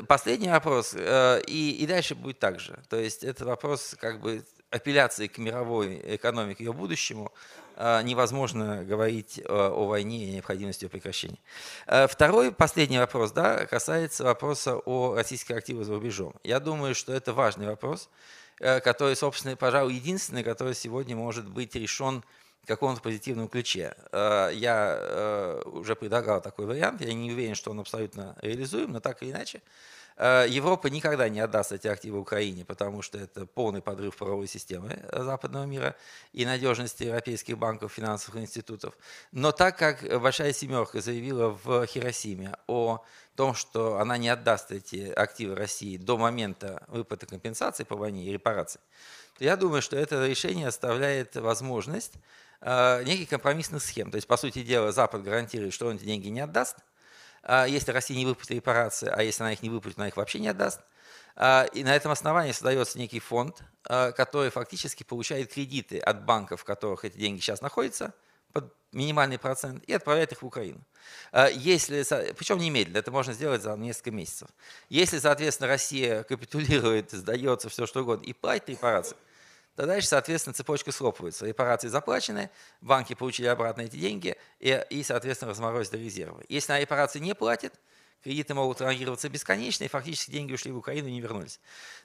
Последний 0.07 0.49
вопрос, 0.49 0.95
и, 0.95 1.77
и 1.79 1.85
дальше 1.85 2.15
будет 2.15 2.39
так 2.39 2.59
же. 2.61 2.79
То 2.89 2.97
есть 2.97 3.25
это 3.25 3.43
вопрос 3.43 3.95
как 3.99 4.21
бы 4.21 4.45
апелляции 4.71 5.27
к 5.27 5.37
мировой 5.37 6.01
экономике, 6.15 6.63
ее 6.63 6.73
будущему, 6.73 7.31
невозможно 8.03 8.83
говорить 8.83 9.39
э, 9.39 9.43
о 9.47 9.87
войне 9.87 10.25
и 10.25 10.31
необходимости 10.33 10.83
ее 10.83 10.89
прекращения. 10.89 11.39
Э, 11.87 12.07
второй, 12.07 12.51
последний 12.51 12.99
вопрос, 12.99 13.31
да, 13.31 13.65
касается 13.65 14.23
вопроса 14.23 14.75
о 14.75 15.15
российских 15.15 15.55
активах 15.55 15.85
за 15.85 15.93
рубежом. 15.93 16.33
Я 16.43 16.59
думаю, 16.59 16.93
что 16.93 17.11
это 17.11 17.33
важный 17.33 17.65
вопрос, 17.65 18.09
э, 18.59 18.79
который, 18.81 19.15
собственно, 19.15 19.55
пожалуй, 19.55 19.95
единственный, 19.95 20.43
который 20.43 20.75
сегодня 20.75 21.15
может 21.15 21.47
быть 21.49 21.75
решен 21.75 22.23
в 22.63 22.67
каком-то 22.67 23.01
позитивном 23.01 23.47
ключе. 23.47 23.95
Я 24.13 25.59
уже 25.65 25.95
предлагал 25.95 26.41
такой 26.41 26.67
вариант, 26.67 27.01
я 27.01 27.11
не 27.11 27.31
уверен, 27.31 27.55
что 27.55 27.71
он 27.71 27.79
абсолютно 27.79 28.35
реализуем, 28.39 28.91
но 28.91 28.99
так 28.99 29.23
или 29.23 29.31
иначе, 29.31 29.63
Европа 30.23 30.87
никогда 30.87 31.29
не 31.29 31.39
отдаст 31.39 31.71
эти 31.71 31.87
активы 31.87 32.19
Украине, 32.19 32.63
потому 32.63 33.01
что 33.01 33.17
это 33.17 33.47
полный 33.47 33.81
подрыв 33.81 34.15
правовой 34.15 34.47
системы 34.47 34.89
э, 34.91 35.23
западного 35.23 35.65
мира 35.65 35.95
и 36.31 36.45
надежности 36.45 37.05
европейских 37.05 37.57
банков, 37.57 37.93
финансовых 37.93 38.39
институтов. 38.39 38.95
Но 39.31 39.51
так 39.51 39.79
как 39.79 40.03
Большая 40.21 40.53
Семерка 40.53 41.01
заявила 41.01 41.57
в 41.63 41.87
Хиросиме 41.87 42.55
о 42.67 43.03
том, 43.35 43.55
что 43.55 43.97
она 43.97 44.17
не 44.17 44.29
отдаст 44.29 44.71
эти 44.71 45.09
активы 45.09 45.55
России 45.55 45.97
до 45.97 46.19
момента 46.19 46.83
выплаты 46.87 47.25
компенсации 47.25 47.83
по 47.83 47.95
войне 47.95 48.25
и 48.25 48.31
репараций, 48.31 48.79
то 49.39 49.43
я 49.43 49.57
думаю, 49.57 49.81
что 49.81 49.95
это 49.95 50.27
решение 50.27 50.67
оставляет 50.67 51.35
возможность 51.35 52.13
э, 52.59 53.03
неких 53.05 53.27
компромиссных 53.29 53.81
схем. 53.81 54.11
То 54.11 54.17
есть, 54.17 54.27
по 54.27 54.37
сути 54.37 54.61
дела, 54.61 54.91
Запад 54.91 55.23
гарантирует, 55.23 55.73
что 55.73 55.87
он 55.87 55.95
эти 55.95 56.05
деньги 56.05 56.27
не 56.27 56.41
отдаст– 56.41 56.77
если 57.47 57.91
Россия 57.91 58.17
не 58.17 58.25
выплатит 58.25 58.51
репарации, 58.51 59.09
а 59.13 59.23
если 59.23 59.43
она 59.43 59.53
их 59.53 59.63
не 59.63 59.69
выплатит, 59.69 59.97
она 59.97 60.07
их 60.07 60.17
вообще 60.17 60.39
не 60.39 60.47
отдаст. 60.47 60.79
А, 61.35 61.65
и 61.73 61.83
на 61.83 61.95
этом 61.95 62.11
основании 62.11 62.51
создается 62.51 62.97
некий 62.97 63.19
фонд, 63.19 63.63
а, 63.85 64.11
который 64.11 64.49
фактически 64.49 65.03
получает 65.03 65.51
кредиты 65.51 65.99
от 65.99 66.23
банков, 66.25 66.61
в 66.61 66.63
которых 66.65 67.05
эти 67.05 67.17
деньги 67.17 67.39
сейчас 67.39 67.61
находятся, 67.61 68.13
под 68.53 68.73
минимальный 68.91 69.39
процент, 69.39 69.83
и 69.85 69.93
отправляет 69.93 70.33
их 70.33 70.41
в 70.41 70.45
Украину. 70.45 70.81
Если, 71.53 72.03
причем 72.33 72.57
немедленно, 72.57 72.97
это 72.97 73.09
можно 73.09 73.31
сделать 73.31 73.61
за 73.61 73.77
несколько 73.77 74.11
месяцев. 74.11 74.49
Если, 74.89 75.19
соответственно, 75.19 75.69
Россия 75.69 76.23
капитулирует, 76.23 77.11
сдается, 77.11 77.69
все 77.69 77.85
что 77.85 78.01
угодно, 78.01 78.25
и 78.25 78.33
платит 78.33 78.67
репарации, 78.67 79.15
то 79.75 79.85
дальше, 79.85 80.07
соответственно, 80.07 80.53
цепочка 80.53 80.91
схлопывается. 80.91 81.45
Репарации 81.45 81.87
заплачены, 81.87 82.49
банки 82.81 83.13
получили 83.13 83.47
обратно 83.47 83.81
эти 83.81 83.95
деньги 83.95 84.35
и, 84.59 84.85
и 84.89 85.03
соответственно, 85.03 85.51
разморозили 85.51 86.03
резервы. 86.03 86.43
Если 86.49 86.71
на 86.73 86.79
репарации 86.79 87.19
не 87.19 87.33
платят, 87.33 87.73
кредиты 88.23 88.53
могут 88.53 88.77
пролонгироваться 88.77 89.29
бесконечно, 89.29 89.83
и 89.83 89.87
фактически 89.87 90.31
деньги 90.31 90.53
ушли 90.53 90.71
в 90.71 90.77
Украину 90.77 91.07
и 91.07 91.11
не 91.11 91.21
вернулись. 91.21 91.59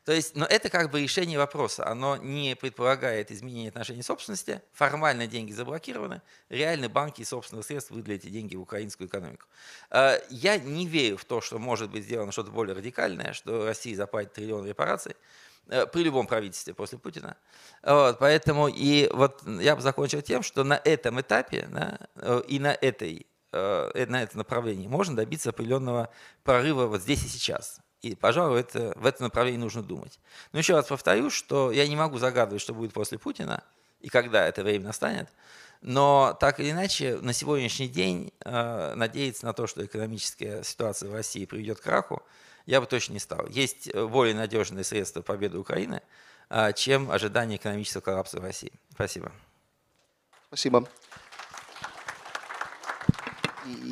То 0.05 0.13
есть, 0.13 0.35
но 0.37 0.47
это 0.47 0.71
как 0.71 0.91
бы 0.91 1.01
решение 1.01 1.39
вопроса. 1.39 1.87
Оно 1.87 2.17
не 2.17 2.57
предполагает 2.57 3.31
изменение 3.31 3.69
отношений 3.69 4.03
собственности, 4.03 4.63
формально 4.73 5.27
деньги 5.27 5.53
заблокированы, 5.53 6.23
реально 6.49 6.89
банки 6.89 7.23
из 7.23 7.29
собственных 7.29 7.67
средств 7.67 7.91
выдали 7.91 8.17
эти 8.17 8.29
деньги 8.29 8.57
в 8.57 8.63
украинскую 8.63 9.09
экономику. 9.09 9.47
А, 9.91 10.19
я 10.31 10.59
не 10.59 10.87
верю 10.87 11.17
в 11.17 11.25
то, 11.25 11.41
что 11.41 11.59
может 11.59 11.91
быть 11.91 12.05
сделано 12.05 12.33
что-то 12.33 12.51
более 12.51 12.75
радикальное, 12.75 13.33
что 13.33 13.67
Россия 13.67 13.97
заплатит 13.97 14.33
триллион 14.33 14.67
репараций. 14.67 15.17
Э, 15.69 15.87
при 15.87 16.05
любом 16.05 16.27
правительстве 16.27 16.75
после 16.75 16.99
Путина. 16.99 17.37
Вот, 17.83 18.19
поэтому 18.21 18.69
и 18.69 19.11
вот 19.13 19.43
я 19.47 19.75
бы 19.75 19.83
закончил 19.83 20.23
тем, 20.23 20.43
что 20.43 20.63
на 20.63 20.81
этом 20.85 21.21
этапе 21.21 21.67
да, 21.73 21.99
э, 22.15 22.43
и 22.47 22.61
на, 22.61 22.73
этой, 22.73 23.27
э, 23.53 24.07
на 24.09 24.23
этом 24.23 24.39
направлении 24.39 24.87
можно 24.87 25.17
добиться 25.17 25.51
определенного 25.51 26.09
прорыва 26.45 26.87
вот 26.87 27.03
здесь 27.03 27.25
и 27.25 27.29
сейчас. 27.29 27.81
И, 28.03 28.15
пожалуй, 28.15 28.61
это, 28.61 28.93
в 28.95 29.07
этом 29.07 29.25
направлении 29.25 29.59
нужно 29.59 29.83
думать. 29.83 30.21
Но 30.53 30.61
еще 30.61 30.75
раз 30.75 30.87
повторю, 30.87 31.31
что 31.31 31.73
я 31.73 31.89
не 31.89 31.97
могу 31.97 32.19
загадывать, 32.19 32.63
что 32.63 32.73
будет 32.73 32.93
после 32.93 33.19
Путина 33.19 33.65
и 34.01 34.09
когда 34.09 34.47
это 34.47 34.63
время 34.63 34.87
настанет. 34.87 35.29
Но 35.81 36.37
так 36.39 36.61
или 36.61 36.71
иначе, 36.71 37.17
на 37.17 37.33
сегодняшний 37.33 37.89
день 37.89 38.33
э, 38.45 38.95
надеяться 38.95 39.47
на 39.47 39.53
то, 39.53 39.67
что 39.67 39.85
экономическая 39.85 40.63
ситуация 40.63 41.11
в 41.11 41.15
России 41.15 41.45
приведет 41.45 41.81
к 41.81 41.83
краху, 41.83 42.23
я 42.67 42.81
бы 42.81 42.87
точно 42.87 43.15
не 43.15 43.21
стал. 43.21 43.47
Есть 43.49 43.89
э, 43.89 44.07
более 44.07 44.35
надежные 44.35 44.85
средства 44.85 45.23
победы 45.23 45.59
Украины, 45.59 46.03
а, 46.49 46.73
чем 46.73 47.11
ожидание 47.11 47.57
экономического 47.57 48.03
коллапса 48.03 48.41
в 48.41 48.45
России. 48.45 48.73
Спасибо. 48.93 49.33
Спасибо 50.49 50.87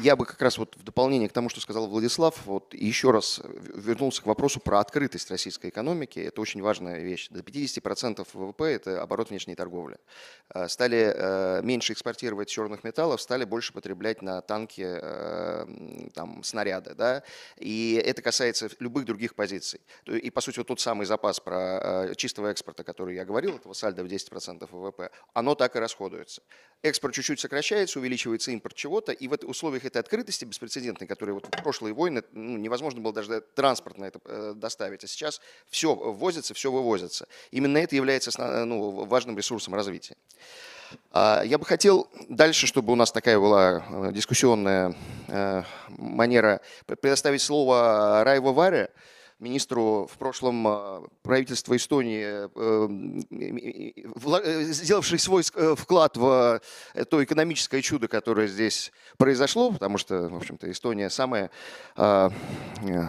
я 0.02 0.16
бы 0.16 0.26
как 0.26 0.40
раз 0.42 0.58
вот 0.58 0.76
в 0.76 0.82
дополнение 0.82 1.28
к 1.28 1.32
тому, 1.32 1.48
что 1.48 1.60
сказал 1.60 1.86
Владислав, 1.86 2.44
вот 2.46 2.74
еще 2.74 3.10
раз 3.10 3.40
вернулся 3.74 4.22
к 4.22 4.26
вопросу 4.26 4.60
про 4.60 4.80
открытость 4.80 5.30
российской 5.30 5.70
экономики. 5.70 6.18
Это 6.18 6.40
очень 6.40 6.62
важная 6.62 7.00
вещь. 7.00 7.28
До 7.30 7.40
50% 7.40 8.26
ВВП– 8.32 8.64
это 8.64 9.02
оборот 9.02 9.30
внешней 9.30 9.54
торговли. 9.54 9.98
Э, 10.54 10.68
стали 10.68 11.12
э, 11.14 11.62
меньше 11.62 11.92
экспортировать 11.92 12.48
черных 12.48 12.84
металлов, 12.84 13.20
стали 13.20 13.44
больше 13.44 13.72
потреблять 13.72 14.22
на 14.22 14.40
танки 14.40 14.84
э, 14.84 15.66
там, 16.14 16.42
снаряды. 16.42 16.94
Да? 16.94 17.22
И 17.58 18.00
это 18.04 18.22
касается 18.22 18.68
любых 18.80 19.04
других 19.04 19.34
позиций. 19.34 19.80
И, 20.06 20.30
по 20.30 20.40
сути, 20.40 20.58
вот 20.58 20.68
тот 20.68 20.80
самый 20.80 21.06
запас 21.06 21.40
про 21.40 22.14
чистого 22.16 22.48
экспорта, 22.48 22.84
который 22.84 23.14
я 23.14 23.24
говорил, 23.24 23.56
этого 23.56 23.72
сальда 23.72 24.02
в 24.02 24.06
10% 24.06 24.68
ВВП, 24.70 25.10
оно 25.32 25.54
так 25.54 25.76
и 25.76 25.78
расходуется. 25.78 26.42
Экспорт 26.82 27.14
чуть-чуть 27.14 27.40
сокращается, 27.40 27.98
увеличивается 27.98 28.50
импорт 28.50 28.74
чего-то, 28.74 29.12
и 29.12 29.26
в 29.26 29.32
условиях 29.64 29.86
этой 29.86 29.96
открытости 29.96 30.44
беспрецедентной, 30.44 31.06
которые 31.06 31.34
вот 31.34 31.46
в 31.46 31.62
прошлые 31.62 31.94
войны 31.94 32.22
ну, 32.32 32.58
невозможно 32.58 33.00
было 33.00 33.14
даже 33.14 33.40
транспорт 33.54 33.96
на 33.96 34.04
это 34.04 34.20
э, 34.26 34.52
доставить, 34.54 35.04
а 35.04 35.06
сейчас 35.06 35.40
все 35.70 35.94
ввозится, 35.94 36.52
все 36.52 36.70
вывозится. 36.70 37.26
Именно 37.50 37.78
это 37.78 37.96
является 37.96 38.30
ну, 38.66 39.06
важным 39.06 39.38
ресурсом 39.38 39.74
развития. 39.74 40.16
А, 41.12 41.42
я 41.46 41.56
бы 41.56 41.64
хотел 41.64 42.08
дальше, 42.28 42.66
чтобы 42.66 42.92
у 42.92 42.96
нас 42.96 43.10
такая 43.10 43.38
была 43.38 43.82
э, 43.88 44.12
дискуссионная 44.12 44.94
э, 45.28 45.62
манера, 45.88 46.60
предоставить 46.84 47.40
слово 47.40 48.22
Райву 48.22 48.52
Варе, 48.52 48.90
министру 49.38 50.08
в 50.10 50.16
прошлом 50.18 50.66
а, 50.66 51.02
правительства 51.22 51.76
Эстонии, 51.76 52.24
э, 52.24 52.48
э, 53.30 54.62
сделавший 54.72 55.18
свой 55.18 55.42
э, 55.54 55.74
вклад 55.76 56.16
в 56.16 56.60
то 57.10 57.24
экономическое 57.24 57.82
чудо, 57.82 58.08
которое 58.08 58.46
здесь 58.46 58.92
произошло, 59.16 59.72
потому 59.72 59.98
что, 59.98 60.28
в 60.28 60.36
общем-то, 60.36 60.70
Эстония 60.70 61.10
самая, 61.10 61.50
а, 61.96 62.30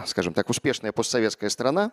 скажем 0.06 0.34
так, 0.34 0.50
успешная 0.50 0.92
постсоветская 0.92 1.50
страна. 1.50 1.92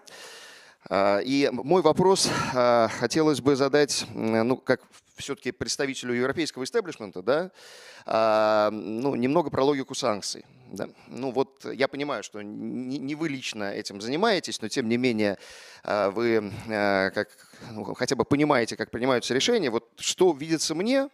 А, 0.89 1.19
и 1.19 1.49
мой 1.53 1.83
вопрос 1.83 2.29
хотелось 2.53 3.41
бы 3.41 3.57
задать, 3.57 4.07
ну, 4.15 4.57
как 4.57 4.83
все-таки 5.17 5.53
представителю 5.53 6.15
европейского 6.15 6.65
истеблишмента, 6.65 7.23
да, 7.23 8.71
ну, 8.73 9.15
немного 9.15 9.51
про 9.51 9.63
логику 9.63 9.95
санкций. 9.95 10.45
Да? 10.73 10.89
Ну 11.07 11.33
вот 11.33 11.67
я 11.67 11.87
понимаю, 11.87 12.23
что 12.23 12.41
не, 12.41 13.15
вы 13.15 13.29
лично 13.29 13.65
этим 13.65 14.01
занимаетесь, 14.01 14.61
но 14.63 14.69
тем 14.69 14.89
не 14.89 14.97
менее 14.97 15.39
а, 15.85 16.11
вы 16.11 16.51
а, 16.69 17.11
как, 17.11 17.29
ну, 17.73 17.85
хотя 17.95 18.17
бы 18.17 18.25
понимаете, 18.25 18.77
как 18.77 18.91
принимаются 18.91 19.35
решения. 19.35 19.71
Вот 19.71 19.91
что 19.99 20.33
видится 20.33 20.75
мне 20.75 21.11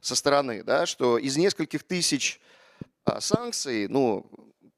со 0.00 0.14
стороны, 0.14 0.62
да, 0.62 0.86
что 0.86 1.18
из 1.18 1.36
нескольких 1.36 1.82
тысяч 1.82 2.40
а, 3.04 3.20
санкций, 3.20 3.88
ну, 3.88 4.26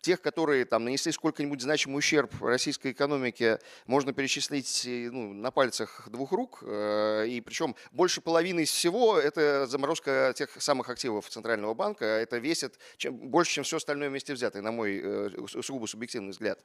тех, 0.03 0.21
которые 0.21 0.65
там 0.65 0.85
нанесли 0.85 1.13
сколько-нибудь 1.13 1.63
значимый 1.63 1.99
ущерб 1.99 2.31
российской 2.43 2.93
экономике, 2.93 3.61
можно 3.87 4.13
перечислить 4.13 4.83
ну, 4.85 5.33
на 5.33 5.51
пальцах 5.51 6.09
двух 6.11 6.33
рук. 6.33 6.63
И 6.63 7.43
причем 7.45 7.75
больше 7.93 8.21
половины 8.21 8.61
из 8.65 8.71
всего 8.71 9.17
это 9.17 9.67
заморозка 9.67 10.35
тех 10.37 10.51
самых 10.61 10.91
активов 10.91 11.29
Центрального 11.29 11.73
банка. 11.75 12.05
Это 12.05 12.39
весит 12.39 12.79
чем, 12.97 13.17
больше, 13.17 13.53
чем 13.53 13.65
все 13.65 13.77
остальное 13.77 14.11
вместе 14.11 14.35
взятое, 14.35 14.61
на 14.61 14.73
мой 14.73 15.03
сугубо 15.47 15.87
субъективный 15.87 16.33
взгляд. 16.33 16.61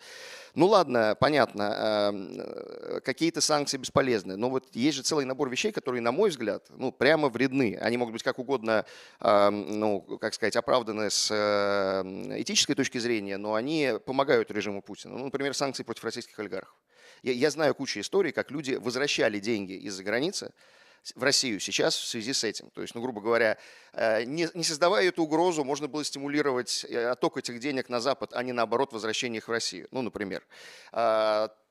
Ну 0.55 0.65
ладно, 0.67 1.15
понятно, 1.19 2.11
какие-то 3.05 3.39
санкции 3.41 3.77
бесполезны, 3.77 4.35
но 4.35 4.49
вот 4.49 4.65
есть 4.73 4.97
же 4.97 5.03
целый 5.03 5.25
набор 5.25 5.49
вещей, 5.49 5.71
которые, 5.71 6.01
на 6.01 6.11
мой 6.11 6.31
взгляд, 6.31 6.65
ну, 6.69 6.91
прямо 6.91 7.29
вредны. 7.29 7.77
Они 7.79 7.97
могут 7.97 8.13
быть 8.13 8.23
как 8.23 8.39
угодно, 8.39 8.85
ну, 9.21 10.01
как 10.19 10.33
сказать, 10.33 10.55
оправданы 10.55 11.11
с 11.11 11.31
этической 12.39 12.73
точки 12.73 12.97
зрения, 12.97 13.26
но 13.35 13.55
они 13.55 13.93
помогают 14.05 14.51
режиму 14.51 14.81
Путина. 14.81 15.17
Ну, 15.17 15.25
например, 15.25 15.53
санкции 15.53 15.83
против 15.83 16.03
российских 16.03 16.37
олигархов. 16.39 16.75
Я, 17.23 17.33
я 17.33 17.49
знаю 17.49 17.75
кучу 17.75 17.99
историй, 17.99 18.31
как 18.31 18.51
люди 18.51 18.75
возвращали 18.75 19.39
деньги 19.39 19.73
из-за 19.73 20.03
границы, 20.03 20.53
в 21.15 21.23
Россию 21.23 21.59
сейчас 21.59 21.95
в 21.95 22.05
связи 22.05 22.33
с 22.33 22.43
этим. 22.43 22.69
То 22.71 22.81
есть, 22.81 22.93
ну, 22.95 23.01
грубо 23.01 23.21
говоря, 23.21 23.57
э, 23.93 24.23
не, 24.23 24.47
не 24.53 24.63
создавая 24.63 25.07
эту 25.07 25.23
угрозу, 25.23 25.63
можно 25.63 25.87
было 25.87 26.03
стимулировать 26.03 26.85
э, 26.89 27.05
отток 27.07 27.37
этих 27.37 27.59
денег 27.59 27.89
на 27.89 27.99
Запад, 27.99 28.31
а 28.33 28.43
не 28.43 28.51
наоборот 28.51 28.93
возвращение 28.93 29.37
их 29.37 29.47
в 29.47 29.51
Россию. 29.51 29.87
Ну, 29.91 30.01
например. 30.01 30.45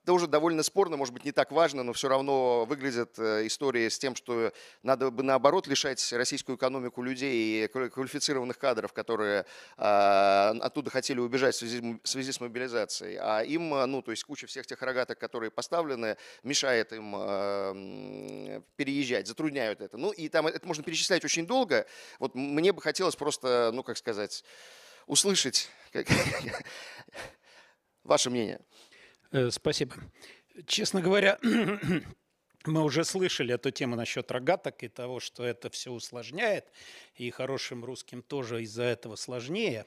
Это 0.07 0.13
уже 0.13 0.29
довольно 0.29 0.63
спорно, 0.63 0.97
может 0.97 1.13
быть, 1.13 1.25
не 1.25 1.33
так 1.33 1.51
важно, 1.51 1.83
но 1.83 1.93
все 1.93 2.07
равно 2.07 2.65
выглядит 2.65 3.19
э, 3.19 3.45
история 3.49 3.91
с 3.91 3.99
тем, 3.99 4.15
что 4.15 4.53
надо 4.85 5.11
бы 5.11 5.25
наоборот 5.25 5.67
лишать 5.67 6.13
российскую 6.13 6.57
экономику 6.57 7.03
людей 7.03 7.65
и 7.65 7.67
квалифицированных 7.67 8.57
кадров, 8.57 8.93
которые 8.93 9.47
а, 9.77 10.55
оттуда 10.61 10.91
хотели 10.91 11.19
убежать 11.19 11.57
в 11.57 11.59
связи, 11.59 12.33
с 12.33 12.39
мобилизацией. 12.39 13.19
А 13.21 13.41
им, 13.41 13.75
э, 13.75 13.87
ну, 13.87 14.01
то 14.01 14.13
есть 14.13 14.23
куча 14.23 14.47
всех 14.47 14.65
тех 14.65 14.81
рогаток, 14.81 15.19
которые 15.19 15.51
поставлены, 15.51 16.17
мешает 16.45 16.93
им 16.93 17.13
э, 17.19 18.61
переезжать, 18.77 19.27
затрудняют 19.27 19.81
это. 19.81 19.97
Ну, 19.97 20.13
и 20.13 20.29
там 20.29 20.47
это 20.47 20.65
можно 20.69 20.85
перечислять 20.85 21.25
очень 21.25 21.49
долго. 21.49 21.85
Вот 22.21 22.37
мне 22.37 22.73
бы 22.73 22.81
хотелось 22.81 23.17
просто, 23.17 23.73
ну, 23.75 23.83
как 23.83 23.97
сказать, 23.97 24.45
услышать 25.09 25.69
ваше 28.05 28.31
мнение. 28.31 28.61
Э, 29.37 29.51
спасибо. 29.51 29.97
Честно 30.67 31.03
говоря, 31.03 31.39
мы 32.65 32.83
уже 32.83 33.05
слышали 33.05 33.53
эту 33.53 33.71
тему 33.71 33.95
насчет 33.95 34.31
рогаток 34.31 34.83
и 34.83 34.89
того, 34.89 35.21
что 35.21 35.45
это 35.45 35.69
все 35.69 35.91
усложняет, 35.91 36.73
и 37.17 37.31
хорошим 37.31 37.85
русским 37.85 38.23
тоже 38.23 38.63
из-за 38.63 38.85
этого 38.85 39.17
сложнее. 39.17 39.85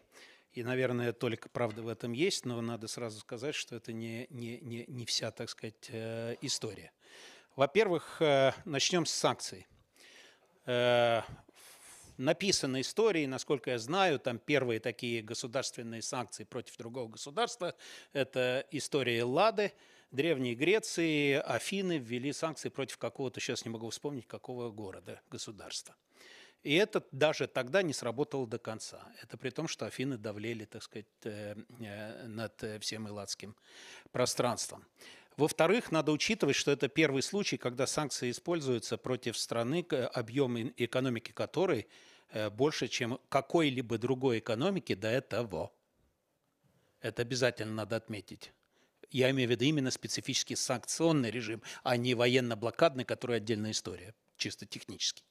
И, 0.51 0.61
наверное, 0.61 1.13
только 1.13 1.49
правда 1.49 1.81
в 1.81 1.87
этом 1.87 2.11
есть, 2.11 2.45
но 2.45 2.61
надо 2.61 2.87
сразу 2.87 3.19
сказать, 3.21 3.55
что 3.55 3.75
это 3.75 3.91
не, 3.91 4.27
не, 4.29 4.59
не, 4.59 4.85
не 4.87 5.05
вся, 5.07 5.31
так 5.31 5.49
сказать, 5.49 5.89
э, 5.89 6.35
история. 6.41 6.91
Во-первых, 7.55 8.21
э, 8.21 8.51
начнем 8.65 9.07
с 9.07 9.11
санкций 9.11 9.65
написаны 12.19 12.81
истории, 12.81 13.25
насколько 13.25 13.71
я 13.71 13.79
знаю, 13.79 14.19
там 14.19 14.37
первые 14.37 14.79
такие 14.79 15.21
государственные 15.21 16.01
санкции 16.01 16.43
против 16.43 16.77
другого 16.77 17.07
государства. 17.07 17.73
Это 18.13 18.65
история 18.71 19.23
Лады, 19.23 19.73
Древней 20.11 20.55
Греции, 20.55 21.33
Афины 21.33 21.97
ввели 21.97 22.33
санкции 22.33 22.69
против 22.69 22.97
какого-то, 22.97 23.39
сейчас 23.39 23.63
не 23.65 23.71
могу 23.71 23.89
вспомнить, 23.89 24.27
какого 24.27 24.69
города, 24.69 25.21
государства. 25.29 25.95
И 26.63 26.75
это 26.75 27.05
даже 27.13 27.47
тогда 27.47 27.81
не 27.83 27.93
сработало 27.93 28.45
до 28.45 28.59
конца. 28.59 29.07
Это 29.23 29.37
при 29.37 29.49
том, 29.49 29.69
что 29.69 29.85
Афины 29.85 30.17
давлели, 30.17 30.65
так 30.65 30.83
сказать, 30.83 31.05
э, 31.23 31.55
э, 31.79 32.27
над 32.27 32.81
всем 32.81 33.07
Элладским 33.07 33.55
пространством. 34.11 34.85
Во-вторых, 35.37 35.89
надо 35.89 36.11
учитывать, 36.11 36.57
что 36.57 36.69
это 36.69 36.89
первый 36.89 37.21
случай, 37.21 37.55
когда 37.55 37.87
санкции 37.87 38.29
используются 38.29 38.97
против 38.97 39.37
страны, 39.37 39.85
объем 40.13 40.73
экономики 40.75 41.31
которой 41.31 41.87
больше, 42.51 42.87
чем 42.87 43.19
какой-либо 43.29 43.97
другой 43.97 44.39
экономики 44.39 44.93
до 44.95 45.07
этого. 45.07 45.71
Это 47.01 47.21
обязательно 47.21 47.73
надо 47.73 47.95
отметить. 47.95 48.51
Я 49.11 49.31
имею 49.31 49.47
в 49.47 49.51
виду 49.51 49.65
именно 49.65 49.91
специфический 49.91 50.55
санкционный 50.55 51.31
режим, 51.31 51.63
а 51.83 51.97
не 51.97 52.13
военно-блокадный, 52.13 53.05
который 53.05 53.37
отдельная 53.37 53.71
история, 53.71 54.13
чисто 54.37 54.67
технически. 54.67 55.23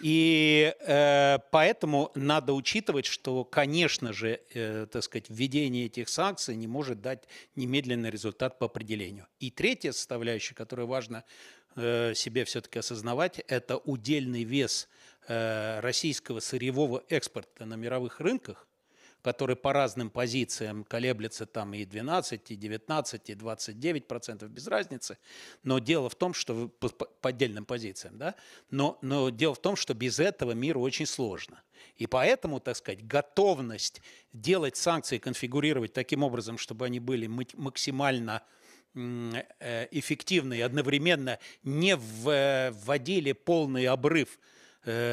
И 0.00 0.74
э, 0.80 1.38
поэтому 1.50 2.10
надо 2.14 2.52
учитывать, 2.52 3.06
что, 3.06 3.44
конечно 3.44 4.12
же, 4.12 4.42
э, 4.52 4.86
так 4.90 5.02
сказать, 5.02 5.26
введение 5.30 5.86
этих 5.86 6.10
санкций 6.10 6.56
не 6.56 6.66
может 6.66 7.00
дать 7.00 7.24
немедленный 7.54 8.10
результат 8.10 8.58
по 8.58 8.66
определению. 8.66 9.26
И 9.38 9.50
третья 9.50 9.92
составляющая, 9.92 10.54
которую 10.54 10.88
важно 10.88 11.24
э, 11.76 12.12
себе 12.14 12.44
все-таки 12.44 12.80
осознавать, 12.80 13.38
это 13.46 13.78
удельный 13.78 14.44
вес 14.44 14.88
Э, 14.88 15.15
российского 15.28 16.40
сырьевого 16.40 17.02
экспорта 17.08 17.64
на 17.64 17.74
мировых 17.74 18.20
рынках, 18.20 18.66
который 19.26 19.56
по 19.56 19.72
разным 19.72 20.08
позициям 20.08 20.84
колеблется 20.84 21.46
там 21.46 21.74
и 21.74 21.84
12, 21.84 22.52
и 22.52 22.54
19, 22.54 23.30
и 23.30 23.34
29 23.34 24.06
процентов, 24.06 24.50
без 24.50 24.68
разницы. 24.68 25.18
Но 25.64 25.80
дело 25.80 26.08
в 26.08 26.14
том, 26.14 26.32
что 26.32 26.68
по, 26.68 26.88
по 26.88 27.28
отдельным 27.30 27.64
позициям, 27.64 28.18
да, 28.18 28.36
но, 28.70 29.00
но 29.02 29.30
дело 29.30 29.56
в 29.56 29.60
том, 29.60 29.74
что 29.74 29.94
без 29.94 30.20
этого 30.20 30.52
миру 30.52 30.80
очень 30.80 31.06
сложно. 31.06 31.60
И 31.96 32.06
поэтому, 32.06 32.60
так 32.60 32.76
сказать, 32.76 33.04
готовность 33.04 34.00
делать 34.32 34.76
санкции, 34.76 35.18
конфигурировать 35.18 35.92
таким 35.92 36.22
образом, 36.22 36.56
чтобы 36.56 36.84
они 36.84 37.00
были 37.00 37.26
максимально 37.26 38.44
э, 38.94 39.88
эффективны 39.90 40.58
и 40.58 40.60
одновременно 40.60 41.40
не 41.64 41.96
вводили 41.96 43.32
полный 43.32 43.86
обрыв 43.86 44.38
Э, 44.38 44.52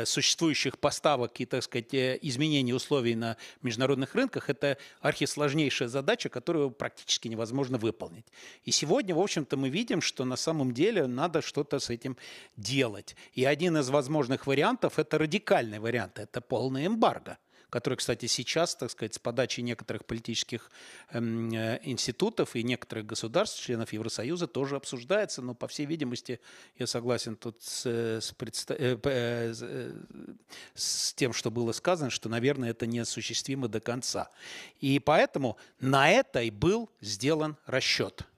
существующих 0.05 0.77
поставок 0.77 1.39
и, 1.39 1.45
так 1.45 1.63
сказать, 1.63 1.93
э, 1.93 2.19
изменений 2.21 2.73
условий 2.73 3.15
на 3.15 3.37
международных 3.61 4.15
рынках– 4.15 4.47
это 4.49 4.77
архисложнейшая 5.01 5.87
задача, 5.87 6.29
которую 6.29 6.71
практически 6.71 7.27
невозможно 7.27 7.77
выполнить. 7.77 8.25
И 8.65 8.71
сегодня, 8.71 9.15
в 9.15 9.19
общем-то, 9.19 9.57
мы 9.57 9.69
видим, 9.69 10.01
что 10.01 10.25
на 10.25 10.35
самом 10.35 10.73
деле 10.73 11.07
надо 11.07 11.41
что-то 11.41 11.79
с 11.79 11.89
этим 11.89 12.17
делать. 12.57 13.15
И 13.33 13.45
один 13.45 13.77
из 13.77 13.89
возможных 13.89 14.47
вариантов– 14.47 14.93
это 14.99 15.17
радикальный 15.17 15.79
вариант, 15.79 16.19
это 16.19 16.41
полная 16.41 16.87
эмбарго 16.87 17.37
который, 17.73 17.95
кстати, 17.95 18.27
сейчас, 18.27 18.75
так 18.75 18.91
сказать, 18.91 19.15
с 19.15 19.19
подачи 19.19 19.61
некоторых 19.61 20.05
политических 20.05 20.69
эм, 21.09 21.51
э, 21.51 21.79
институтов 21.81 22.55
и 22.55 22.61
некоторых 22.61 23.07
государств, 23.07 23.59
членов 23.59 23.91
Евросоюза, 23.93 24.45
тоже 24.45 24.75
обсуждается, 24.75 25.41
но, 25.41 25.55
по 25.55 25.67
всей 25.67 25.87
видимости, 25.87 26.39
я 26.77 26.85
согласен 26.85 27.35
тут 27.35 27.63
с, 27.63 27.87
с, 28.21 28.31
предста... 28.33 28.75
э, 28.75 28.95
э, 29.03 29.53
э, 29.59 29.91
с 30.75 31.15
тем, 31.15 31.33
что 31.33 31.49
было 31.49 31.71
сказано, 31.71 32.11
что, 32.11 32.29
наверное, 32.29 32.69
это 32.69 32.85
неосуществимо 32.85 33.67
до 33.67 33.79
конца. 33.79 34.29
И 34.79 34.99
поэтому 34.99 35.57
на 35.79 36.11
это 36.11 36.43
и 36.43 36.51
был 36.51 36.91
сделан 37.01 37.57
расчет– 37.65 38.21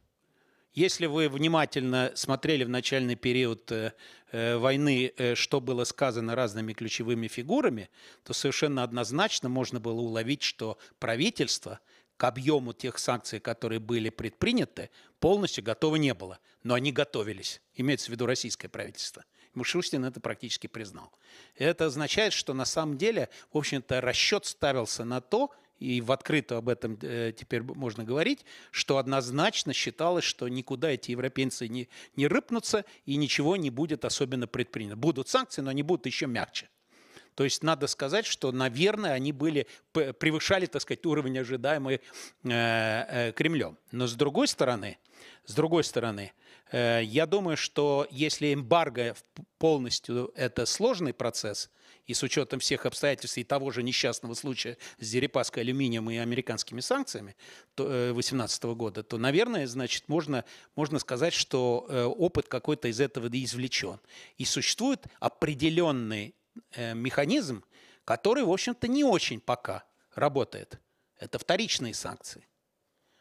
если 0.76 1.06
вы 1.06 1.30
внимательно 1.30 2.12
смотрели 2.16 2.66
в 2.66 2.70
начальный 2.70 3.16
период 3.16 3.72
э, 3.72 3.94
э, 4.32 4.58
войны, 4.58 5.14
э, 5.16 5.34
что 5.34 5.62
было 5.62 5.86
сказано 5.86 6.36
разными 6.36 6.74
ключевыми 6.74 7.28
фигурами, 7.28 7.90
то 8.24 8.34
совершенно 8.34 8.84
однозначно 8.84 9.48
можно 9.48 9.80
было 9.80 10.02
уловить, 10.02 10.44
что 10.44 10.78
правительство 11.00 11.80
к 12.18 12.24
объему 12.26 12.74
тех 12.74 13.00
санкций, 13.00 13.40
которые 13.40 13.80
были 13.80 14.10
предприняты, 14.10 14.90
полностью 15.20 15.64
готово 15.64 15.96
не 15.96 16.14
было. 16.14 16.40
Но 16.64 16.74
они 16.74 16.92
готовились. 16.92 17.62
Имеется 17.74 18.08
в 18.08 18.10
виду 18.10 18.26
российское 18.26 18.68
правительство. 18.68 19.24
Мишустин 19.54 20.04
это 20.04 20.20
практически 20.20 20.68
признал. 20.68 21.10
Это 21.56 21.86
означает, 21.86 22.34
что 22.34 22.54
на 22.54 22.66
самом 22.66 22.98
деле, 22.98 23.30
в 23.54 23.58
общем-то, 23.58 24.02
расчет 24.02 24.46
ставился 24.46 25.06
на 25.06 25.22
то, 25.22 25.52
и 25.80 26.02
в 26.02 26.12
открытую 26.12 26.60
об 26.60 26.70
этом 26.70 26.98
э, 27.02 27.34
теперь 27.36 27.62
можно 27.62 28.04
говорить, 28.04 28.46
что 28.72 28.98
однозначно 28.98 29.74
считалось, 29.74 30.24
что 30.24 30.48
никуда 30.48 30.92
эти 30.92 31.12
европейцы 31.12 31.68
не, 31.68 31.90
не 32.16 32.28
рыпнутся 32.28 32.86
и 33.06 33.16
ничего 33.18 33.56
не 33.58 33.70
будет 33.70 34.06
особенно 34.06 34.48
предпринято. 34.48 34.96
Будут 34.96 35.28
санкции, 35.28 35.62
но 35.62 35.70
они 35.70 35.84
будут 35.84 36.06
еще 36.06 36.28
мягче. 36.28 36.70
То 37.36 37.44
есть 37.44 37.64
надо 37.64 37.88
сказать, 37.88 38.26
что, 38.26 38.54
наверное, 38.54 39.12
они 39.12 39.34
были, 39.34 39.68
превышали, 39.92 40.68
так 40.68 40.82
сказать, 40.82 41.06
уровень 41.06 41.40
ожидаемый 41.40 41.96
э, 41.96 42.00
э, 42.50 43.32
Кремлем. 43.34 43.78
Но 43.92 44.08
с 44.08 44.14
другой 44.14 44.48
стороны, 44.48 44.98
с 45.46 45.54
другой 45.54 45.84
стороны, 45.84 46.32
я 46.72 47.28
думаю, 47.28 47.58
что 47.58 48.08
если 48.10 48.52
эмбарго 48.52 49.16
полностью 49.60 50.32
это 50.36 50.66
сложный 50.66 51.14
процесс, 51.14 51.70
и 52.06 52.14
с 52.14 52.24
учетом 52.24 52.60
всех 52.60 52.86
обстоятельств 52.86 53.38
и 53.38 53.44
того 53.44 53.72
же 53.72 53.84
несчастного 53.84 54.34
случая 54.34 54.78
с 55.00 55.10
Дерипаской 55.10 55.64
алюминием 55.64 56.10
и 56.10 56.18
американскими 56.18 56.80
санкциями 56.80 57.36
2018 57.78 58.64
э, 58.64 58.74
года, 58.74 59.04
то, 59.04 59.18
наверное, 59.18 59.68
значит, 59.68 60.08
можно, 60.08 60.46
можно 60.76 61.00
сказать, 61.00 61.34
что 61.34 61.86
э, 61.90 62.04
опыт 62.04 62.48
какой-то 62.48 62.88
из 62.88 63.00
этого 63.00 63.28
извлечен. 63.28 64.00
И 64.38 64.46
существует 64.46 65.06
определенный 65.20 66.36
э, 66.72 66.94
механизм, 66.94 67.64
который, 68.04 68.44
в 68.44 68.52
общем-то, 68.52 68.88
не 68.88 69.04
очень 69.04 69.40
пока 69.40 69.84
работает. 70.14 70.80
Это 71.18 71.40
вторичные 71.40 71.94
санкции. 71.94 72.46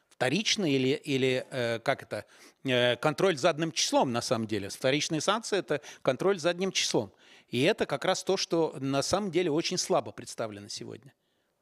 Вторичные 0.08 0.76
или, 0.76 0.94
или 1.04 1.46
э, 1.50 1.80
как 1.80 2.02
это, 2.02 2.24
э, 2.64 2.96
контроль 2.96 3.36
задним 3.36 3.72
числом 3.72 4.12
на 4.12 4.22
самом 4.22 4.46
деле. 4.46 4.68
Вторичные 4.68 5.20
санкции– 5.20 5.58
это 5.58 5.80
контроль 6.02 6.38
задним 6.38 6.70
числом. 6.70 7.12
И 7.48 7.62
это 7.62 7.86
как 7.86 8.04
раз 8.04 8.24
то, 8.24 8.36
что 8.36 8.74
на 8.80 9.02
самом 9.02 9.30
деле 9.30 9.50
очень 9.50 9.78
слабо 9.78 10.12
представлено 10.12 10.68
сегодня. 10.68 11.14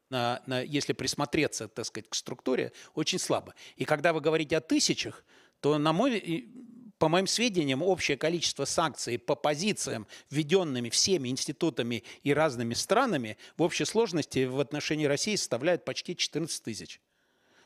На, 0.09 0.41
на, 0.45 0.61
если 0.61 0.93
присмотреться, 0.93 1.67
так 1.67 1.85
сказать, 1.85 2.09
к 2.09 2.15
структуре, 2.15 2.71
очень 2.93 3.19
слабо. 3.19 3.55
И 3.75 3.85
когда 3.85 4.13
вы 4.13 4.21
говорите 4.21 4.57
о 4.57 4.61
тысячах, 4.61 5.25
то, 5.59 5.77
на 5.77 5.93
мой, 5.93 6.49
по 6.97 7.09
моим 7.09 7.25
сведениям, 7.25 7.81
общее 7.81 8.17
количество 8.17 8.65
санкций 8.65 9.17
по 9.17 9.35
позициям, 9.35 10.07
введенными 10.29 10.89
всеми 10.89 11.29
институтами 11.29 12.03
и 12.21 12.33
разными 12.33 12.73
странами, 12.73 13.37
в 13.57 13.63
общей 13.63 13.85
сложности 13.85 14.45
в 14.45 14.59
отношении 14.59 15.05
России 15.05 15.35
составляет 15.35 15.85
почти 15.85 16.15
14 16.15 16.63
тысяч. 16.63 17.01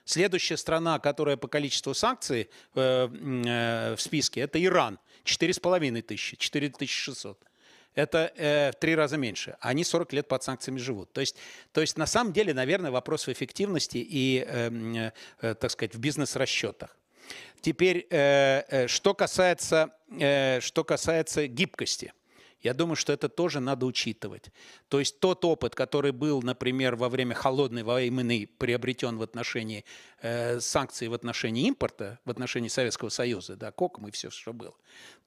Следующая 0.05 0.57
страна, 0.57 0.99
которая 0.99 1.35
по 1.37 1.47
количеству 1.47 1.93
санкций 1.93 2.49
э, 2.75 3.07
э, 3.09 3.95
в 3.95 4.01
списке, 4.01 4.41
это 4.41 4.63
Иран. 4.63 4.99
4,5 5.25 6.01
тысячи, 6.01 6.37
4600 6.37 7.46
это 7.97 8.31
э, 8.35 8.71
в 8.71 8.75
три 8.75 8.95
раза 8.95 9.17
меньше. 9.17 9.57
Они 9.59 9.83
40 9.83 10.13
лет 10.13 10.27
под 10.27 10.43
санкциями 10.43 10.77
живут. 10.77 11.11
То 11.13 11.21
есть, 11.21 11.35
то 11.71 11.81
есть 11.81 11.97
на 11.97 12.05
самом 12.05 12.31
деле, 12.31 12.53
наверное, 12.53 12.91
вопрос 12.91 13.25
в 13.25 13.31
эффективности 13.31 13.97
и, 13.97 14.45
э, 14.47 15.11
э, 15.41 15.55
так 15.55 15.71
сказать, 15.71 15.95
в 15.95 15.99
бизнес-расчетах. 15.99 16.95
Теперь, 17.59 18.05
э, 18.09 18.63
э, 18.69 18.87
что, 18.87 19.15
касается, 19.15 19.89
э, 20.11 20.59
что 20.61 20.83
касается 20.83 21.47
гибкости. 21.47 22.13
Я 22.67 22.73
думаю, 22.73 22.97
что 22.97 23.13
это 23.13 23.29
тоже 23.29 23.61
надо 23.61 23.85
учитывать. 23.85 24.51
То 24.89 24.99
есть 24.99 25.21
тот 25.21 25.45
опыт, 25.45 25.73
который 25.73 26.11
был, 26.11 26.41
например, 26.41 26.97
во 26.97 27.07
время 27.07 27.33
холодной 27.33 27.83
войны 27.83 28.49
приобретен 28.57 29.17
в 29.17 29.21
отношении 29.21 29.85
э, 30.21 30.59
санкций 30.59 31.07
в 31.07 31.13
отношении 31.13 31.65
импорта, 31.65 32.19
в 32.25 32.29
отношении 32.29 32.67
Советского 32.67 33.07
Союза, 33.07 33.55
да, 33.55 33.71
коком 33.71 34.09
и 34.09 34.11
все, 34.11 34.29
что 34.29 34.51
было, 34.51 34.75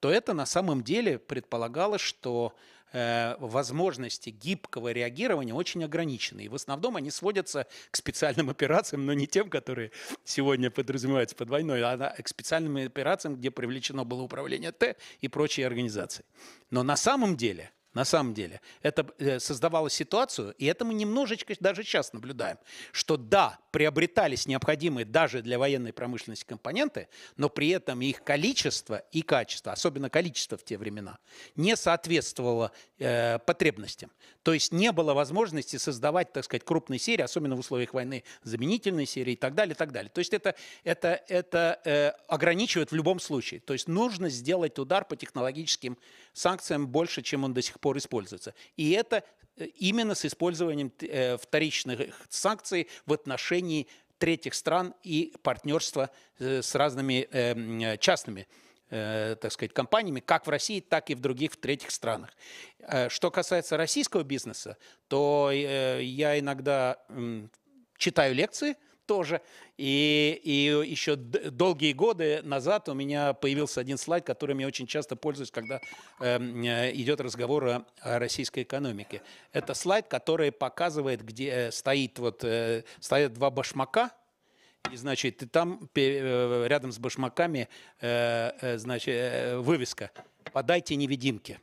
то 0.01 0.11
это 0.11 0.35
на 0.35 0.45
самом 0.45 0.83
деле 0.83 1.19
предполагало, 1.19 1.97
что 1.97 2.55
возможности 2.93 4.31
гибкого 4.31 4.93
реагирования 4.93 5.55
очень 5.55 5.85
ограничены. 5.85 6.43
И 6.43 6.49
в 6.49 6.55
основном 6.55 6.97
они 6.97 7.11
сводятся 7.11 7.67
к 7.91 7.97
специальным 7.97 8.51
операциям, 8.51 9.07
но 9.07 9.13
не 9.13 9.27
тем, 9.27 9.49
которые 9.49 9.93
сегодня 10.25 10.71
подразумеваются 10.71 11.37
под 11.37 11.51
войной, 11.51 11.83
а 11.83 12.15
к 12.23 12.29
специальным 12.29 12.77
операциям, 12.77 13.37
где 13.37 13.51
привлечено 13.51 14.05
было 14.05 14.23
управление 14.23 14.73
Т 14.73 14.97
и 15.21 15.29
прочие 15.29 15.67
организации. 15.67 16.25
Но 16.71 16.83
на 16.83 16.97
самом 16.97 17.37
деле– 17.37 17.71
на 17.95 18.05
самом 18.05 18.35
деле. 18.35 18.61
Это 18.83 19.07
э, 19.19 19.41
создавало 19.41 19.91
ситуацию, 19.91 20.55
и 20.59 20.67
это 20.67 20.85
мы 20.85 20.95
немножечко 20.95 21.55
даже 21.59 21.83
сейчас 21.83 22.13
наблюдаем, 22.13 22.59
что 22.93 23.17
да, 23.17 23.59
приобретались 23.71 24.47
необходимые 24.47 25.05
даже 25.05 25.43
для 25.43 25.59
военной 25.59 25.93
промышленности 25.93 26.45
компоненты, 26.45 27.09
но 27.37 27.49
при 27.49 27.69
этом 27.71 28.01
их 28.01 28.23
количество 28.23 29.03
и 29.13 29.23
качество, 29.23 29.73
особенно 29.73 30.11
количество 30.11 30.57
в 30.57 30.65
те 30.65 30.79
времена, 30.79 31.19
не 31.57 31.77
соответствовало 31.77 32.73
э, 32.99 33.39
потребностям. 33.41 34.11
То 34.43 34.53
есть 34.55 34.73
не 34.73 34.93
было 34.93 35.13
возможности 35.13 35.77
создавать, 35.77 36.33
так 36.33 36.45
сказать, 36.45 36.65
крупные 36.65 36.99
серии, 36.99 37.23
особенно 37.23 37.57
в 37.57 37.59
условиях 37.59 37.93
войны, 37.93 38.25
заменительные 38.43 39.07
серии 39.07 39.33
и 39.33 39.37
так 39.37 39.55
далее, 39.55 39.75
и 39.75 39.77
так 39.77 39.93
далее. 39.93 40.11
То 40.11 40.21
есть 40.21 40.33
это, 40.33 40.55
это, 40.85 41.23
это 41.29 41.81
э, 41.85 42.11
ограничивает 42.29 42.93
в 42.93 42.95
любом 42.95 43.21
случае. 43.21 43.61
То 43.61 43.73
есть 43.73 43.89
нужно 43.89 44.29
сделать 44.31 44.79
удар 44.79 45.05
по 45.05 45.17
технологическим 45.17 45.99
санкциям 46.33 46.87
больше, 46.87 47.23
чем 47.23 47.45
он 47.45 47.53
до 47.53 47.63
сих 47.63 47.80
пор 47.81 47.99
используется. 47.99 48.55
И 48.77 48.91
это 48.93 49.25
э, 49.57 49.67
именно 49.77 50.15
с 50.15 50.25
использованием 50.25 50.93
э, 51.01 51.37
вторичных 51.37 52.15
санкций 52.29 52.89
в 53.07 53.13
отношении 53.13 53.89
третьих 54.19 54.55
стран 54.55 54.95
и 55.03 55.33
партнерства 55.43 56.11
э, 56.39 56.63
с 56.63 56.75
разными 56.75 57.29
эм, 57.33 57.99
частными 57.99 58.47
так 58.91 59.53
сказать, 59.53 59.73
компаниями, 59.73 60.19
как 60.19 60.49
в 60.49 60.51
России, 60.51 60.81
так 60.81 61.11
и 61.11 61.15
в 61.15 61.21
других 61.21 61.53
в 61.53 61.59
третьих 61.59 61.93
странах. 61.93 62.31
Что 63.07 63.31
касается 63.31 63.77
российского 63.77 64.25
бизнеса, 64.25 64.79
то 65.07 65.53
я 65.53 66.37
иногда 66.41 66.99
читаю 67.99 68.35
лекции– 68.35 68.75
тоже. 69.11 69.43
И, 69.77 70.41
и 70.45 70.89
еще 70.89 71.17
долгие 71.17 71.93
годы 71.95 72.43
назад 72.45 72.89
у 72.89 72.95
меня 72.95 73.33
появился 73.33 73.81
один 73.81 73.99
слайд, 73.99 74.25
которым 74.25 74.61
я 74.61 74.69
очень 74.69 74.87
часто 74.87 75.17
пользуюсь, 75.17 75.51
когда 75.51 75.81
эм, 76.21 76.63
э, 76.63 76.93
идет 76.95 77.21
разговор 77.21 77.65
о, 77.67 77.85
о 78.03 78.21
российской 78.21 78.63
экономике. 78.63 79.21
Это 79.53 79.75
слайд, 79.75 80.07
который 80.07 80.53
показывает, 80.53 81.25
где 81.25 81.49
э, 81.49 81.73
стоит 81.73 82.21
вот, 82.21 82.45
э, 82.45 82.85
стоят 83.01 83.33
два 83.33 83.51
башмака, 83.51 84.13
и, 84.93 84.97
значит, 84.97 85.43
и 85.43 85.47
там 85.47 85.91
э, 85.97 86.67
рядом 86.69 86.93
с 86.93 87.01
башмаками 87.01 87.69
э, 88.01 88.79
значит, 88.79 89.57
вывеска 89.57 90.13
«Подайте 90.53 90.95
невидимки». 90.95 91.59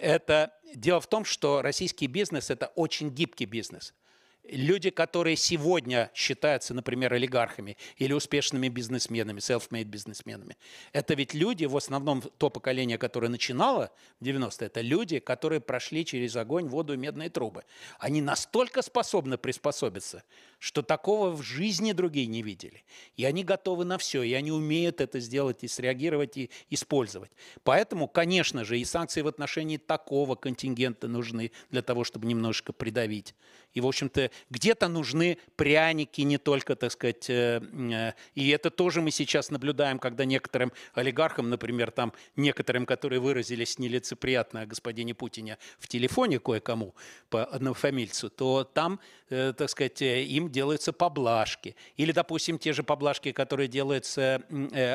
Это 0.00 0.52
дело 0.74 1.00
в 1.00 1.06
том, 1.06 1.24
что 1.24 1.62
российский 1.62 2.08
бизнес– 2.08 2.50
это 2.54 2.72
очень 2.74 3.10
гибкий 3.10 3.44
бизнес– 3.44 3.94
Люди, 4.48 4.90
которые 4.90 5.36
сегодня 5.36 6.10
считаются, 6.14 6.74
например, 6.74 7.14
олигархами 7.14 7.76
или 7.96 8.12
успешными 8.12 8.68
бизнесменами, 8.68 9.40
self-made 9.40 9.84
бизнесменами, 9.84 10.56
это 10.92 11.14
ведь 11.14 11.32
люди, 11.32 11.64
в 11.64 11.76
основном 11.76 12.20
то 12.20 12.50
поколение, 12.50 12.98
которое 12.98 13.28
начинало 13.28 13.90
в 14.20 14.24
90-е, 14.24 14.66
это 14.66 14.80
люди, 14.82 15.18
которые 15.18 15.60
прошли 15.60 16.04
через 16.04 16.36
огонь, 16.36 16.66
воду 16.66 16.92
и 16.92 16.96
медные 16.98 17.30
трубы. 17.30 17.64
Они 17.98 18.20
настолько 18.20 18.82
способны 18.82 19.38
приспособиться, 19.38 20.22
что 20.64 20.80
такого 20.80 21.30
в 21.30 21.42
жизни 21.42 21.92
другие 21.92 22.26
не 22.26 22.40
видели. 22.40 22.84
И 23.18 23.26
они 23.26 23.44
готовы 23.44 23.84
на 23.84 23.98
все, 23.98 24.22
и 24.22 24.32
они 24.32 24.50
умеют 24.50 25.02
это 25.02 25.20
сделать 25.20 25.62
и 25.62 25.68
среагировать, 25.68 26.38
и 26.38 26.50
использовать. 26.70 27.30
Поэтому, 27.64 28.08
конечно 28.08 28.64
же, 28.64 28.78
и 28.78 28.84
санкции 28.86 29.20
в 29.20 29.26
отношении 29.26 29.76
такого 29.76 30.36
контингента 30.36 31.06
нужны 31.06 31.52
для 31.68 31.82
того, 31.82 32.02
чтобы 32.02 32.26
немножко 32.26 32.72
придавить. 32.72 33.34
И, 33.74 33.80
в 33.82 33.86
общем-то, 33.86 34.30
где-то 34.48 34.88
нужны 34.88 35.36
пряники, 35.56 36.22
не 36.22 36.38
только, 36.38 36.76
так 36.76 36.92
сказать, 36.92 37.28
э, 37.28 37.60
э, 37.60 38.12
и 38.34 38.48
это 38.48 38.70
тоже 38.70 39.02
мы 39.02 39.10
сейчас 39.10 39.50
наблюдаем, 39.50 39.98
когда 39.98 40.24
некоторым 40.24 40.72
олигархам, 40.94 41.50
например, 41.50 41.90
там 41.90 42.14
некоторым, 42.36 42.86
которые 42.86 43.20
выразились 43.20 43.78
нелицеприятно 43.78 44.62
о 44.62 44.66
господине 44.66 45.14
Путине 45.14 45.58
в 45.78 45.88
телефоне 45.88 46.38
кое-кому 46.38 46.94
по 47.28 47.44
однофамильцу, 47.44 48.30
то 48.30 48.64
там, 48.64 48.98
э, 49.28 49.52
так 49.54 49.68
сказать, 49.68 50.00
им 50.00 50.53
делаются 50.54 50.92
поблажки. 50.92 51.74
Или, 51.96 52.12
допустим, 52.12 52.58
те 52.58 52.72
же 52.72 52.82
поблажки, 52.82 53.32
которые 53.32 53.68
делаются 53.68 54.42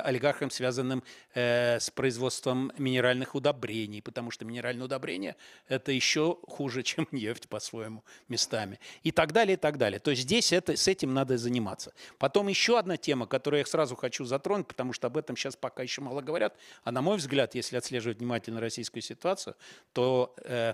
олигархам, 0.05 0.49
связанным 0.49 1.03
с 1.36 1.91
производством 1.93 2.72
минеральных 2.78 3.36
удобрений, 3.36 4.01
потому 4.01 4.32
что 4.32 4.45
минеральные 4.45 4.86
удобрения– 4.86 5.36
это 5.68 5.91
еще 5.91 6.38
хуже, 6.47 6.82
чем 6.89 7.07
нефть 7.12 7.47
по-своему 7.49 8.03
местами. 8.30 8.80
И 9.03 9.12
так 9.12 9.34
далее, 9.34 9.53
и 9.53 9.60
так 9.60 9.78
далее. 9.78 9.99
То 9.99 10.12
есть 10.12 10.24
здесь 10.24 10.53
это, 10.53 10.76
с 10.76 10.88
этим 10.88 11.14
надо 11.14 11.38
заниматься. 11.38 11.93
Потом 12.18 12.47
еще 12.47 12.80
одна 12.80 12.97
тема, 12.97 13.28
которую 13.28 13.60
я 13.60 13.66
сразу 13.66 13.95
хочу 13.95 14.26
затронуть, 14.26 14.68
потому 14.68 14.93
что 14.93 15.07
об 15.07 15.18
этом 15.18 15.36
сейчас 15.36 15.55
пока 15.55 15.84
еще 15.84 16.01
мало 16.01 16.22
говорят, 16.22 16.55
а 16.84 16.91
на 16.91 17.01
мой 17.01 17.18
взгляд, 17.18 17.53
если 17.55 17.78
отслеживать 17.78 18.20
внимательно 18.20 18.62
российскую 18.62 19.03
ситуацию, 19.03 19.55
то 19.93 20.34
э, 20.45 20.74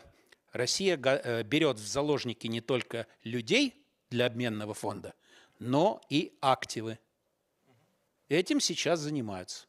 Россия 0.55 0.97
э, 1.03 1.43
берет 1.43 1.79
в 1.79 1.87
заложники 1.87 2.47
не 2.47 2.61
только 2.61 3.07
людей 3.23 3.84
для 4.09 4.25
обменного 4.25 4.73
фонда, 4.73 5.13
но 5.59 6.01
и 6.09 6.37
активы. 6.41 6.99
Этим 8.29 8.59
сейчас 8.59 8.99
занимаются. 8.99 9.67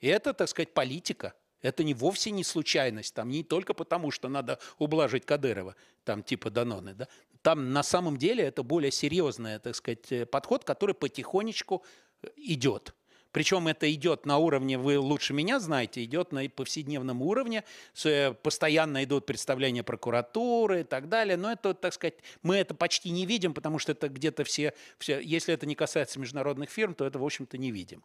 И 0.00 0.08
это, 0.08 0.32
так 0.32 0.48
сказать, 0.48 0.72
политика. 0.72 1.34
Это 1.62 1.84
не 1.84 1.92
вовсе 1.92 2.30
не 2.30 2.42
случайность, 2.42 3.14
там 3.14 3.28
не 3.28 3.44
только 3.44 3.74
потому, 3.74 4.10
что 4.10 4.28
надо 4.28 4.58
ублажить 4.78 5.26
Кадырова, 5.26 5.76
там 6.04 6.22
типа 6.22 6.48
Даноны, 6.48 6.94
да, 6.94 7.06
там 7.42 7.72
на 7.72 7.82
самом 7.82 8.16
деле 8.16 8.44
это 8.44 8.62
более 8.62 8.90
серьезный, 8.90 9.58
так 9.58 9.74
сказать, 9.74 10.10
э, 10.10 10.26
подход, 10.26 10.64
который 10.64 10.94
потихонечку 10.94 11.84
э, 12.22 12.28
идет. 12.36 12.94
Причем 13.32 13.68
это 13.68 13.92
идет 13.92 14.26
на 14.26 14.38
уровне, 14.38 14.76
вы 14.76 14.98
лучше 14.98 15.32
меня 15.32 15.60
знаете, 15.60 16.02
идет 16.04 16.32
на 16.32 16.48
повседневном 16.48 17.22
уровне, 17.22 17.64
э, 18.04 18.32
постоянно 18.32 19.04
идут 19.04 19.26
представления 19.26 19.84
прокуратуры 19.84 20.80
и 20.80 20.84
так 20.84 21.08
далее. 21.08 21.36
Но 21.36 21.52
это, 21.52 21.74
так 21.74 21.94
сказать, 21.94 22.14
мы 22.42 22.56
это 22.56 22.74
почти 22.74 23.10
не 23.10 23.26
видим, 23.26 23.54
потому 23.54 23.78
что 23.78 23.92
это 23.92 24.08
где-то 24.08 24.42
все, 24.44 24.74
все, 24.98 25.20
если 25.20 25.54
это 25.54 25.66
не 25.66 25.76
касается 25.76 26.18
международных 26.18 26.70
фирм, 26.70 26.94
то 26.94 27.04
это, 27.04 27.18
в 27.18 27.24
общем-то, 27.24 27.56
не 27.56 27.70
видим. 27.70 28.04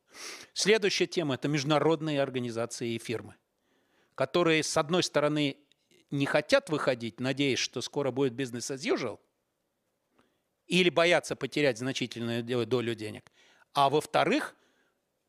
Следующая 0.53 1.07
тема– 1.07 1.35
это 1.35 1.47
международные 1.47 2.21
организации 2.21 2.93
и 2.93 2.99
фирмы, 2.99 3.35
которые, 4.13 4.61
с 4.61 4.77
одной 4.77 5.01
стороны, 5.01 5.57
не 6.11 6.27
хотят 6.27 6.69
выходить, 6.69 7.19
надеясь, 7.19 7.59
что 7.59 7.81
скоро 7.81 8.11
будет 8.11 8.33
бизнес 8.33 8.69
as 8.69 8.77
usual, 8.77 9.19
или 10.67 10.89
боятся 10.89 11.35
потерять 11.35 11.79
значительную 11.79 12.43
долю 12.65 12.95
денег. 12.95 13.31
А 13.73 13.89
во-вторых, 13.89 14.55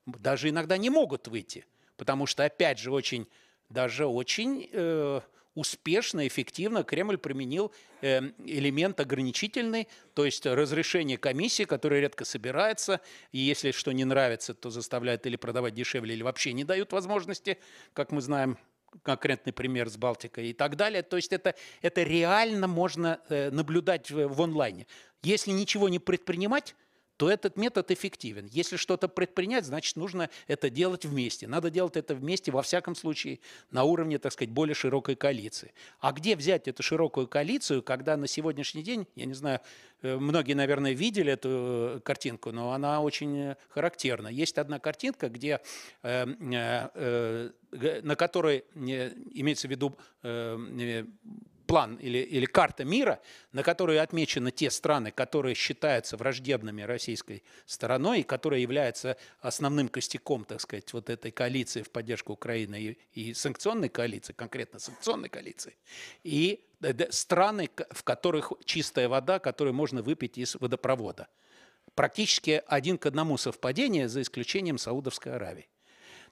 даже 0.06 0.48
иногда 0.48 0.76
не 0.76 0.90
могут 0.90 1.28
выйти, 1.28 1.66
потому 1.96 2.26
что, 2.26 2.44
опять 2.44 2.78
же, 2.78 2.90
очень, 2.90 3.26
даже 3.68 4.06
очень 4.06 4.68
э, 4.72 5.20
успешно, 5.54 6.26
эффективно 6.26 6.84
Кремль 6.84 7.18
применил 7.18 7.72
э, 8.02 8.20
элемент 8.44 9.00
ограничительный, 9.00 9.88
то 10.14 10.24
есть 10.24 10.46
разрешение 10.46 11.18
комиссии, 11.18 11.64
которая 11.64 12.00
редко 12.00 12.24
собирается, 12.24 13.00
и 13.32 13.38
если 13.38 13.72
что 13.72 13.92
не 13.92 14.04
нравится, 14.04 14.54
то 14.54 14.70
заставляют 14.70 15.26
или 15.26 15.36
продавать 15.36 15.74
дешевле, 15.74 16.14
или 16.14 16.22
вообще 16.22 16.52
не 16.52 16.64
дают 16.64 16.92
возможности, 16.92 17.58
как 17.94 18.12
мы 18.12 18.20
знаем, 18.20 18.58
конкретный 19.02 19.52
пример 19.52 19.88
с 19.88 19.96
Балтикой 19.96 20.48
и 20.48 20.52
так 20.52 20.76
далее. 20.76 21.02
То 21.02 21.16
есть 21.16 21.32
это, 21.32 21.54
это 21.82 22.02
реально 22.02 22.66
можно 22.66 23.20
э, 23.28 23.50
наблюдать 23.50 24.10
в, 24.10 24.28
в 24.28 24.42
онлайне. 24.42 24.86
Если 25.22 25.50
ничего 25.50 25.88
не 25.88 25.98
предпринимать, 25.98 26.76
то 27.16 27.30
этот 27.30 27.56
метод 27.56 27.90
эффективен. 27.90 28.46
Если 28.52 28.76
что-то 28.76 29.08
предпринять, 29.08 29.64
значит, 29.64 29.96
нужно 29.96 30.28
это 30.46 30.70
делать 30.70 31.04
вместе. 31.04 31.46
Надо 31.46 31.70
делать 31.70 31.96
это 31.96 32.14
вместе, 32.14 32.52
во 32.52 32.62
всяком 32.62 32.94
случае, 32.94 33.40
на 33.70 33.84
уровне, 33.84 34.18
так 34.18 34.32
сказать, 34.32 34.50
более 34.50 34.74
широкой 34.74 35.16
коалиции. 35.16 35.72
А 36.00 36.12
где 36.12 36.36
взять 36.36 36.68
эту 36.68 36.82
широкую 36.82 37.26
коалицию, 37.26 37.82
когда 37.82 38.16
на 38.16 38.26
сегодняшний 38.26 38.82
день, 38.82 39.06
я 39.14 39.24
не 39.24 39.34
знаю, 39.34 39.60
э, 40.02 40.16
многие, 40.16 40.54
наверное, 40.54 40.92
видели 40.92 41.32
эту 41.32 41.48
э, 41.48 42.00
картинку, 42.04 42.52
но 42.52 42.72
она 42.72 43.00
очень 43.00 43.54
характерна. 43.68 44.28
Есть 44.28 44.58
одна 44.58 44.78
картинка, 44.78 45.28
где, 45.28 45.60
э, 46.02 46.26
на 48.02 48.16
которой 48.16 48.64
имеется 48.74 49.68
в 49.68 49.70
виду 49.70 49.96
план 51.66 51.96
или, 51.96 52.18
или 52.18 52.46
карта 52.46 52.84
мира, 52.84 53.20
на 53.52 53.62
которой 53.62 54.00
отмечены 54.00 54.50
те 54.50 54.70
страны, 54.70 55.10
которые 55.10 55.54
считаются 55.54 56.16
враждебными 56.16 56.82
российской 56.82 57.42
стороной 57.66 58.20
и 58.20 58.22
которые 58.22 58.62
являются 58.62 59.16
основным 59.40 59.88
костяком, 59.88 60.44
так 60.44 60.60
сказать, 60.60 60.92
вот 60.92 61.10
этой 61.10 61.30
коалиции 61.30 61.82
в 61.82 61.90
поддержку 61.90 62.32
Украины 62.32 62.96
и, 63.14 63.20
и 63.28 63.34
санкционной 63.34 63.88
коалиции, 63.88 64.32
конкретно 64.32 64.78
санкционной 64.78 65.28
коалиции, 65.28 65.74
и 66.24 66.64
э, 66.80 67.10
страны, 67.10 67.68
в 67.90 68.02
которых 68.04 68.52
чистая 68.64 69.08
вода, 69.08 69.38
которую 69.38 69.74
можно 69.74 70.02
выпить 70.02 70.38
из 70.38 70.54
водопровода. 70.54 71.28
Практически 71.94 72.62
один 72.66 72.98
к 72.98 73.06
одному 73.06 73.38
совпадение, 73.38 74.08
за 74.08 74.22
исключением 74.22 74.78
Саудовской 74.78 75.34
Аравии. 75.34 75.68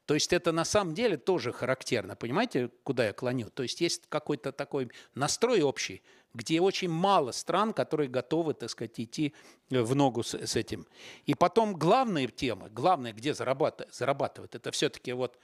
То 0.07 0.15
есть 0.15 0.33
это 0.33 0.53
на 0.53 0.65
самом 0.65 0.95
деле 0.95 1.17
тоже 1.17 1.53
характерно. 1.53 2.15
Понимаете, 2.15 2.71
куда 2.83 3.07
я 3.07 3.13
клоню? 3.13 3.49
То 3.51 3.63
есть 3.63 3.81
есть 3.81 4.03
какой-то 4.09 4.53
такой 4.53 4.91
настрой 5.15 5.63
общий, 5.63 6.03
где 6.35 6.61
очень 6.61 6.91
мало 6.91 7.33
стран, 7.33 7.73
которые 7.73 8.09
готовы, 8.09 8.55
так 8.55 8.69
сказать, 8.69 9.01
идти 9.01 9.35
в 9.71 9.95
ногу 9.95 10.23
с, 10.23 10.35
с 10.35 10.57
этим. 10.57 10.87
И 11.25 11.35
потом 11.35 11.75
главная 11.75 12.27
тема, 12.27 12.69
главное, 12.69 13.13
где 13.13 13.33
зарабатывать, 13.33 13.95
зарабатывать 13.95 14.55
это 14.55 14.71
все-таки 14.73 15.13
вот 15.13 15.39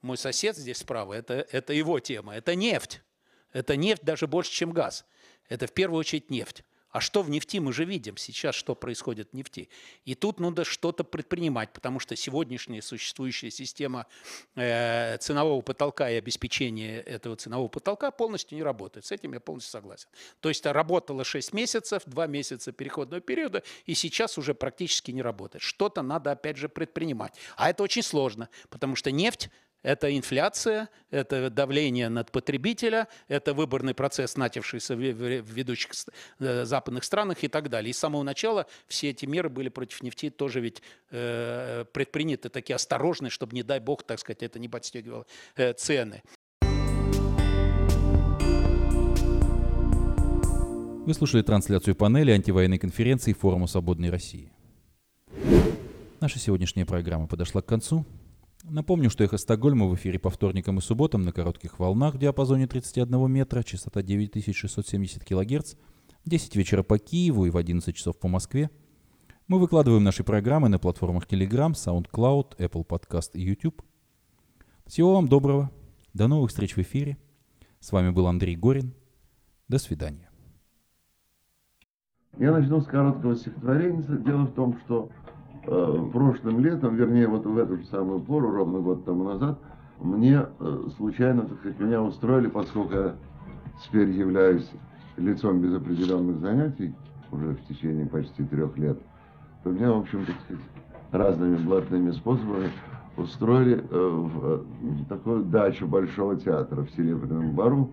мой 0.00 0.16
сосед 0.16 0.56
здесь 0.56 0.78
справа, 0.78 1.14
это, 1.14 1.46
это 1.50 1.72
его 1.72 2.00
тема, 2.00 2.34
это 2.34 2.54
нефть. 2.54 3.02
Это 3.52 3.76
нефть 3.76 4.02
даже 4.02 4.26
больше, 4.26 4.52
чем 4.52 4.72
газ. 4.72 5.04
Это 5.48 5.66
в 5.66 5.72
первую 5.72 6.00
очередь 6.00 6.30
нефть. 6.30 6.64
А 6.90 7.00
что 7.00 7.22
в 7.22 7.28
нефти 7.28 7.58
мы 7.58 7.72
же 7.72 7.84
видим 7.84 8.16
сейчас, 8.16 8.54
что 8.54 8.74
происходит 8.74 9.30
в 9.30 9.34
нефти. 9.34 9.68
И 10.04 10.14
тут 10.14 10.40
надо 10.40 10.64
что-то 10.64 11.04
предпринимать, 11.04 11.72
потому 11.72 12.00
что 12.00 12.16
сегодняшняя 12.16 12.80
существующая 12.80 13.50
система 13.50 14.06
э, 14.54 15.18
ценового 15.18 15.60
потолка 15.60 16.10
и 16.10 16.16
обеспечения 16.16 17.00
этого 17.00 17.36
ценового 17.36 17.68
потолка 17.68 18.10
полностью 18.10 18.56
не 18.56 18.64
работает. 18.64 19.04
С 19.04 19.12
этим 19.12 19.34
я 19.34 19.40
полностью 19.40 19.72
согласен. 19.72 20.08
То 20.40 20.48
есть 20.48 20.64
работала 20.64 21.24
6 21.24 21.52
месяцев, 21.52 22.02
2 22.06 22.26
месяца 22.26 22.72
переходного 22.72 23.20
периода, 23.20 23.62
и 23.84 23.94
сейчас 23.94 24.38
уже 24.38 24.54
практически 24.54 25.10
не 25.10 25.20
работает. 25.22 25.62
Что-то 25.62 26.02
надо 26.02 26.32
опять 26.32 26.56
же 26.56 26.68
предпринимать. 26.68 27.34
А 27.56 27.68
это 27.68 27.82
очень 27.82 28.02
сложно, 28.02 28.48
потому 28.70 28.96
что 28.96 29.10
нефть 29.10 29.50
это 29.82 30.16
инфляция, 30.16 30.88
это 31.10 31.50
давление 31.50 32.08
над 32.08 32.32
потребителя, 32.32 33.08
это 33.28 33.54
выборный 33.54 33.94
процесс, 33.94 34.36
начавшийся 34.36 34.96
в 34.96 35.00
ведущих 35.00 35.92
э, 36.40 36.64
западных 36.64 37.04
странах 37.04 37.44
и 37.44 37.48
так 37.48 37.68
далее. 37.68 37.90
И 37.90 37.92
с 37.92 37.98
самого 37.98 38.22
начала 38.22 38.66
все 38.86 39.10
эти 39.10 39.26
меры 39.26 39.48
были 39.48 39.68
против 39.68 40.02
нефти 40.02 40.30
тоже 40.30 40.60
ведь 40.60 40.82
э, 41.10 41.84
предприняты 41.92 42.48
такие 42.48 42.74
осторожные, 42.76 43.30
чтобы, 43.30 43.54
не 43.54 43.62
дай 43.62 43.80
бог, 43.80 44.02
так 44.02 44.18
сказать, 44.18 44.42
это 44.42 44.58
не 44.58 44.68
подстегивало 44.68 45.26
э, 45.56 45.72
цены. 45.72 46.22
Вы 51.06 51.14
слушали 51.14 51.40
трансляцию 51.40 51.94
панели 51.94 52.32
антивоенной 52.32 52.78
конференции 52.78 53.32
Форума 53.32 53.66
Свободной 53.66 54.10
России. 54.10 54.52
Наша 56.20 56.38
сегодняшняя 56.38 56.84
программа 56.84 57.26
подошла 57.26 57.62
к 57.62 57.66
концу. 57.66 58.04
Напомню, 58.70 59.08
что 59.08 59.24
«Эхо 59.24 59.38
Стокгольма» 59.38 59.86
в 59.86 59.94
эфире 59.94 60.18
по 60.18 60.28
вторникам 60.28 60.78
и 60.78 60.82
субботам 60.82 61.22
на 61.22 61.32
коротких 61.32 61.78
волнах 61.78 62.14
в 62.14 62.18
диапазоне 62.18 62.66
31 62.66 63.30
метра, 63.30 63.62
частота 63.62 64.02
9670 64.02 65.24
кГц, 65.24 65.74
10 66.26 66.56
вечера 66.56 66.82
по 66.82 66.98
Киеву 66.98 67.46
и 67.46 67.50
в 67.50 67.56
11 67.56 67.96
часов 67.96 68.18
по 68.18 68.28
Москве. 68.28 68.70
Мы 69.46 69.58
выкладываем 69.58 70.04
наши 70.04 70.22
программы 70.22 70.68
на 70.68 70.78
платформах 70.78 71.26
Telegram, 71.26 71.72
SoundCloud, 71.72 72.58
Apple 72.58 72.86
Podcast 72.86 73.30
и 73.32 73.40
YouTube. 73.40 73.80
Всего 74.84 75.14
вам 75.14 75.28
доброго. 75.28 75.70
До 76.12 76.28
новых 76.28 76.50
встреч 76.50 76.76
в 76.76 76.78
эфире. 76.82 77.16
С 77.80 77.90
вами 77.92 78.10
был 78.10 78.26
Андрей 78.26 78.56
Горин. 78.56 78.92
До 79.68 79.78
свидания. 79.78 80.28
Я 82.38 82.52
начну 82.52 82.82
с 82.82 82.86
короткого 82.86 83.34
стихотворения. 83.34 84.02
Дело 84.02 84.44
в 84.44 84.52
том, 84.52 84.78
что 84.84 85.10
прошлым 86.12 86.60
летом, 86.60 86.96
вернее, 86.96 87.28
вот 87.28 87.46
в 87.46 87.58
эту 87.58 87.76
же 87.76 87.84
самую 87.86 88.20
пору, 88.20 88.50
ровно 88.50 88.80
год 88.80 89.04
тому 89.04 89.24
назад, 89.24 89.58
мне 90.00 90.46
э, 90.60 90.82
случайно, 90.96 91.42
так 91.42 91.58
сказать, 91.58 91.80
меня 91.80 92.02
устроили, 92.02 92.46
поскольку 92.48 92.94
я 92.94 93.14
теперь 93.84 94.10
являюсь 94.10 94.70
лицом 95.16 95.60
без 95.60 95.74
определенных 95.74 96.38
занятий, 96.38 96.94
уже 97.32 97.54
в 97.54 97.66
течение 97.66 98.06
почти 98.06 98.44
трех 98.44 98.76
лет, 98.78 98.98
то 99.64 99.70
меня, 99.70 99.92
в 99.92 99.98
общем, 99.98 100.24
так 100.24 100.36
сказать, 100.44 100.62
разными 101.10 101.56
блатными 101.56 102.10
способами 102.12 102.70
устроили 103.16 103.84
э, 103.90 104.08
в 104.08 105.04
такую 105.08 105.44
дачу 105.44 105.86
Большого 105.86 106.36
театра 106.36 106.82
в 106.82 106.90
Серебряном 106.90 107.52
Бару, 107.52 107.92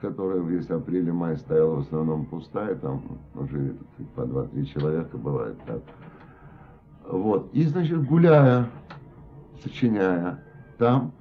которая 0.00 0.40
весь 0.40 0.68
апрель-май 0.68 1.38
стояла 1.38 1.76
в 1.76 1.78
основном 1.80 2.26
пустая, 2.26 2.74
там 2.74 3.02
сказать, 3.32 3.76
по 4.14 4.26
два-три 4.26 4.66
человека, 4.66 5.16
бывает 5.16 5.56
так. 5.66 5.80
Вот. 7.08 7.50
И, 7.52 7.64
значит, 7.64 8.04
гуляя, 8.06 8.66
сочиняя 9.62 10.40
там, 10.78 11.12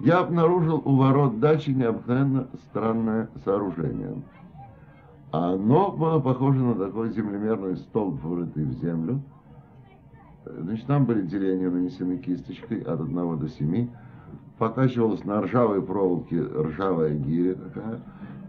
я 0.00 0.18
обнаружил 0.18 0.82
у 0.84 0.96
ворот 0.96 1.40
дачи 1.40 1.70
необыкновенно 1.70 2.48
странное 2.68 3.28
сооружение. 3.44 4.22
Оно 5.32 5.90
было 5.90 6.20
похоже 6.20 6.60
на 6.60 6.74
такой 6.74 7.10
землемерный 7.10 7.76
столб, 7.76 8.22
врытый 8.22 8.64
в 8.64 8.72
землю. 8.74 9.20
Значит, 10.44 10.86
там 10.86 11.04
были 11.04 11.22
деления 11.22 11.70
нанесены 11.70 12.18
кисточкой 12.18 12.80
от 12.80 13.00
1 13.00 13.38
до 13.38 13.48
7. 13.48 13.88
Покачивалась 14.58 15.24
на 15.24 15.42
ржавой 15.42 15.82
проволоке 15.82 16.40
ржавая 16.40 17.14
гиря 17.14 17.54
такая. 17.54 18.00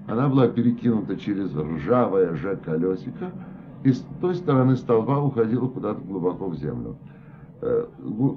Она 0.07 0.29
была 0.29 0.47
перекинута 0.47 1.17
через 1.17 1.53
ржавое 1.53 2.35
же 2.35 2.55
колесико 2.57 3.31
и 3.87 3.93
с 3.93 4.05
той 4.19 4.35
стороны 4.35 4.75
столба 4.75 5.17
уходила 5.23 5.69
куда-то 5.69 6.01
глубоко 6.01 6.47
в 6.47 6.57
землю. 6.57 6.97
Э, 7.61 7.85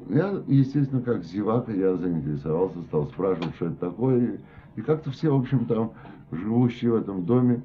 я, 0.09 0.41
естественно, 0.47 1.03
как 1.03 1.25
зевака, 1.25 1.73
я 1.73 1.97
заинтересовался, 1.97 2.81
стал 2.83 3.07
спрашивать, 3.07 3.57
что 3.57 3.67
это 3.67 3.91
такое. 3.91 4.39
И 4.77 4.81
как-то 4.81 5.11
все, 5.11 5.37
в 5.37 5.41
общем, 5.41 5.67
там, 5.67 5.91
живущие 6.31 6.93
в 6.93 6.95
этом 6.95 7.25
доме, 7.25 7.65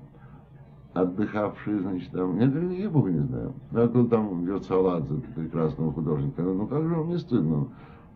отдыхавшие, 0.94 1.82
значит, 1.82 2.10
там, 2.10 2.40
я 2.40 2.48
говорю, 2.48 2.72
я 2.72 2.90
бога 2.90 3.12
не 3.12 3.20
знаю. 3.20 3.54
Я 3.72 3.86
говорю, 3.86 4.08
там 4.08 4.48
Лед 4.48 4.64
Саладзе, 4.64 5.22
прекрасного 5.36 5.94
художника. 5.94 6.42
Ну, 6.42 6.66
как 6.66 6.88
же 6.88 6.96
вам 6.96 7.10
не 7.10 7.20
стыдно? 7.20 7.68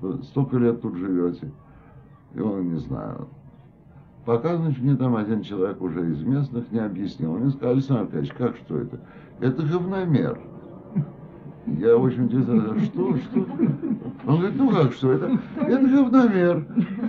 Вы 0.02 0.24
столько 0.24 0.58
лет 0.58 0.82
тут 0.82 0.96
живете. 0.96 1.52
И 2.34 2.40
он, 2.40 2.74
не 2.74 2.80
знаю. 2.80 3.28
Пока, 4.26 4.58
значит, 4.58 4.82
мне 4.82 4.96
там 4.96 5.16
один 5.16 5.44
человек 5.44 5.80
уже 5.80 6.10
из 6.12 6.24
местных 6.24 6.72
не 6.72 6.80
объяснил. 6.80 7.38
Мне 7.38 7.52
сказали, 7.52 7.74
Александр 7.74 8.02
Аркадьевич, 8.02 8.34
как 8.34 8.58
что 8.58 8.78
это? 8.80 9.00
Это 9.42 9.64
говномер. 9.64 10.40
Я 11.66 11.98
очень 11.98 12.26
интересно, 12.26 12.80
что, 12.80 13.16
что? 13.18 13.48
Он 14.28 14.38
говорит, 14.38 14.58
ну 14.58 14.70
как 14.72 14.94
что, 14.94 15.14
это, 15.14 15.40
это 15.62 15.88
говномер. 15.88 16.66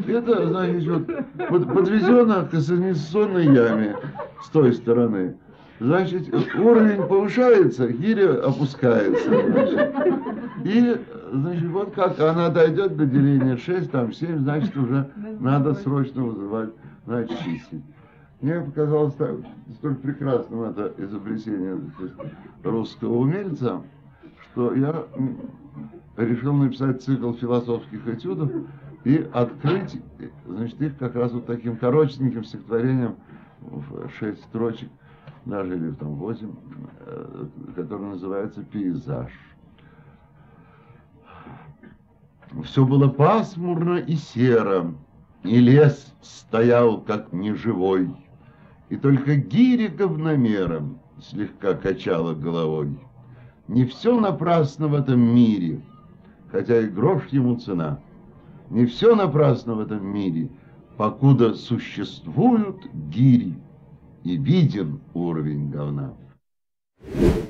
Это, 0.06 0.48
значит, 0.48 0.86
вот, 0.86 1.08
вот 1.50 1.74
подвезено 1.74 2.44
к 2.44 2.50
канализационной 2.50 3.46
яме 3.46 3.96
с 4.42 4.48
той 4.50 4.72
стороны. 4.74 5.36
Значит, 5.80 6.28
уровень 6.58 7.06
повышается, 7.08 7.88
гиря 7.88 8.44
опускается. 8.44 9.30
Значит. 9.30 9.94
И, 10.64 10.96
значит, 11.32 11.68
вот 11.70 11.94
как 11.94 12.20
она 12.20 12.50
дойдет 12.50 12.96
до 12.98 13.06
деления 13.06 13.56
6, 13.56 13.90
там 13.90 14.12
7, 14.12 14.40
значит, 14.40 14.76
уже 14.76 15.10
надо 15.40 15.72
срочно 15.74 16.22
вызывать, 16.22 16.70
значит, 17.06 17.38
чистить. 17.38 17.82
Мне 18.40 18.60
показалось 18.60 19.14
так, 19.14 19.36
столь 19.74 19.96
прекрасным 19.96 20.62
это 20.62 20.94
изобретение 20.96 21.78
русского 22.64 23.18
умельца, 23.18 23.82
что 24.50 24.74
я 24.74 25.04
решил 26.16 26.54
написать 26.54 27.02
цикл 27.02 27.34
философских 27.34 28.06
этюдов, 28.08 28.50
и 29.04 29.28
открыть, 29.32 30.00
значит, 30.46 30.80
их 30.80 30.98
как 30.98 31.16
раз 31.16 31.32
вот 31.32 31.46
таким 31.46 31.76
коротеньким 31.76 32.44
стихотворением 32.44 33.16
в 33.60 34.08
шесть 34.18 34.42
строчек, 34.44 34.88
даже 35.44 35.76
или 35.76 35.90
там 35.92 36.14
восемь, 36.14 36.54
э, 37.06 37.46
которое 37.76 38.10
называется 38.10 38.62
«Пейзаж». 38.62 39.32
Все 42.64 42.84
было 42.84 43.08
пасмурно 43.08 43.96
и 43.96 44.16
серо, 44.16 44.94
и 45.44 45.60
лес 45.60 46.14
стоял 46.20 47.00
как 47.00 47.32
неживой, 47.32 48.14
и 48.90 48.96
только 48.96 49.36
гиря 49.36 49.88
говномером 49.88 50.98
слегка 51.22 51.74
качала 51.74 52.34
головой. 52.34 52.98
Не 53.68 53.84
все 53.84 54.18
напрасно 54.20 54.88
в 54.88 54.94
этом 54.94 55.20
мире, 55.20 55.80
хотя 56.50 56.80
и 56.80 56.88
грош 56.88 57.28
ему 57.30 57.56
цена. 57.56 58.00
Не 58.68 58.86
все 58.86 59.14
напрасно 59.14 59.74
в 59.74 59.80
этом 59.80 60.04
мире, 60.04 60.50
покуда 60.96 61.54
существуют 61.54 62.86
гири, 63.10 63.54
и 64.24 64.36
виден 64.36 65.00
уровень 65.14 65.70
говна. 65.70 66.12
Thank 67.02 67.34
you. 67.36 67.49